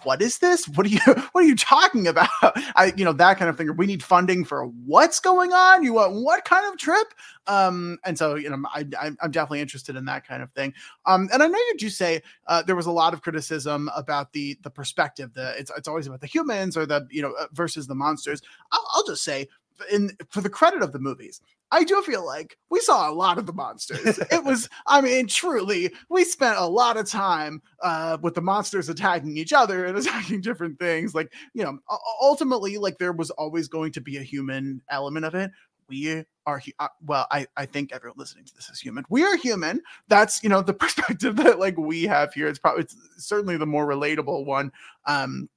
what 0.02 0.22
is 0.22 0.38
this? 0.38 0.66
What 0.66 0.86
are 0.86 0.88
you 0.88 0.98
what 1.32 1.44
are 1.44 1.46
you 1.46 1.54
talking 1.54 2.06
about? 2.06 2.30
I 2.42 2.94
you 2.96 3.04
know 3.04 3.12
that 3.12 3.36
kind 3.38 3.50
of 3.50 3.58
thing. 3.58 3.76
We 3.76 3.84
need 3.84 4.02
funding 4.02 4.46
for 4.46 4.64
what's 4.64 5.20
going 5.20 5.52
on? 5.52 5.82
You 5.84 5.92
want 5.92 6.14
what 6.14 6.46
kind 6.46 6.66
of 6.72 6.78
trip? 6.78 7.12
Um 7.46 7.98
and 8.06 8.16
so 8.16 8.34
you 8.36 8.48
know 8.48 8.56
I, 8.74 8.86
I 8.98 9.10
am 9.22 9.30
definitely 9.30 9.60
interested 9.60 9.94
in 9.94 10.06
that 10.06 10.26
kind 10.26 10.42
of 10.42 10.50
thing. 10.52 10.72
Um 11.04 11.28
and 11.34 11.42
I 11.42 11.46
know 11.48 11.58
you 11.58 11.74
do 11.76 11.90
say 11.90 12.22
uh, 12.46 12.62
there 12.62 12.76
was 12.76 12.86
a 12.86 12.92
lot 12.92 13.12
of 13.12 13.20
criticism 13.20 13.90
about 13.94 14.32
the 14.32 14.58
the 14.62 14.70
perspective. 14.70 15.34
The 15.34 15.54
it's 15.58 15.70
it's 15.76 15.88
always 15.88 16.06
about 16.06 16.22
the 16.22 16.26
humans 16.26 16.78
or 16.78 16.86
the 16.86 17.06
you 17.10 17.20
know 17.20 17.34
uh, 17.38 17.46
versus 17.52 17.86
the 17.86 17.94
monsters. 17.94 18.40
I'll, 18.72 18.88
I'll 18.94 19.06
just 19.06 19.22
say 19.22 19.48
in 19.90 20.10
for 20.30 20.40
the 20.40 20.50
credit 20.50 20.82
of 20.82 20.92
the 20.92 20.98
movies, 20.98 21.40
I 21.72 21.84
do 21.84 22.00
feel 22.02 22.24
like 22.24 22.56
we 22.70 22.80
saw 22.80 23.10
a 23.10 23.12
lot 23.12 23.38
of 23.38 23.46
the 23.46 23.52
monsters. 23.52 24.18
it 24.18 24.44
was, 24.44 24.68
I 24.86 25.00
mean, 25.00 25.26
truly, 25.26 25.92
we 26.08 26.24
spent 26.24 26.58
a 26.58 26.66
lot 26.66 26.96
of 26.96 27.08
time 27.08 27.60
uh, 27.82 28.18
with 28.22 28.34
the 28.34 28.40
monsters 28.40 28.88
attacking 28.88 29.36
each 29.36 29.52
other 29.52 29.86
and 29.86 29.98
attacking 29.98 30.42
different 30.42 30.78
things. 30.78 31.14
Like, 31.14 31.32
you 31.54 31.64
know, 31.64 31.78
ultimately, 32.20 32.78
like 32.78 32.98
there 32.98 33.12
was 33.12 33.30
always 33.30 33.68
going 33.68 33.92
to 33.92 34.00
be 34.00 34.16
a 34.18 34.22
human 34.22 34.80
element 34.90 35.24
of 35.24 35.34
it. 35.34 35.50
We 35.88 36.24
are, 36.46 36.60
uh, 36.80 36.88
well, 37.04 37.26
I, 37.30 37.46
I 37.56 37.66
think 37.66 37.92
everyone 37.92 38.18
listening 38.18 38.44
to 38.44 38.54
this 38.54 38.68
is 38.68 38.80
human. 38.80 39.04
We 39.08 39.22
are 39.22 39.36
human. 39.36 39.80
That's, 40.08 40.42
you 40.42 40.48
know, 40.48 40.62
the 40.62 40.74
perspective 40.74 41.36
that 41.36 41.58
like 41.58 41.76
we 41.76 42.04
have 42.04 42.32
here. 42.32 42.48
It's 42.48 42.58
probably, 42.58 42.82
it's 42.82 42.96
certainly 43.18 43.56
the 43.56 43.66
more 43.66 43.86
relatable 43.86 44.46
one. 44.46 44.72
Um, 45.06 45.48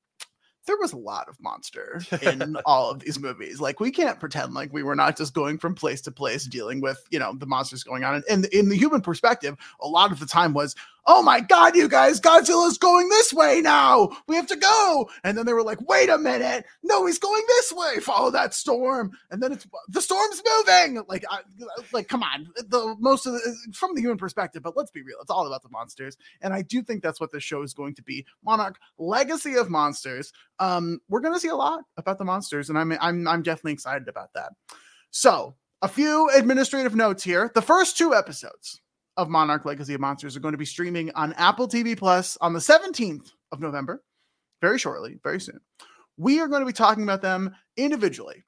there 0.70 0.78
was 0.78 0.93
a 0.93 0.97
lot 0.97 1.28
of 1.28 1.41
monster 1.41 1.99
in 2.22 2.55
all 2.63 2.91
of 2.91 2.99
these 2.99 3.17
movies. 3.17 3.59
Like 3.59 3.80
we 3.80 3.89
can't 3.89 4.20
pretend 4.20 4.53
like 4.53 4.72
we 4.72 4.84
were 4.84 4.95
not 4.95 5.17
just 5.17 5.34
going 5.34 5.57
from 5.57 5.74
place 5.74 5.99
to 6.01 6.11
place 6.11 6.43
dealing 6.43 6.80
with, 6.80 7.03
you 7.09 7.17
know, 7.17 7.34
the 7.34 7.47
monsters 7.47 7.84
going 7.84 8.03
on. 8.03 8.22
And 8.30 8.45
in 8.45 8.70
the 8.70 8.78
human 8.78 9.01
perspective, 9.01 9.57
a 9.82 9.88
lot 9.88 10.11
of 10.11 10.20
the 10.20 10.28
time 10.28 10.53
was, 10.53 10.76
oh 11.06 11.22
my 11.24 11.39
god, 11.39 11.76
you 11.76 11.88
guys, 11.88 12.20
Godzilla's 12.20 12.78
going 12.78 13.10
this 13.10 13.34
way 13.34 13.62
now. 13.62 14.10
We 14.28 14.36
have 14.36 14.47
to 14.47 14.56
go. 14.56 15.10
And 15.24 15.38
then 15.38 15.45
they 15.45 15.54
were 15.54 15.64
like, 15.64 15.88
wait 15.88 16.10
a 16.10 16.18
minute, 16.18 16.66
no, 16.84 17.06
he's 17.06 17.20
going 17.20 17.43
this 17.47 17.74
way. 17.74 18.00
Follow 18.00 18.32
that 18.32 18.54
storm. 18.54 19.12
And 19.32 19.41
then 19.41 19.52
it's 19.52 19.68
the 19.88 20.02
storm's 20.02 20.41
moving. 20.58 21.04
Like, 21.08 21.26
I, 21.30 21.39
like, 21.91 22.08
come 22.08 22.24
on. 22.24 22.47
The 22.56 22.95
most 23.00 23.26
of 23.26 23.34
the 23.34 23.58
from 23.74 23.95
the 23.95 24.02
human 24.02 24.18
perspective, 24.18 24.64
but 24.64 24.78
let's 24.78 24.91
be 24.91 25.02
real, 25.02 25.18
it's 25.22 25.32
all 25.32 25.47
about 25.47 25.64
the 25.64 25.70
monsters. 25.70 26.18
And 26.41 26.54
I 26.54 26.62
do 26.62 26.82
think 26.82 27.02
that's 27.02 27.20
what 27.20 27.32
the 27.32 27.39
show 27.39 27.62
is 27.64 27.74
going 27.74 27.95
to 27.95 28.04
be. 28.04 28.26
Monarch 28.43 28.80
Legacy 28.97 29.56
of 29.56 29.70
Monsters. 29.70 30.32
Um, 30.60 31.00
we're 31.10 31.22
gonna 31.22 31.39
see 31.39 31.47
a 31.47 31.56
lot 31.56 31.84
about 31.97 32.18
the 32.18 32.26
monsters, 32.26 32.70
and 32.70 32.78
I'm 32.78 32.91
I'm 33.00 33.28
I'm 33.28 33.41
definitely 33.41 33.74
excited 33.74 34.08
about 34.08 34.34
that. 34.34 34.52
So 35.12 35.56
a 35.82 35.88
few 35.88 36.30
administrative 36.36 36.95
notes 36.95 37.24
here. 37.24 37.52
The 37.56 37.62
first 37.62 37.97
two 37.97 38.14
episodes 38.14 38.82
of 39.20 39.30
Monarch 39.30 39.65
Legacy 39.65 39.93
of 39.93 39.99
Monsters 39.99 40.38
are 40.38 40.39
going 40.39 40.53
to 40.53 40.57
be 40.57 40.65
streaming 40.65 41.11
on 41.11 41.34
Apple 41.34 41.67
TV 41.67 41.97
Plus 41.97 42.38
on 42.39 42.53
the 42.53 42.59
17th 42.59 43.32
of 43.51 43.59
November, 43.59 44.01
very 44.61 44.80
shortly, 44.80 45.20
very 45.24 45.41
soon. 45.41 45.59
We 46.15 46.39
are 46.39 46.47
going 46.47 46.61
to 46.61 46.65
be 46.65 46.72
talking 46.72 47.03
about 47.03 47.22
them 47.22 47.53
individually. 47.76 48.45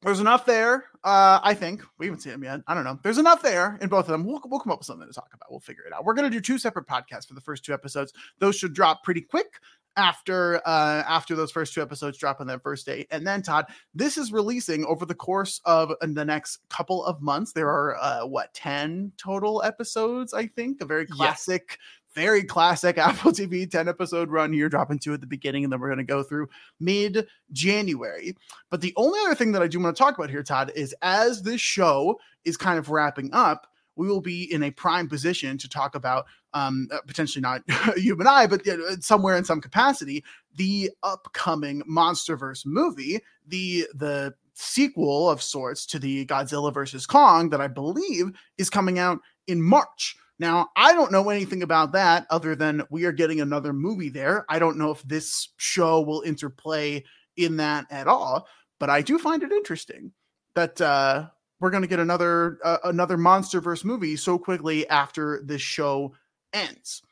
There's 0.00 0.20
enough 0.20 0.46
there, 0.46 0.84
uh, 1.04 1.40
I 1.42 1.52
think. 1.52 1.82
We 1.98 2.06
haven't 2.06 2.20
seen 2.20 2.32
them 2.32 2.44
yet. 2.44 2.60
I 2.66 2.74
don't 2.74 2.84
know. 2.84 2.98
There's 3.02 3.18
enough 3.18 3.42
there 3.42 3.78
in 3.82 3.90
both 3.90 4.06
of 4.06 4.12
them. 4.12 4.24
We'll, 4.24 4.40
we'll 4.46 4.60
come 4.60 4.72
up 4.72 4.78
with 4.78 4.86
something 4.86 5.06
to 5.06 5.12
talk 5.12 5.28
about. 5.34 5.50
We'll 5.50 5.60
figure 5.60 5.84
it 5.86 5.92
out. 5.92 6.04
We're 6.06 6.14
going 6.14 6.30
to 6.30 6.34
do 6.34 6.40
two 6.40 6.58
separate 6.58 6.86
podcasts 6.86 7.28
for 7.28 7.34
the 7.34 7.40
first 7.42 7.62
two 7.64 7.74
episodes. 7.74 8.14
Those 8.38 8.56
should 8.56 8.72
drop 8.72 9.04
pretty 9.04 9.20
quick 9.20 9.60
after 9.96 10.60
uh 10.66 11.02
after 11.06 11.34
those 11.34 11.50
first 11.50 11.74
two 11.74 11.82
episodes 11.82 12.18
drop 12.18 12.40
on 12.40 12.46
that 12.46 12.62
first 12.62 12.86
day. 12.86 13.06
And 13.10 13.26
then 13.26 13.42
todd 13.42 13.66
this 13.94 14.16
is 14.18 14.32
releasing 14.32 14.84
over 14.84 15.06
the 15.06 15.14
course 15.14 15.60
of 15.64 15.92
the 16.00 16.24
next 16.24 16.58
couple 16.68 17.04
of 17.04 17.20
months. 17.20 17.52
There 17.52 17.68
are 17.68 17.96
uh 17.96 18.26
what 18.26 18.52
10 18.54 19.12
total 19.16 19.62
episodes 19.62 20.34
i 20.34 20.46
think? 20.46 20.80
A 20.80 20.86
very 20.86 21.06
classic 21.06 21.64
yes. 21.70 21.78
very 22.14 22.44
classic 22.44 22.98
apple 22.98 23.32
tv 23.32 23.70
10 23.70 23.88
episode 23.88 24.30
run 24.30 24.52
here 24.52 24.68
dropping 24.68 24.98
two 24.98 25.14
at 25.14 25.20
the 25.20 25.26
beginning 25.26 25.64
and 25.64 25.72
then 25.72 25.80
we're 25.80 25.88
going 25.88 25.98
to 25.98 26.04
go 26.04 26.22
through 26.22 26.48
mid 26.80 27.26
january 27.52 28.36
but 28.70 28.80
the 28.80 28.92
only 28.96 29.18
other 29.24 29.34
thing 29.34 29.52
that 29.52 29.62
i 29.62 29.66
do 29.66 29.80
want 29.80 29.96
to 29.96 30.02
talk 30.02 30.16
about 30.16 30.30
here 30.30 30.42
todd 30.42 30.72
is 30.74 30.94
as 31.02 31.42
this 31.42 31.60
show 31.60 32.18
is 32.44 32.56
kind 32.56 32.78
of 32.78 32.90
wrapping 32.90 33.30
up 33.32 33.66
we 33.96 34.06
will 34.06 34.20
be 34.20 34.52
in 34.52 34.62
a 34.62 34.70
prime 34.70 35.08
position 35.08 35.58
to 35.58 35.68
talk 35.68 35.94
about 35.94 36.26
um, 36.54 36.88
uh, 36.92 36.98
potentially 37.06 37.42
not 37.42 37.62
you 37.96 38.16
and 38.18 38.28
I, 38.28 38.46
but 38.46 38.64
you 38.64 38.76
know, 38.76 38.96
somewhere 39.00 39.36
in 39.36 39.44
some 39.44 39.60
capacity, 39.60 40.24
the 40.54 40.90
upcoming 41.02 41.82
MonsterVerse 41.82 42.64
movie, 42.64 43.20
the 43.46 43.86
the 43.94 44.34
sequel 44.54 45.28
of 45.28 45.42
sorts 45.42 45.84
to 45.86 45.98
the 45.98 46.24
Godzilla 46.26 46.72
versus 46.72 47.06
Kong 47.06 47.50
that 47.50 47.60
I 47.60 47.68
believe 47.68 48.32
is 48.56 48.70
coming 48.70 48.98
out 48.98 49.20
in 49.46 49.60
March. 49.60 50.16
Now, 50.38 50.68
I 50.76 50.92
don't 50.92 51.12
know 51.12 51.30
anything 51.30 51.62
about 51.62 51.92
that 51.92 52.26
other 52.30 52.54
than 52.54 52.82
we 52.90 53.04
are 53.04 53.12
getting 53.12 53.40
another 53.40 53.72
movie 53.72 54.08
there. 54.10 54.44
I 54.48 54.58
don't 54.58 54.78
know 54.78 54.90
if 54.90 55.02
this 55.02 55.50
show 55.56 56.00
will 56.00 56.22
interplay 56.22 57.04
in 57.36 57.56
that 57.58 57.86
at 57.90 58.06
all, 58.06 58.46
but 58.78 58.90
I 58.90 59.02
do 59.02 59.18
find 59.18 59.42
it 59.42 59.52
interesting 59.52 60.12
that 60.54 60.80
uh, 60.80 61.28
we're 61.60 61.70
going 61.70 61.82
to 61.82 61.88
get 61.88 62.00
another 62.00 62.58
uh, 62.64 62.78
another 62.84 63.16
MonsterVerse 63.16 63.84
movie 63.84 64.16
so 64.16 64.38
quickly 64.38 64.88
after 64.88 65.42
this 65.44 65.62
show 65.62 66.12
ends. 66.52 67.02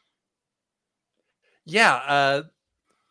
Yeah, 1.65 1.95
uh, 1.95 2.43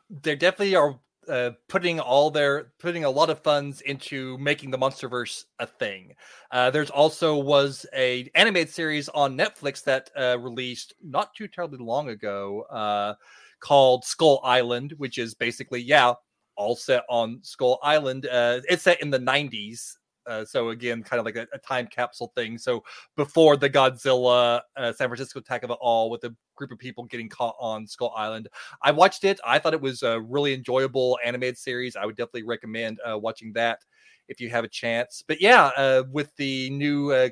there 0.10 0.36
definitely 0.36 0.76
are 0.76 1.00
uh, 1.28 1.52
putting 1.70 2.00
all 2.00 2.30
their 2.30 2.74
putting 2.80 3.06
a 3.06 3.10
lot 3.10 3.30
of 3.30 3.40
funds 3.40 3.82
into 3.82 4.38
making 4.38 4.72
the 4.72 4.78
MonsterVerse 4.78 5.46
a 5.60 5.66
thing. 5.66 6.14
Uh, 6.52 6.70
there's 6.70 6.90
also 6.90 7.38
was 7.38 7.86
a 7.96 8.30
animated 8.36 8.70
series 8.70 9.10
on 9.10 9.38
Netflix 9.38 9.84
that 9.84 10.10
uh, 10.20 10.38
released 10.40 10.94
not 11.04 11.34
too 11.34 11.48
terribly 11.48 11.80
long 11.80 12.10
ago 12.10 12.64
uh, 12.70 13.16
called 13.60 14.04
Skull 14.06 14.42
Island, 14.44 14.94
which 14.98 15.18
is 15.18 15.34
basically 15.34 15.82
yeah 15.82 16.14
all 16.56 16.76
set 16.76 17.04
on 17.10 17.40
Skull 17.42 17.80
Island. 17.82 18.28
Uh, 18.28 18.62
it's 18.70 18.84
set 18.84 19.02
in 19.02 19.10
the 19.10 19.20
90s. 19.20 19.96
Uh, 20.26 20.46
so 20.46 20.70
again, 20.70 21.04
kind 21.04 21.20
of 21.20 21.26
like 21.26 21.36
a, 21.36 21.48
a, 21.54 21.58
time 21.58 21.88
capsule 21.88 22.32
thing. 22.36 22.58
So 22.58 22.84
before 23.16 23.58
the 23.58 23.70
Godzilla 23.70 24.62
uh, 24.78 24.94
San 24.94 25.10
Francisco 25.10 25.40
attack 25.40 25.64
of 25.64 25.70
it 25.70 25.78
all, 25.82 26.10
with 26.10 26.24
a 26.24 26.36
group 26.56 26.72
of 26.72 26.80
people 26.80 27.06
getting 27.06 27.30
caught 27.30 27.56
on 27.60 27.86
Skull 27.88 28.14
Island, 28.16 28.48
I 28.82 28.92
watched 28.92 29.24
it. 29.24 29.40
I 29.46 29.60
thought 29.60 29.74
it 29.74 29.82
was 29.82 30.04
a 30.04 30.22
really 30.22 30.54
enjoyable 30.54 31.20
animated 31.24 31.58
series. 31.58 31.96
I 31.96 32.06
would 32.06 32.16
definitely 32.16 32.44
recommend 32.44 33.00
uh, 33.06 33.18
watching 33.18 33.54
that 33.54 33.80
if 34.28 34.40
you 34.40 34.50
have 34.50 34.64
a 34.64 34.70
chance. 34.70 35.24
But 35.28 35.42
yeah, 35.42 35.72
uh, 35.76 36.04
with 36.12 36.36
the 36.38 36.70
new, 36.70 37.12
uh, 37.12 37.30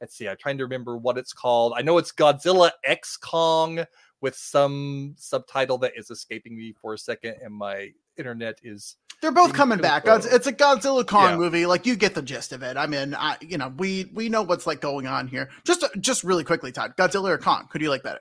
let's 0.00 0.16
see, 0.16 0.28
I'm 0.28 0.36
trying 0.38 0.58
to 0.58 0.64
remember 0.64 0.96
what 0.96 1.18
it's 1.18 1.32
called. 1.32 1.74
I 1.76 1.82
know 1.82 1.98
it's 1.98 2.12
Godzilla 2.12 2.70
X 2.84 3.16
Kong 3.16 3.84
with 4.20 4.34
some 4.34 5.14
subtitle 5.16 5.78
that 5.78 5.92
is 5.96 6.10
escaping 6.10 6.56
me 6.56 6.74
for 6.80 6.94
a 6.94 6.98
second, 6.98 7.36
and 7.42 7.54
my 7.54 7.90
internet 8.16 8.58
is 8.62 8.96
they're 9.20 9.32
both 9.32 9.52
coming 9.52 9.78
back. 9.78 10.04
It's 10.06 10.46
a 10.46 10.52
Godzilla 10.52 11.06
Kong 11.06 11.30
yeah. 11.30 11.36
movie. 11.36 11.66
Like 11.66 11.86
you 11.86 11.96
get 11.96 12.14
the 12.14 12.22
gist 12.22 12.52
of 12.52 12.62
it. 12.62 12.76
I 12.76 12.86
mean, 12.86 13.14
I 13.14 13.36
you 13.40 13.58
know 13.58 13.72
we 13.76 14.10
we 14.14 14.28
know 14.28 14.42
what's 14.42 14.66
like 14.66 14.80
going 14.80 15.06
on 15.06 15.28
here. 15.28 15.48
Just 15.64 15.84
just 16.00 16.24
really 16.24 16.44
quickly, 16.44 16.72
Todd. 16.72 16.94
Godzilla 16.96 17.30
or 17.30 17.38
Kong? 17.38 17.68
Could 17.70 17.80
you 17.80 17.90
like 17.90 18.02
better? 18.02 18.20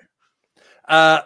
Uh, 0.88 1.22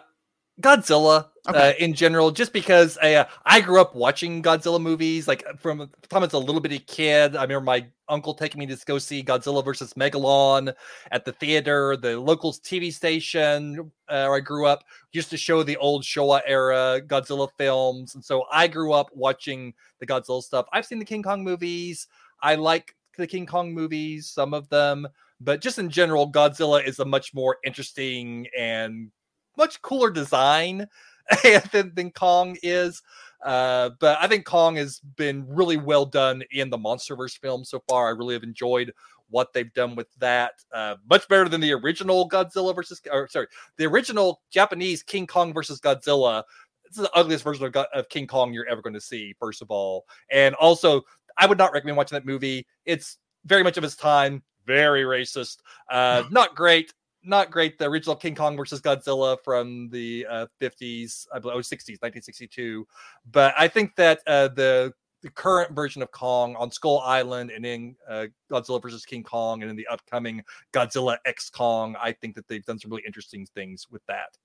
Godzilla 0.60 1.28
okay. 1.48 1.70
uh, 1.70 1.72
in 1.78 1.94
general, 1.94 2.30
just 2.30 2.52
because 2.52 2.98
I, 3.02 3.14
uh, 3.14 3.24
I 3.44 3.60
grew 3.60 3.80
up 3.80 3.94
watching 3.94 4.42
Godzilla 4.42 4.80
movies, 4.80 5.26
like 5.26 5.44
from 5.58 5.78
the 5.78 5.88
time 6.08 6.22
I 6.22 6.26
was 6.26 6.32
a 6.32 6.38
little 6.38 6.60
bitty 6.60 6.80
kid. 6.80 7.36
I 7.36 7.42
remember 7.42 7.64
my 7.64 7.86
uncle 8.08 8.34
taking 8.34 8.58
me 8.58 8.66
to 8.66 8.76
go 8.84 8.98
see 8.98 9.22
Godzilla 9.22 9.64
versus 9.64 9.94
Megalon 9.94 10.72
at 11.10 11.24
the 11.24 11.32
theater. 11.32 11.96
The 11.96 12.18
local 12.18 12.52
TV 12.52 12.92
station 12.92 13.90
uh, 14.08 14.26
where 14.26 14.36
I 14.36 14.40
grew 14.40 14.66
up 14.66 14.84
used 15.12 15.30
to 15.30 15.36
show 15.36 15.62
the 15.62 15.76
old 15.76 16.02
Showa 16.02 16.42
era 16.46 17.00
Godzilla 17.06 17.48
films, 17.58 18.14
and 18.14 18.24
so 18.24 18.44
I 18.52 18.68
grew 18.68 18.92
up 18.92 19.10
watching 19.14 19.74
the 19.98 20.06
Godzilla 20.06 20.42
stuff. 20.42 20.66
I've 20.72 20.86
seen 20.86 20.98
the 20.98 21.04
King 21.04 21.22
Kong 21.22 21.42
movies. 21.42 22.06
I 22.42 22.56
like 22.56 22.94
the 23.16 23.26
King 23.26 23.46
Kong 23.46 23.72
movies, 23.72 24.28
some 24.28 24.54
of 24.54 24.68
them, 24.68 25.06
but 25.40 25.60
just 25.60 25.78
in 25.78 25.90
general, 25.90 26.30
Godzilla 26.30 26.86
is 26.86 26.98
a 26.98 27.04
much 27.04 27.34
more 27.34 27.58
interesting 27.64 28.46
and 28.56 29.10
much 29.56 29.82
cooler 29.82 30.10
design 30.10 30.86
than, 31.72 31.92
than 31.94 32.10
Kong 32.10 32.56
is. 32.62 33.02
Uh, 33.44 33.90
but 33.98 34.18
I 34.20 34.28
think 34.28 34.44
Kong 34.44 34.76
has 34.76 35.00
been 35.16 35.44
really 35.48 35.76
well 35.76 36.06
done 36.06 36.42
in 36.52 36.70
the 36.70 36.78
MonsterVerse 36.78 37.38
film 37.38 37.64
so 37.64 37.82
far. 37.88 38.06
I 38.06 38.10
really 38.10 38.34
have 38.34 38.44
enjoyed 38.44 38.92
what 39.30 39.52
they've 39.52 39.72
done 39.72 39.96
with 39.96 40.08
that. 40.18 40.52
Uh, 40.72 40.96
much 41.10 41.26
better 41.28 41.48
than 41.48 41.60
the 41.60 41.72
original 41.72 42.28
Godzilla 42.28 42.74
versus, 42.74 43.00
or 43.10 43.28
sorry, 43.28 43.46
the 43.78 43.86
original 43.86 44.42
Japanese 44.50 45.02
King 45.02 45.26
Kong 45.26 45.52
versus 45.52 45.80
Godzilla. 45.80 46.44
This 46.84 46.98
is 46.98 47.04
the 47.04 47.16
ugliest 47.18 47.42
version 47.42 47.64
of, 47.64 47.74
of 47.74 48.08
King 48.10 48.26
Kong 48.26 48.52
you're 48.52 48.68
ever 48.68 48.82
going 48.82 48.94
to 48.94 49.00
see, 49.00 49.34
first 49.40 49.62
of 49.62 49.70
all. 49.70 50.04
And 50.30 50.54
also, 50.56 51.02
I 51.38 51.46
would 51.46 51.58
not 51.58 51.72
recommend 51.72 51.96
watching 51.96 52.16
that 52.16 52.26
movie. 52.26 52.66
It's 52.84 53.18
very 53.46 53.62
much 53.64 53.78
of 53.78 53.84
its 53.84 53.96
time, 53.96 54.42
very 54.66 55.02
racist, 55.02 55.58
uh, 55.90 56.24
not 56.30 56.54
great 56.54 56.92
not 57.24 57.50
great. 57.50 57.78
The 57.78 57.86
original 57.86 58.16
King 58.16 58.34
Kong 58.34 58.56
versus 58.56 58.80
Godzilla 58.80 59.36
from 59.44 59.88
the 59.90 60.26
uh, 60.28 60.46
50s, 60.60 61.26
I 61.32 61.38
believe, 61.38 61.56
oh, 61.56 61.60
60s, 61.60 62.00
1962. 62.00 62.86
But 63.30 63.54
I 63.56 63.68
think 63.68 63.94
that 63.96 64.20
uh, 64.26 64.48
the 64.48 64.92
the 65.22 65.30
current 65.30 65.72
version 65.72 66.02
of 66.02 66.10
Kong 66.10 66.56
on 66.56 66.70
Skull 66.70 66.98
Island 66.98 67.52
and 67.52 67.64
in 67.64 67.94
uh, 68.08 68.26
Godzilla 68.50 68.82
versus 68.82 69.04
King 69.04 69.22
Kong 69.22 69.62
and 69.62 69.70
in 69.70 69.76
the 69.76 69.86
upcoming 69.86 70.42
Godzilla 70.72 71.16
X 71.24 71.48
Kong, 71.48 71.96
I 72.00 72.12
think 72.12 72.34
that 72.34 72.48
they've 72.48 72.64
done 72.64 72.78
some 72.78 72.90
really 72.90 73.04
interesting 73.06 73.46
things 73.54 73.86
with 73.88 74.02
that. 74.08 74.36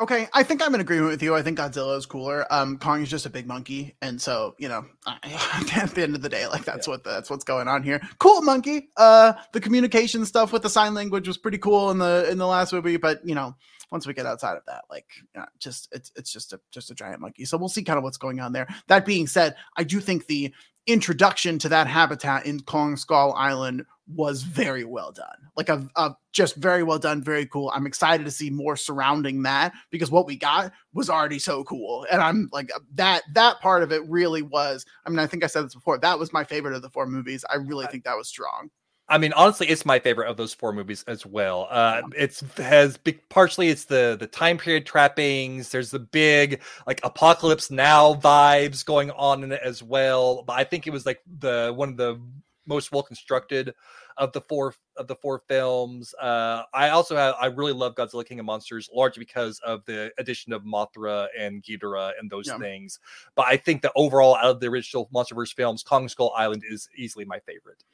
Okay, 0.00 0.28
I 0.32 0.42
think 0.42 0.62
I'm 0.62 0.74
in 0.74 0.80
agreement 0.80 1.10
with 1.10 1.22
you. 1.22 1.34
I 1.34 1.42
think 1.42 1.58
Godzilla 1.58 1.96
is 1.96 2.06
cooler. 2.06 2.46
Um, 2.50 2.78
Kong 2.78 3.02
is 3.02 3.10
just 3.10 3.26
a 3.26 3.30
big 3.30 3.46
monkey, 3.46 3.94
and 4.02 4.20
so 4.20 4.54
you 4.58 4.68
know, 4.68 4.84
at 5.06 5.94
the 5.94 6.02
end 6.02 6.16
of 6.16 6.22
the 6.22 6.28
day, 6.28 6.46
like 6.48 6.64
that's 6.64 6.86
yeah. 6.86 6.94
what 6.94 7.04
that's 7.04 7.30
what's 7.30 7.44
going 7.44 7.68
on 7.68 7.82
here. 7.82 8.00
Cool 8.18 8.42
monkey. 8.42 8.88
Uh, 8.96 9.34
the 9.52 9.60
communication 9.60 10.24
stuff 10.24 10.52
with 10.52 10.62
the 10.62 10.70
sign 10.70 10.94
language 10.94 11.28
was 11.28 11.38
pretty 11.38 11.58
cool 11.58 11.90
in 11.90 11.98
the 11.98 12.28
in 12.30 12.38
the 12.38 12.46
last 12.46 12.72
movie, 12.72 12.96
but 12.96 13.20
you 13.24 13.34
know, 13.34 13.54
once 13.92 14.06
we 14.06 14.14
get 14.14 14.26
outside 14.26 14.56
of 14.56 14.64
that, 14.66 14.84
like, 14.90 15.06
you 15.34 15.40
know, 15.40 15.46
just 15.60 15.88
it's 15.92 16.10
it's 16.16 16.32
just 16.32 16.52
a 16.52 16.60
just 16.72 16.90
a 16.90 16.94
giant 16.94 17.20
monkey. 17.20 17.44
So 17.44 17.58
we'll 17.58 17.68
see 17.68 17.84
kind 17.84 17.98
of 17.98 18.02
what's 18.02 18.16
going 18.16 18.40
on 18.40 18.52
there. 18.52 18.66
That 18.88 19.04
being 19.04 19.26
said, 19.26 19.54
I 19.76 19.84
do 19.84 20.00
think 20.00 20.26
the 20.26 20.52
introduction 20.86 21.58
to 21.60 21.68
that 21.68 21.86
habitat 21.86 22.46
in 22.46 22.60
Kong 22.60 22.96
Skull 22.96 23.32
Island 23.34 23.84
was 24.14 24.42
very 24.42 24.84
well 24.84 25.12
done. 25.12 25.26
Like 25.56 25.68
a, 25.68 25.88
a, 25.96 26.14
just 26.32 26.56
very 26.56 26.82
well 26.82 26.98
done, 26.98 27.22
very 27.22 27.46
cool. 27.46 27.70
I'm 27.74 27.86
excited 27.86 28.24
to 28.24 28.30
see 28.30 28.50
more 28.50 28.76
surrounding 28.76 29.42
that 29.42 29.72
because 29.90 30.10
what 30.10 30.26
we 30.26 30.36
got 30.36 30.72
was 30.92 31.08
already 31.08 31.38
so 31.38 31.62
cool. 31.64 32.06
And 32.10 32.20
I'm 32.20 32.48
like 32.52 32.70
that 32.94 33.22
that 33.34 33.60
part 33.60 33.82
of 33.82 33.92
it 33.92 34.02
really 34.08 34.42
was. 34.42 34.84
I 35.06 35.10
mean, 35.10 35.18
I 35.18 35.26
think 35.26 35.44
I 35.44 35.46
said 35.46 35.64
this 35.64 35.74
before. 35.74 35.98
That 35.98 36.18
was 36.18 36.32
my 36.32 36.44
favorite 36.44 36.74
of 36.74 36.82
the 36.82 36.90
four 36.90 37.06
movies. 37.06 37.44
I 37.50 37.56
really 37.56 37.86
think 37.86 38.04
that 38.04 38.16
was 38.16 38.28
strong. 38.28 38.70
I 39.12 39.18
mean, 39.18 39.34
honestly, 39.34 39.68
it's 39.68 39.84
my 39.84 39.98
favorite 39.98 40.30
of 40.30 40.38
those 40.38 40.54
four 40.54 40.72
movies 40.72 41.04
as 41.06 41.26
well. 41.26 41.68
Uh, 41.70 42.00
it's 42.16 42.40
has 42.56 42.96
big, 42.96 43.20
partially 43.28 43.68
it's 43.68 43.84
the 43.84 44.16
the 44.18 44.26
time 44.26 44.56
period 44.56 44.86
trappings. 44.86 45.68
There's 45.68 45.90
the 45.90 45.98
big 45.98 46.62
like 46.86 46.98
apocalypse 47.04 47.70
now 47.70 48.14
vibes 48.14 48.82
going 48.82 49.10
on 49.10 49.44
in 49.44 49.52
it 49.52 49.60
as 49.62 49.82
well. 49.82 50.44
But 50.44 50.54
I 50.54 50.64
think 50.64 50.86
it 50.86 50.94
was 50.94 51.04
like 51.04 51.20
the 51.40 51.74
one 51.76 51.90
of 51.90 51.98
the 51.98 52.18
most 52.64 52.90
well 52.90 53.02
constructed 53.02 53.74
of 54.16 54.32
the 54.32 54.40
four 54.40 54.74
of 54.96 55.08
the 55.08 55.16
four 55.16 55.42
films. 55.46 56.14
Uh, 56.14 56.62
I 56.72 56.88
also 56.88 57.14
have 57.14 57.34
I 57.38 57.46
really 57.46 57.74
love 57.74 57.94
Godzilla 57.94 58.24
King 58.24 58.40
of 58.40 58.46
Monsters 58.46 58.88
largely 58.94 59.26
because 59.26 59.58
of 59.58 59.84
the 59.84 60.10
addition 60.16 60.54
of 60.54 60.62
Mothra 60.62 61.26
and 61.38 61.62
Ghidorah 61.62 62.12
and 62.18 62.30
those 62.30 62.46
yeah. 62.46 62.56
things. 62.56 62.98
But 63.34 63.44
I 63.44 63.58
think 63.58 63.82
that 63.82 63.92
overall, 63.94 64.36
out 64.36 64.46
of 64.46 64.60
the 64.60 64.68
original 64.68 65.10
MonsterVerse 65.14 65.52
films, 65.52 65.82
Kong 65.82 66.08
Skull 66.08 66.32
Island 66.34 66.62
is 66.66 66.88
easily 66.96 67.26
my 67.26 67.40
favorite. 67.40 67.84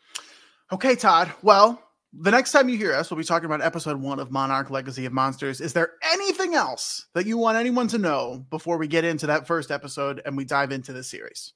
Okay, 0.71 0.97
Todd. 0.97 1.33
Well, 1.41 1.83
the 2.13 2.31
next 2.31 2.53
time 2.53 2.69
you 2.69 2.77
hear 2.77 2.93
us, 2.93 3.11
we'll 3.11 3.17
be 3.17 3.25
talking 3.25 3.47
about 3.47 3.63
episode 3.63 3.99
one 3.99 4.21
of 4.21 4.31
Monarch 4.31 4.69
Legacy 4.69 5.07
of 5.07 5.15
Monsters. 5.15 5.63
Is 5.63 5.73
there 5.73 5.93
anything 6.13 6.55
else 6.55 7.07
that 7.15 7.25
you 7.25 7.39
want 7.39 7.57
anyone 7.57 7.89
to 7.89 7.97
know 7.97 8.45
before 8.51 8.77
we 8.77 8.87
get 8.87 9.03
into 9.03 9.27
that 9.29 9.47
first 9.47 9.71
episode 9.71 10.21
and 10.27 10.37
we 10.37 10.45
dive 10.45 10.71
into 10.71 10.93
the 10.93 11.03
series? 11.03 11.55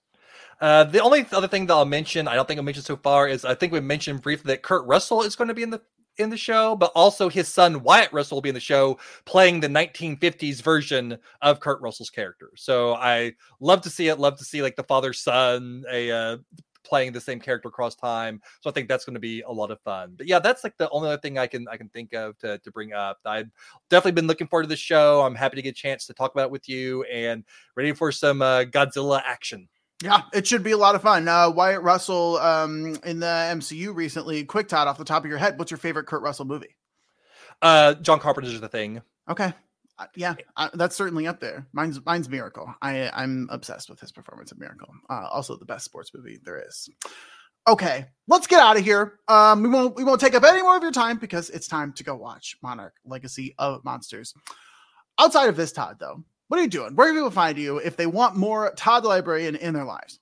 Uh, 0.63 0.85
the 0.85 1.03
only 1.03 1.27
other 1.33 1.47
thing 1.47 1.67
that 1.67 1.75
I'll 1.75 1.85
mention, 1.85 2.27
I 2.27 2.35
don't 2.35 2.49
think 2.49 2.59
I 2.59 2.63
mentioned 2.63 2.87
so 2.87 2.97
far, 2.97 3.29
is 3.29 3.45
I 3.45 3.55
think 3.55 3.71
we 3.71 3.81
mentioned 3.81 4.23
briefly 4.23 4.49
that 4.55 4.63
Kurt 4.63 4.87
Russell 4.87 5.23
is 5.23 5.37
going 5.37 5.49
to 5.49 5.55
be 5.55 5.63
in 5.63 5.71
the 5.71 5.83
in 6.17 6.31
the 6.31 6.37
show, 6.37 6.75
but 6.77 6.93
also 6.95 7.29
his 7.29 7.49
son 7.49 7.83
Wyatt 7.83 8.13
Russell 8.13 8.37
will 8.37 8.43
be 8.43 8.51
in 8.51 8.55
the 8.55 8.61
show 8.61 8.99
playing 9.27 9.61
the 9.61 9.69
1950s 9.69 10.63
version 10.63 11.19
of 11.41 11.61
Kurt 11.61 11.81
Russell's 11.83 12.11
character. 12.11 12.51
So 12.55 12.95
I 12.95 13.33
love 13.61 13.83
to 13.83 13.91
see 13.91 14.09
it. 14.09 14.19
Love 14.19 14.39
to 14.39 14.45
see 14.45 14.63
like 14.63 14.77
the 14.77 14.85
father 14.85 15.13
son, 15.13 15.85
a 15.91 16.11
uh, 16.11 16.37
playing 16.85 17.12
the 17.12 17.20
same 17.20 17.41
character 17.41 17.68
across 17.68 17.95
time. 17.95 18.41
So 18.61 18.70
I 18.70 18.72
think 18.72 18.89
that's 18.89 19.05
going 19.05 19.14
to 19.14 19.20
be 19.20 19.43
a 19.43 19.51
lot 19.51 19.70
of 19.70 19.80
fun. 19.80 20.14
But 20.16 20.26
yeah, 20.26 20.39
that's 20.39 20.64
like 20.64 20.76
the 20.76 20.91
only 20.91 21.09
other 21.09 21.20
thing 21.20 21.39
I 21.39 21.47
can 21.47 21.66
I 21.68 21.76
can 21.76 21.89
think 21.89 22.12
of 22.14 22.39
to 22.39 22.59
to 22.59 22.70
bring 22.70 22.93
up. 22.93 23.18
I've 23.24 23.51
definitely 23.91 24.12
been 24.12 24.26
looking 24.26 24.47
forward 24.47 24.64
to 24.64 24.68
this 24.68 24.78
show. 24.78 25.22
I'm 25.22 25.35
happy 25.35 25.57
to 25.57 25.62
get 25.62 25.70
a 25.70 25.74
chance 25.74 26.07
to 26.07 26.14
talk 26.14 26.33
about 26.33 26.47
it 26.47 26.51
with 26.51 26.68
you 26.68 27.05
and 27.05 27.45
ready 27.76 27.93
for 27.93 28.12
some 28.12 28.43
uh, 28.43 28.64
Godzilla 28.64 29.22
action. 29.24 29.68
Yeah, 30.03 30.22
it 30.33 30.47
should 30.47 30.64
be 30.64 30.72
a 30.72 30.76
lot 30.76 30.97
of 30.97 31.03
fun. 31.03 31.28
Uh, 31.28 31.49
Wyatt 31.49 31.83
Russell 31.83 32.37
um, 32.39 32.99
in 33.05 33.20
the 33.20 33.26
MCU 33.26 33.95
recently. 33.95 34.45
Quick, 34.45 34.66
Todd, 34.66 34.89
off 34.89 34.99
the 34.99 35.05
top 35.05 35.22
of 35.22 35.30
your 35.30 35.39
head, 35.39 35.59
what's 35.61 35.70
your 35.70 35.78
favorite 35.78 36.07
Kurt 36.07 36.22
Russell 36.22 36.45
movie? 36.45 36.76
Uh, 37.61 37.95
John 37.95 38.18
Carpenter's 38.18 38.61
The 38.61 38.68
Thing. 38.68 39.01
Okay, 39.28 39.53
yeah, 40.16 40.34
uh, 40.57 40.70
that's 40.74 40.97
certainly 40.97 41.26
up 41.26 41.40
there. 41.40 41.66
Mine's 41.72 42.05
mine's 42.05 42.28
Miracle. 42.28 42.74
I 42.82 43.11
I'm 43.12 43.49
obsessed 43.51 43.90
with 43.90 44.01
his 44.01 44.12
performance 44.12 44.53
in 44.53 44.59
Miracle. 44.59 44.88
Uh, 45.09 45.28
also, 45.30 45.57
the 45.57 45.64
best 45.64 45.84
sports 45.84 46.12
movie 46.14 46.38
there 46.45 46.62
is. 46.66 46.88
Okay, 47.68 48.07
let's 48.26 48.47
get 48.49 48.61
out 48.61 48.76
of 48.76 48.84
here. 48.84 49.20
Um, 49.28 49.62
we 49.62 49.68
won't 49.68 49.97
we 49.97 50.05
won't 50.05 50.20
take 50.20 50.34
up 50.34 50.45
any 50.45 50.62
more 50.62 50.76
of 50.76 50.82
your 50.82 50.93
time 50.93 51.18
because 51.18 51.51
it's 51.51 51.68
time 51.68 51.93
to 51.95 52.05
go 52.05 52.16
watch 52.16 52.57
Monarch: 52.62 52.95
Legacy 53.05 53.55
of 53.59 53.84
Monsters. 53.84 54.34
Outside 55.18 55.49
of 55.49 55.57
this, 55.57 55.72
Todd, 55.72 55.97
though, 56.01 56.24
what 56.49 56.59
are 56.59 56.62
you 56.62 56.68
doing? 56.68 56.97
Where 56.97 57.07
can 57.09 57.16
people 57.16 57.30
find 57.30 57.57
you 57.59 57.78
if 57.78 57.97
they 57.97 58.07
want 58.07 58.36
more 58.36 58.72
Todd 58.76 59.05
the 59.05 59.09
Librarian 59.09 59.57
in 59.57 59.74
their 59.74 59.84
lives? 59.84 60.18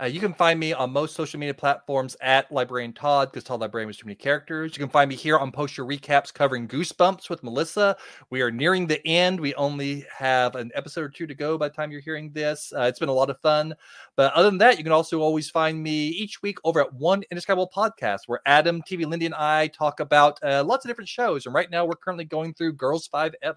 Uh, 0.00 0.04
you 0.06 0.20
can 0.20 0.34
find 0.34 0.60
me 0.60 0.72
on 0.72 0.92
most 0.92 1.14
social 1.14 1.40
media 1.40 1.54
platforms 1.54 2.16
at 2.20 2.50
Librarian 2.52 2.92
Todd 2.92 3.30
because 3.30 3.44
Todd 3.44 3.60
Librarian 3.60 3.86
was 3.86 3.96
too 3.96 4.06
many 4.06 4.14
characters. 4.14 4.76
You 4.76 4.80
can 4.80 4.90
find 4.90 5.08
me 5.08 5.14
here 5.14 5.38
on 5.38 5.50
Post 5.50 5.74
Show 5.74 5.86
Recaps 5.86 6.32
covering 6.32 6.68
Goosebumps 6.68 7.30
with 7.30 7.42
Melissa. 7.42 7.96
We 8.30 8.42
are 8.42 8.50
nearing 8.50 8.86
the 8.86 9.04
end. 9.06 9.40
We 9.40 9.54
only 9.54 10.04
have 10.14 10.54
an 10.54 10.70
episode 10.74 11.02
or 11.02 11.08
two 11.08 11.26
to 11.26 11.34
go 11.34 11.56
by 11.56 11.68
the 11.68 11.74
time 11.74 11.90
you're 11.90 12.00
hearing 12.00 12.30
this. 12.32 12.72
Uh, 12.76 12.82
it's 12.82 12.98
been 12.98 13.08
a 13.08 13.12
lot 13.12 13.30
of 13.30 13.40
fun. 13.40 13.74
But 14.16 14.32
other 14.34 14.50
than 14.50 14.58
that, 14.58 14.78
you 14.78 14.84
can 14.84 14.92
also 14.92 15.20
always 15.20 15.48
find 15.50 15.82
me 15.82 16.08
each 16.08 16.42
week 16.42 16.58
over 16.64 16.80
at 16.80 16.92
One 16.92 17.22
Indescribable 17.30 17.70
Podcast 17.74 18.20
where 18.26 18.40
Adam, 18.46 18.82
TV 18.82 19.06
Lindy, 19.06 19.26
and 19.26 19.34
I 19.34 19.68
talk 19.68 20.00
about 20.00 20.38
uh, 20.42 20.62
lots 20.64 20.84
of 20.84 20.90
different 20.90 21.08
shows. 21.08 21.46
And 21.46 21.54
right 21.54 21.70
now, 21.70 21.84
we're 21.84 21.96
currently 21.96 22.24
going 22.24 22.54
through 22.54 22.74
Girls 22.74 23.06
5 23.06 23.34
Eva. 23.42 23.54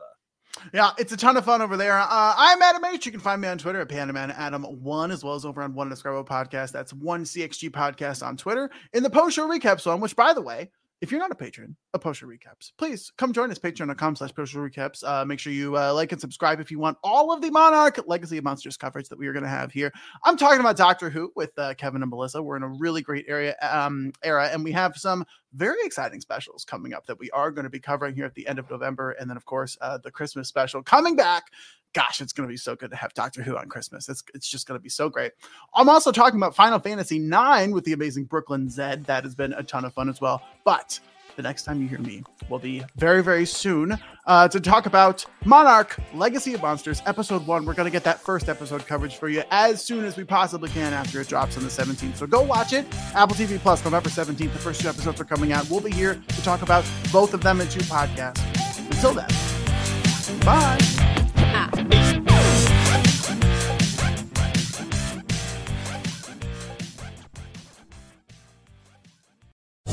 Yeah, 0.74 0.91
it's 0.97 1.12
a 1.12 1.18
ton 1.18 1.38
of 1.38 1.45
fun 1.45 1.62
over 1.62 1.78
there. 1.78 1.97
Uh, 1.97 2.08
I'm 2.10 2.62
Adam 2.62 2.84
H. 2.86 3.06
You 3.06 3.12
can 3.12 3.22
find 3.22 3.41
me 3.41 3.47
on 3.47 3.58
Twitter 3.58 3.82
at 3.82 3.89
Pianoman 3.89 4.32
Adam 4.32 4.64
One, 4.64 5.12
as 5.12 5.24
well 5.24 5.36
as 5.36 5.45
over 5.45 5.62
on 5.62 5.74
One 5.74 5.88
Indescribable 5.88 6.26
Podcast. 6.26 6.72
That's 6.72 6.91
One 6.93 7.24
CXG 7.24 7.70
Podcast 7.70 8.26
on 8.26 8.36
Twitter. 8.36 8.70
In 8.93 9.04
the 9.04 9.10
post 9.10 9.36
show 9.36 9.47
recaps 9.47 9.86
one, 9.86 10.00
which 10.00 10.16
by 10.16 10.34
the 10.34 10.41
way, 10.41 10.72
if 11.02 11.12
you're 11.12 11.20
not 11.20 11.32
a 11.32 11.36
patron 11.36 11.78
of 11.93 12.02
Post 12.02 12.20
Show 12.20 12.28
Recaps, 12.28 12.74
please 12.78 13.12
come 13.18 13.32
join 13.32 13.52
us, 13.52 13.58
patreon.com 13.58 14.18
slash 14.18 14.34
Post 14.34 14.54
Recaps. 14.54 15.04
Uh, 15.04 15.24
make 15.24 15.39
sure 15.39 15.54
you 15.54 15.78
uh, 15.78 15.93
like 15.93 16.12
and 16.12 16.20
subscribe 16.20 16.60
if 16.60 16.70
you 16.70 16.78
want 16.78 16.97
all 17.04 17.32
of 17.32 17.41
the 17.41 17.50
Monarch 17.50 18.00
Legacy 18.06 18.38
of 18.38 18.43
Monsters 18.43 18.76
coverage 18.76 19.08
that 19.08 19.18
we 19.18 19.28
are 19.28 19.34
going 19.34 19.43
to 19.43 19.50
have 19.50 19.72
here. 19.72 19.93
I'm 20.26 20.36
talking 20.36 20.60
about 20.60 20.76
Doctor 20.76 21.10
Who 21.10 21.32
with 21.36 21.58
uh, 21.58 21.74
Kevin 21.76 22.02
and 22.02 22.10
Melissa. 22.10 22.43
We're 22.43 22.58
in 22.58 22.64
a 22.64 22.68
really 22.68 23.02
great 23.02 23.26
area 23.30 23.56
um, 23.62 24.12
era, 24.24 24.50
and 24.52 24.64
we 24.64 24.74
have 24.74 24.97
some 24.97 25.26
very 25.54 25.80
exciting 25.84 26.20
specials 26.20 26.66
coming 26.66 26.93
up 26.93 27.06
that 27.08 27.18
we 27.18 27.32
are 27.32 27.50
going 27.50 27.64
to 27.64 27.70
be 27.70 27.80
covering 27.80 28.14
here 28.14 28.26
at 28.26 28.36
the 28.36 28.47
end 28.47 28.60
of 28.60 28.70
November. 28.70 29.12
And 29.12 29.30
then, 29.30 29.38
of 29.38 29.45
course, 29.45 29.78
uh, 29.82 29.97
the 30.00 30.12
Christmas 30.12 30.50
special 30.50 30.84
coming 30.84 31.16
back 31.16 31.45
gosh, 31.94 32.22
it's 32.22 32.34
going 32.34 32.48
to 32.48 32.52
be 32.52 32.58
so 32.58 32.76
good 32.76 32.92
to 32.92 32.96
have 32.96 33.14
Doctor 33.14 33.42
Who 33.42 33.58
on 33.58 33.68
Christmas. 33.68 34.10
It's, 34.10 34.24
it's 34.34 34.50
just 34.50 34.68
going 34.68 34.80
to 34.80 34.84
be 34.84 34.90
so 34.90 35.10
great. 35.10 35.32
I'm 35.74 35.90
also 35.90 36.12
talking 36.12 36.40
about 36.40 36.56
Final 36.56 36.80
Fantasy 36.80 37.18
IX 37.18 37.74
with 37.74 37.84
the 37.84 37.94
amazing 37.94 38.26
Brooklyn 38.26 38.70
Zed. 38.70 39.06
That 39.06 39.24
has 39.24 39.36
been 39.36 39.54
a 39.54 39.64
ton 39.64 39.86
of 39.86 39.94
fun 39.94 40.10
as 40.10 40.22
well. 40.22 40.42
But 40.64 41.00
the 41.36 41.44
next 41.44 41.64
time 41.64 41.82
you 41.82 41.88
hear 41.88 42.00
me 42.00 42.22
will 42.50 42.60
be 42.60 42.84
very, 42.98 43.24
very 43.24 43.46
soon 43.46 43.98
uh, 44.28 44.48
to 44.50 44.60
talk 44.60 44.86
about 44.86 45.26
Monarch 45.46 45.98
Legacy 46.14 46.54
of 46.54 46.62
Monsters, 46.62 47.02
episode 47.06 47.48
one. 47.48 47.66
We're 47.66 47.74
going 47.74 47.86
to 47.86 47.92
get 47.92 48.04
that 48.04 48.20
first 48.20 48.50
episode 48.50 48.86
coverage 48.86 49.16
for 49.16 49.30
you 49.30 49.44
as 49.50 49.82
soon 49.82 50.04
as 50.04 50.18
we 50.18 50.26
possibly 50.26 50.70
can 50.70 50.94
after 50.94 51.22
it 51.22 51.30
drops 51.30 51.56
on 51.56 51.64
the 51.64 51.70
17th. 51.70 52.18
So 52.18 52.28
go 52.28 52.42
watch 52.42 52.74
it. 52.74 52.86
Apple 53.16 53.38
TV 53.38 53.58
Plus, 53.58 53.84
November 53.86 54.10
17th. 54.10 54.38
The 54.38 54.60
first 54.60 54.82
two 54.82 54.90
episodes 54.90 55.22
are 55.22 55.26
coming 55.26 55.54
out. 55.54 55.70
We'll 55.70 55.80
be 55.80 55.92
here 55.92 56.22
to 56.28 56.44
talk 56.44 56.62
about 56.62 56.84
both 57.12 57.34
of 57.34 57.42
them 57.42 57.62
in 57.62 57.70
two 57.70 57.80
podcasts. 57.82 58.46
Until 58.92 59.14
then, 59.14 59.30
bye. 60.42 61.09